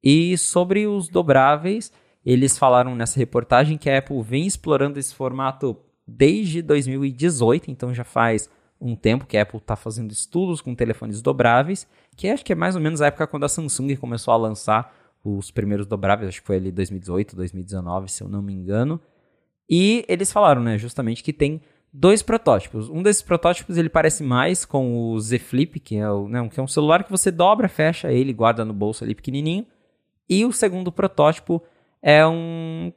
[0.03, 1.91] E sobre os dobráveis,
[2.25, 8.03] eles falaram nessa reportagem que a Apple vem explorando esse formato desde 2018, então já
[8.03, 8.49] faz
[8.79, 12.55] um tempo que a Apple está fazendo estudos com telefones dobráveis, que acho que é
[12.55, 16.41] mais ou menos a época quando a Samsung começou a lançar os primeiros dobráveis, acho
[16.41, 19.01] que foi ali 2018, 2019, se eu não me engano.
[19.69, 21.61] E eles falaram, né, justamente que tem
[21.91, 22.89] dois protótipos.
[22.89, 26.59] Um desses protótipos ele parece mais com o Z Flip, que é, o, né, que
[26.59, 29.65] é um celular que você dobra, fecha ele, guarda no bolso ali pequenininho.
[30.29, 31.61] E o segundo protótipo
[32.01, 32.91] é um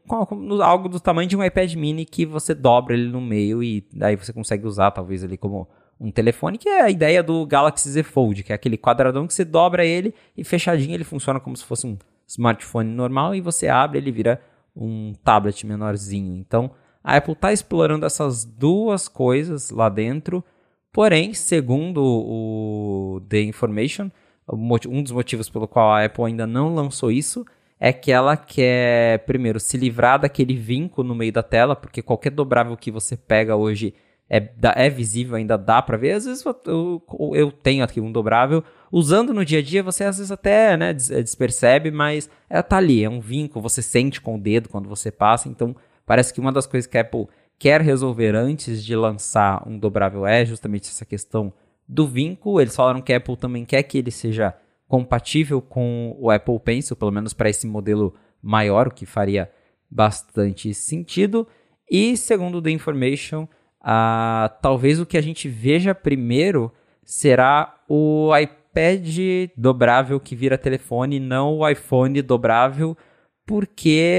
[0.63, 4.17] algo do tamanho de um iPad mini que você dobra ele no meio e daí
[4.17, 5.69] você consegue usar talvez ali como
[5.99, 9.35] um telefone, que é a ideia do Galaxy Z Fold, que é aquele quadradão que
[9.35, 13.69] você dobra ele e fechadinho ele funciona como se fosse um smartphone normal e você
[13.69, 14.41] abre ele vira
[14.75, 16.37] um tablet menorzinho.
[16.37, 16.71] Então,
[17.03, 20.45] a Apple está explorando essas duas coisas lá dentro,
[20.93, 24.11] porém, segundo o The Information,
[24.49, 27.45] um dos motivos pelo qual a Apple ainda não lançou isso
[27.79, 32.31] é que ela quer, primeiro, se livrar daquele vinco no meio da tela, porque qualquer
[32.31, 33.95] dobrável que você pega hoje
[34.31, 36.13] é, é visível, ainda dá para ver.
[36.13, 37.03] Às vezes eu,
[37.35, 38.63] eu, tenho aqui um dobrável,
[38.93, 43.03] usando no dia a dia, você às vezes até né, despercebe, mas é, tá ali,
[43.03, 45.75] é um vinco, você sente com o dedo quando você passa, então
[46.07, 47.27] parece que uma das coisas que a Apple
[47.59, 51.53] quer resolver antes de lançar um dobrável é justamente essa questão
[51.87, 52.61] do vinco.
[52.61, 54.55] Eles falaram que a Apple também quer que ele seja
[54.87, 59.51] compatível com o Apple Pencil, pelo menos para esse modelo maior, o que faria
[59.91, 61.47] bastante sentido.
[61.91, 63.47] E segundo The Information,
[63.83, 66.73] uh, talvez o que a gente veja primeiro
[67.05, 72.97] será o iPad dobrável que vira telefone, não o iPhone dobrável,
[73.45, 74.15] porque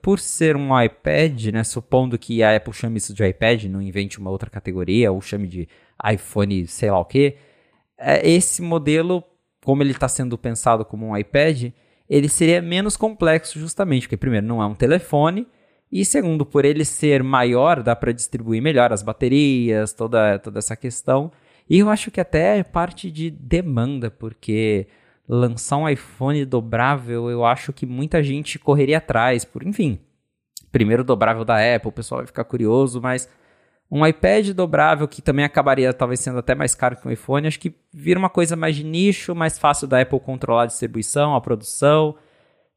[0.00, 4.18] por ser um iPad, né, supondo que a Apple chame isso de iPad, não invente
[4.18, 5.68] uma outra categoria, ou chame de
[6.12, 7.36] iPhone sei lá o que,
[7.98, 9.24] é, esse modelo
[9.66, 11.72] como ele está sendo pensado como um iPad,
[12.08, 15.44] ele seria menos complexo justamente, porque primeiro não é um telefone
[15.90, 20.76] e segundo, por ele ser maior, dá para distribuir melhor as baterias, toda, toda essa
[20.76, 21.30] questão.
[21.68, 24.86] E eu acho que até é parte de demanda, porque
[25.28, 29.98] lançar um iPhone dobrável, eu acho que muita gente correria atrás, por enfim,
[30.70, 33.28] primeiro dobrável da Apple, o pessoal vai ficar curioso, mas
[33.90, 37.58] um iPad dobrável, que também acabaria talvez sendo até mais caro que um iPhone, acho
[37.58, 41.40] que vira uma coisa mais de nicho, mais fácil da Apple controlar a distribuição, a
[41.40, 42.16] produção.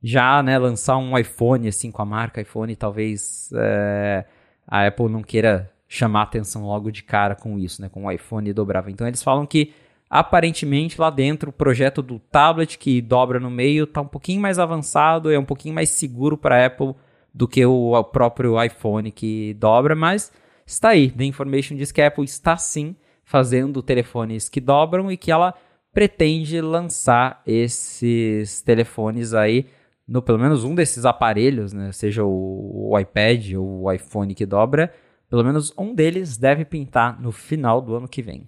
[0.01, 4.26] Já, né, lançar um iPhone assim com a marca iPhone, talvez é,
[4.67, 8.53] a Apple não queira chamar atenção logo de cara com isso, né, com o iPhone
[8.53, 8.91] dobrável.
[8.91, 9.73] Então eles falam que
[10.09, 14.57] aparentemente lá dentro o projeto do tablet que dobra no meio está um pouquinho mais
[14.57, 16.95] avançado, é um pouquinho mais seguro para a Apple
[17.34, 20.31] do que o próprio iPhone que dobra, mas
[20.65, 21.11] está aí.
[21.11, 25.53] The Information diz que a Apple está sim fazendo telefones que dobram e que ela
[25.93, 29.67] pretende lançar esses telefones aí
[30.10, 34.45] no pelo menos um desses aparelhos, né, seja o, o iPad ou o iPhone que
[34.45, 34.94] dobra,
[35.30, 38.48] pelo menos um deles deve pintar no final do ano que vem.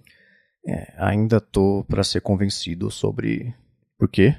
[0.68, 3.54] É, ainda tô para ser convencido sobre
[3.98, 4.36] por quê,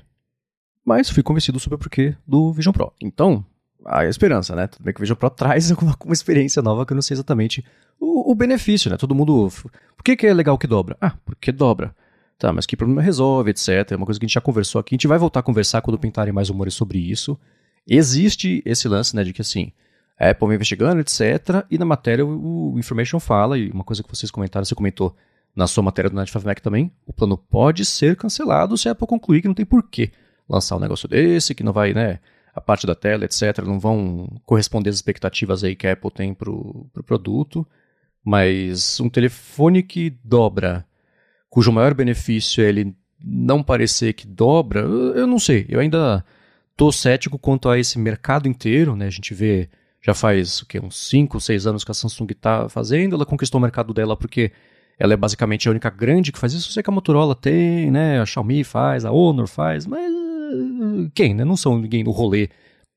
[0.85, 2.93] mas fui convencido sobre o porquê do Vision Pro.
[3.01, 3.45] Então,
[3.85, 4.67] a esperança, né?
[4.67, 7.15] Tudo bem que o Vision Pro traz alguma, uma experiência nova que eu não sei
[7.15, 7.65] exatamente
[8.01, 8.97] o, o, benefício, né?
[8.97, 9.49] Todo mundo.
[9.97, 10.97] Por que, que é legal que dobra?
[11.01, 11.95] Ah, porque dobra.
[12.39, 13.93] Tá, mas que problema resolve, etc.
[13.93, 14.95] É uma coisa que a gente já conversou aqui.
[14.95, 17.39] A gente vai voltar a conversar quando pintarem mais humores sobre isso.
[17.87, 19.73] Existe esse lance, né, de que assim,
[20.19, 21.65] a Apple vem investigando, etc.
[21.71, 25.17] E na matéria o, Information fala, e uma coisa que vocês comentaram, você comentou
[25.55, 29.07] na sua matéria do Night Mac também, o plano pode ser cancelado se a Apple
[29.07, 30.11] concluir que não tem porquê
[30.49, 32.21] lançar um negócio desse, que não vai, né,
[32.55, 36.35] a parte da tela, etc., não vão corresponder às expectativas aí que a Apple tem
[36.35, 37.67] para o pro produto.
[38.25, 40.87] Mas um telefone que dobra,
[41.53, 45.67] cujo maior benefício é ele não parecer que dobra, eu não sei.
[45.69, 46.25] Eu ainda
[46.75, 49.07] tô cético quanto a esse mercado inteiro, né?
[49.07, 49.69] A gente vê
[50.01, 50.81] já faz o quê?
[50.81, 54.51] uns 5, 6 anos que a Samsung está fazendo, ela conquistou o mercado dela porque
[54.99, 56.71] ela é basicamente a única grande que faz isso.
[56.71, 58.19] Eu sei que a Motorola tem, né?
[58.19, 60.11] A Xiaomi faz, a Honor faz, mas
[61.15, 61.45] quem, né?
[61.45, 62.49] Não são ninguém no rolê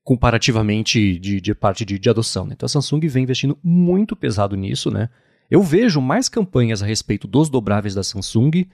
[0.02, 2.46] comparativamente de, de parte de, de adoção.
[2.46, 2.54] Né?
[2.54, 5.10] Então a Samsung vem investindo muito pesado nisso, né?
[5.50, 8.66] Eu vejo mais campanhas a respeito dos dobráveis da Samsung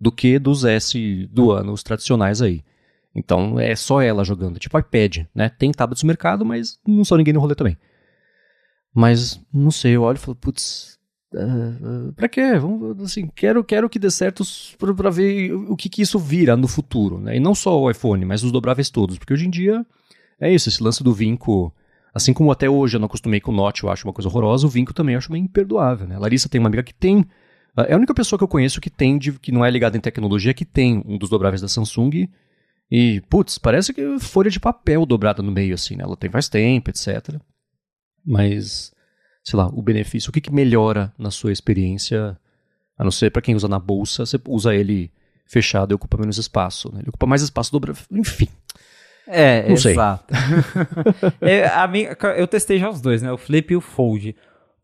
[0.00, 2.62] do que dos S do ano, os tradicionais aí.
[3.14, 5.48] Então é só ela jogando, tipo iPad, né?
[5.48, 7.76] Tem tablets no mercado, mas não sou ninguém no rolê também.
[8.94, 10.98] Mas não sei, eu olho e falo, putz,
[11.30, 12.58] Uh, pra quê?
[12.58, 14.42] Vamos, assim, quero, quero que dê certo
[14.78, 17.36] pra, pra ver o que, que isso vira no futuro, né?
[17.36, 19.84] E não só o iPhone, mas os dobráveis todos, porque hoje em dia
[20.40, 21.72] é isso, esse lance do vinco,
[22.14, 24.66] assim como até hoje eu não acostumei com o Note, eu acho uma coisa horrorosa,
[24.66, 26.16] o vinco também eu acho meio imperdoável, né?
[26.16, 27.24] A Larissa tem uma amiga que tem,
[27.76, 30.00] é a única pessoa que eu conheço que tem, de, que não é ligada em
[30.00, 32.28] tecnologia, que tem um dos dobráveis da Samsung,
[32.90, 36.04] e, putz, parece que folha de papel dobrada no meio, assim, né?
[36.04, 37.38] Ela tem faz tempo, etc.
[38.24, 38.92] Mas
[39.48, 42.38] sei lá, o benefício, o que, que melhora na sua experiência,
[42.98, 45.10] a não ser para quem usa na bolsa, você usa ele
[45.46, 47.00] fechado e ocupa menos espaço, né?
[47.00, 47.80] Ele ocupa mais espaço do
[48.12, 48.48] enfim.
[49.28, 50.34] É, não exato.
[51.40, 53.30] é, a minha, eu testei já os dois, né?
[53.30, 54.34] O Flip e o Fold.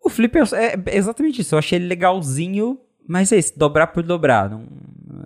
[0.03, 1.55] O Flip é, é exatamente isso.
[1.55, 4.51] Eu achei ele legalzinho, mas é isso, dobrar por dobrar.
[4.51, 4.67] Não,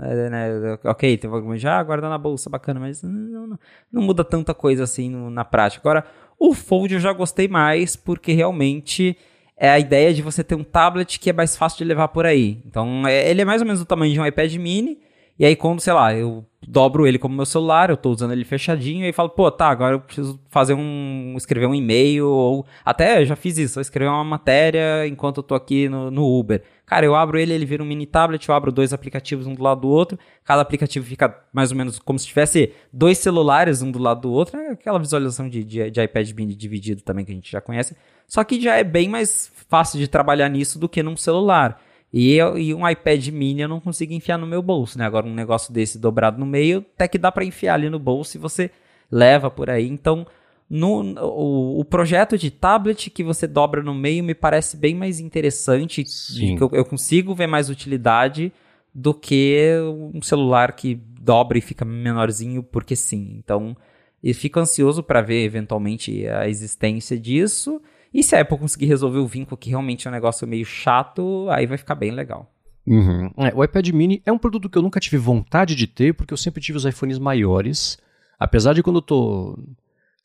[0.00, 3.58] é, né, ok, tem alguma já guardar na bolsa, bacana, mas não, não,
[3.92, 5.82] não muda tanta coisa assim no, na prática.
[5.82, 6.04] Agora,
[6.38, 9.16] o Fold eu já gostei mais, porque realmente
[9.56, 12.24] é a ideia de você ter um tablet que é mais fácil de levar por
[12.24, 12.62] aí.
[12.64, 14.98] Então, é, ele é mais ou menos do tamanho de um iPad mini.
[15.38, 18.44] E aí, quando, sei lá, eu dobro ele como meu celular, eu tô usando ele
[18.44, 21.34] fechadinho, e aí falo, pô, tá, agora eu preciso fazer um.
[21.36, 22.66] escrever um e-mail, ou.
[22.84, 26.62] Até já fiz isso, escrever uma matéria enquanto eu tô aqui no, no Uber.
[26.84, 29.62] Cara, eu abro ele, ele vira um mini tablet, eu abro dois aplicativos um do
[29.62, 33.90] lado do outro, cada aplicativo fica mais ou menos como se tivesse dois celulares um
[33.90, 37.30] do lado do outro, é aquela visualização de, de, de iPad mini dividido também que
[37.30, 37.94] a gente já conhece.
[38.26, 41.80] Só que já é bem mais fácil de trabalhar nisso do que num celular.
[42.12, 45.04] E, eu, e um iPad mini eu não consigo enfiar no meu bolso, né?
[45.04, 48.36] Agora um negócio desse dobrado no meio, até que dá para enfiar ali no bolso
[48.36, 48.70] e você
[49.10, 49.86] leva por aí.
[49.86, 50.26] Então,
[50.68, 55.20] no, o, o, projeto de tablet que você dobra no meio me parece bem mais
[55.20, 58.52] interessante, que eu, eu, consigo ver mais utilidade
[58.94, 59.70] do que
[60.12, 63.36] um celular que dobra e fica menorzinho porque sim.
[63.38, 63.76] Então,
[64.22, 67.80] eu fico ansioso para ver eventualmente a existência disso.
[68.12, 71.46] E se a Apple conseguir resolver o vínculo, que realmente é um negócio meio chato,
[71.50, 72.50] aí vai ficar bem legal.
[72.86, 73.30] Uhum.
[73.36, 76.32] É, o iPad mini é um produto que eu nunca tive vontade de ter, porque
[76.32, 77.98] eu sempre tive os iPhones maiores.
[78.38, 79.58] Apesar de quando eu tô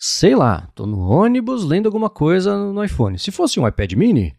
[0.06, 3.18] sei lá, tô no ônibus lendo alguma coisa no iPhone.
[3.18, 4.36] Se fosse um iPad mini,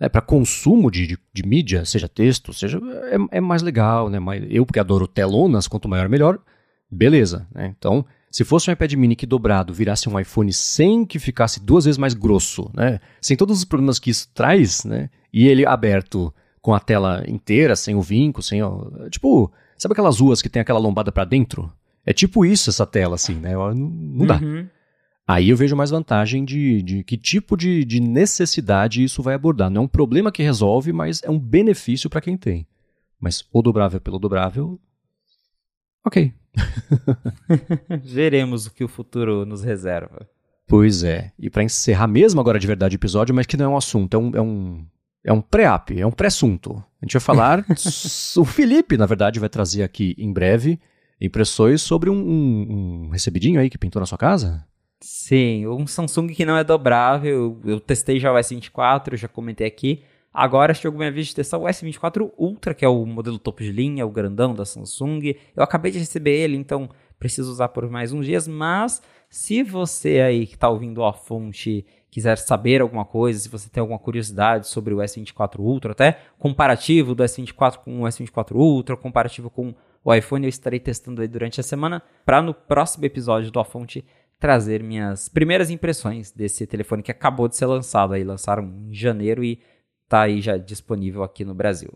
[0.00, 2.80] é, para consumo de, de, de, mídia, seja texto, seja.
[3.30, 4.18] É, é mais legal, né?
[4.50, 6.40] Eu, porque adoro telonas, quanto maior, melhor.
[6.90, 7.72] Beleza, né?
[7.78, 8.04] Então,
[8.36, 11.96] se fosse um iPad mini que dobrado virasse um iPhone sem que ficasse duas vezes
[11.96, 13.00] mais grosso, né?
[13.18, 15.08] Sem todos os problemas que isso traz, né?
[15.32, 16.30] E ele aberto
[16.60, 18.62] com a tela inteira, sem o vinco, sem.
[18.62, 21.72] Ó, tipo, sabe aquelas ruas que tem aquela lombada para dentro?
[22.04, 23.54] É tipo isso essa tela, assim, né?
[23.54, 24.36] Não, não dá.
[24.36, 24.68] Uhum.
[25.26, 29.70] Aí eu vejo mais vantagem de, de que tipo de, de, necessidade isso vai abordar.
[29.70, 32.66] Não é um problema que resolve, mas é um benefício para quem tem.
[33.18, 34.78] Mas o dobrável pelo dobrável.
[36.04, 36.34] Ok.
[38.02, 40.28] Veremos o que o futuro nos reserva.
[40.66, 41.32] Pois é.
[41.38, 44.14] E para encerrar mesmo agora de verdade o episódio, mas que não é um assunto,
[44.14, 44.86] é um, é um,
[45.24, 46.82] é um pré-app, é um pré-assunto.
[47.00, 47.64] A gente vai falar.
[48.36, 50.80] o Felipe, na verdade, vai trazer aqui em breve
[51.20, 54.64] impressões sobre um, um, um recebidinho aí que pintou na sua casa.
[55.00, 57.60] Sim, um Samsung que não é dobrável.
[57.64, 60.02] Eu testei já o S24, já comentei aqui.
[60.38, 63.72] Agora chegou minha vez de testar o S24 Ultra, que é o modelo topo de
[63.72, 65.34] linha, o grandão da Samsung.
[65.56, 68.46] Eu acabei de receber ele, então preciso usar por mais uns dias.
[68.46, 69.00] Mas
[69.30, 73.80] se você aí que está ouvindo a fonte quiser saber alguma coisa, se você tem
[73.80, 79.48] alguma curiosidade sobre o S24 Ultra, até comparativo do S24 com o S24 Ultra, comparativo
[79.48, 83.58] com o iPhone, eu estarei testando aí durante a semana para no próximo episódio do
[83.58, 84.04] A Fonte
[84.38, 89.42] trazer minhas primeiras impressões desse telefone que acabou de ser lançado aí, lançaram em janeiro
[89.42, 89.58] e
[90.08, 91.92] tá aí já disponível aqui no Brasil.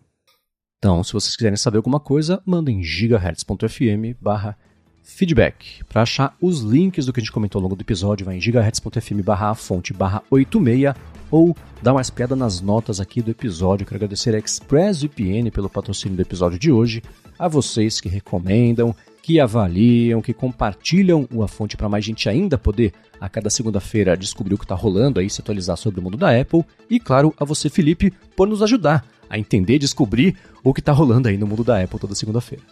[0.78, 4.57] Então, se vocês quiserem saber alguma coisa, mandem gigahertz.fm barra
[5.03, 5.85] feedback.
[5.85, 8.41] Para achar os links do que a gente comentou ao longo do episódio, vai em
[8.41, 10.95] gigahertz.fm barra fonte barra 86
[11.31, 13.87] ou dá uma espiada nas notas aqui do episódio.
[13.87, 17.03] Quero agradecer a ExpressVPN pelo patrocínio do episódio de hoje,
[17.39, 22.56] a vocês que recomendam, que avaliam, que compartilham o A Fonte para mais gente ainda
[22.59, 26.16] poder, a cada segunda-feira, descobrir o que está rolando aí, se atualizar sobre o mundo
[26.16, 26.64] da Apple.
[26.88, 30.92] E, claro, a você, Felipe, por nos ajudar a entender e descobrir o que está
[30.92, 32.64] rolando aí no mundo da Apple toda segunda-feira.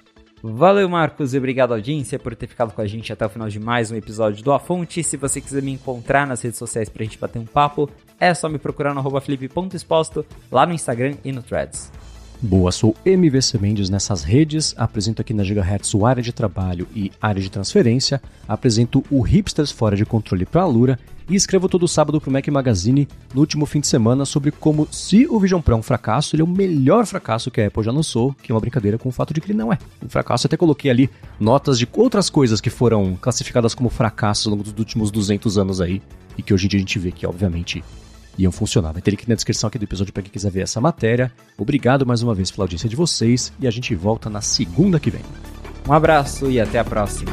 [0.42, 3.58] Valeu, Marcos, e obrigado, audiência, por ter ficado com a gente até o final de
[3.58, 5.02] mais um episódio do A Fonte.
[5.02, 8.32] Se você quiser me encontrar nas redes sociais para a gente bater um papo, é
[8.32, 11.90] só me procurar no felipe.exposto, lá no Instagram e no Threads.
[12.40, 17.10] Boa, sou MVC Mendes nessas redes, apresento aqui na Gigahertz o área de trabalho e
[17.20, 20.97] área de transferência, apresento o Hipsters Fora de Controle para a Lura.
[21.28, 24.86] E escrevo todo sábado para o Mac Magazine no último fim de semana sobre como,
[24.90, 27.82] se o Vision Pro é um fracasso, ele é o melhor fracasso que a Apple
[27.82, 29.78] já lançou, que é uma brincadeira com o fato de que ele não é.
[30.02, 30.47] Um fracasso.
[30.47, 31.10] Até coloquei ali
[31.40, 35.81] notas de outras coisas que foram classificadas como fracassos ao longo dos últimos 200 anos
[35.81, 36.01] aí,
[36.39, 37.85] e que hoje em dia a gente vê que, obviamente,
[38.39, 38.93] iam funcionar.
[38.93, 41.32] Vai ter link na descrição aqui do episódio para quem quiser ver essa matéria.
[41.56, 45.10] Obrigado mais uma vez pela audiência de vocês e a gente volta na segunda que
[45.10, 45.23] vem.
[45.86, 47.32] Um abraço e até a próxima.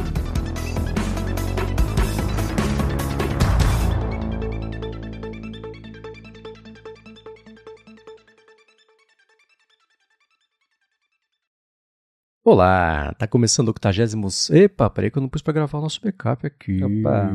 [12.48, 14.56] Olá, tá começando o 80.
[14.56, 16.80] Epa, peraí que eu não pus pra gravar o nosso backup aqui.
[16.80, 17.30] Opa.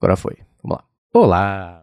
[0.00, 0.38] Agora foi.
[0.60, 0.84] Vamos lá.
[1.14, 1.80] Olá.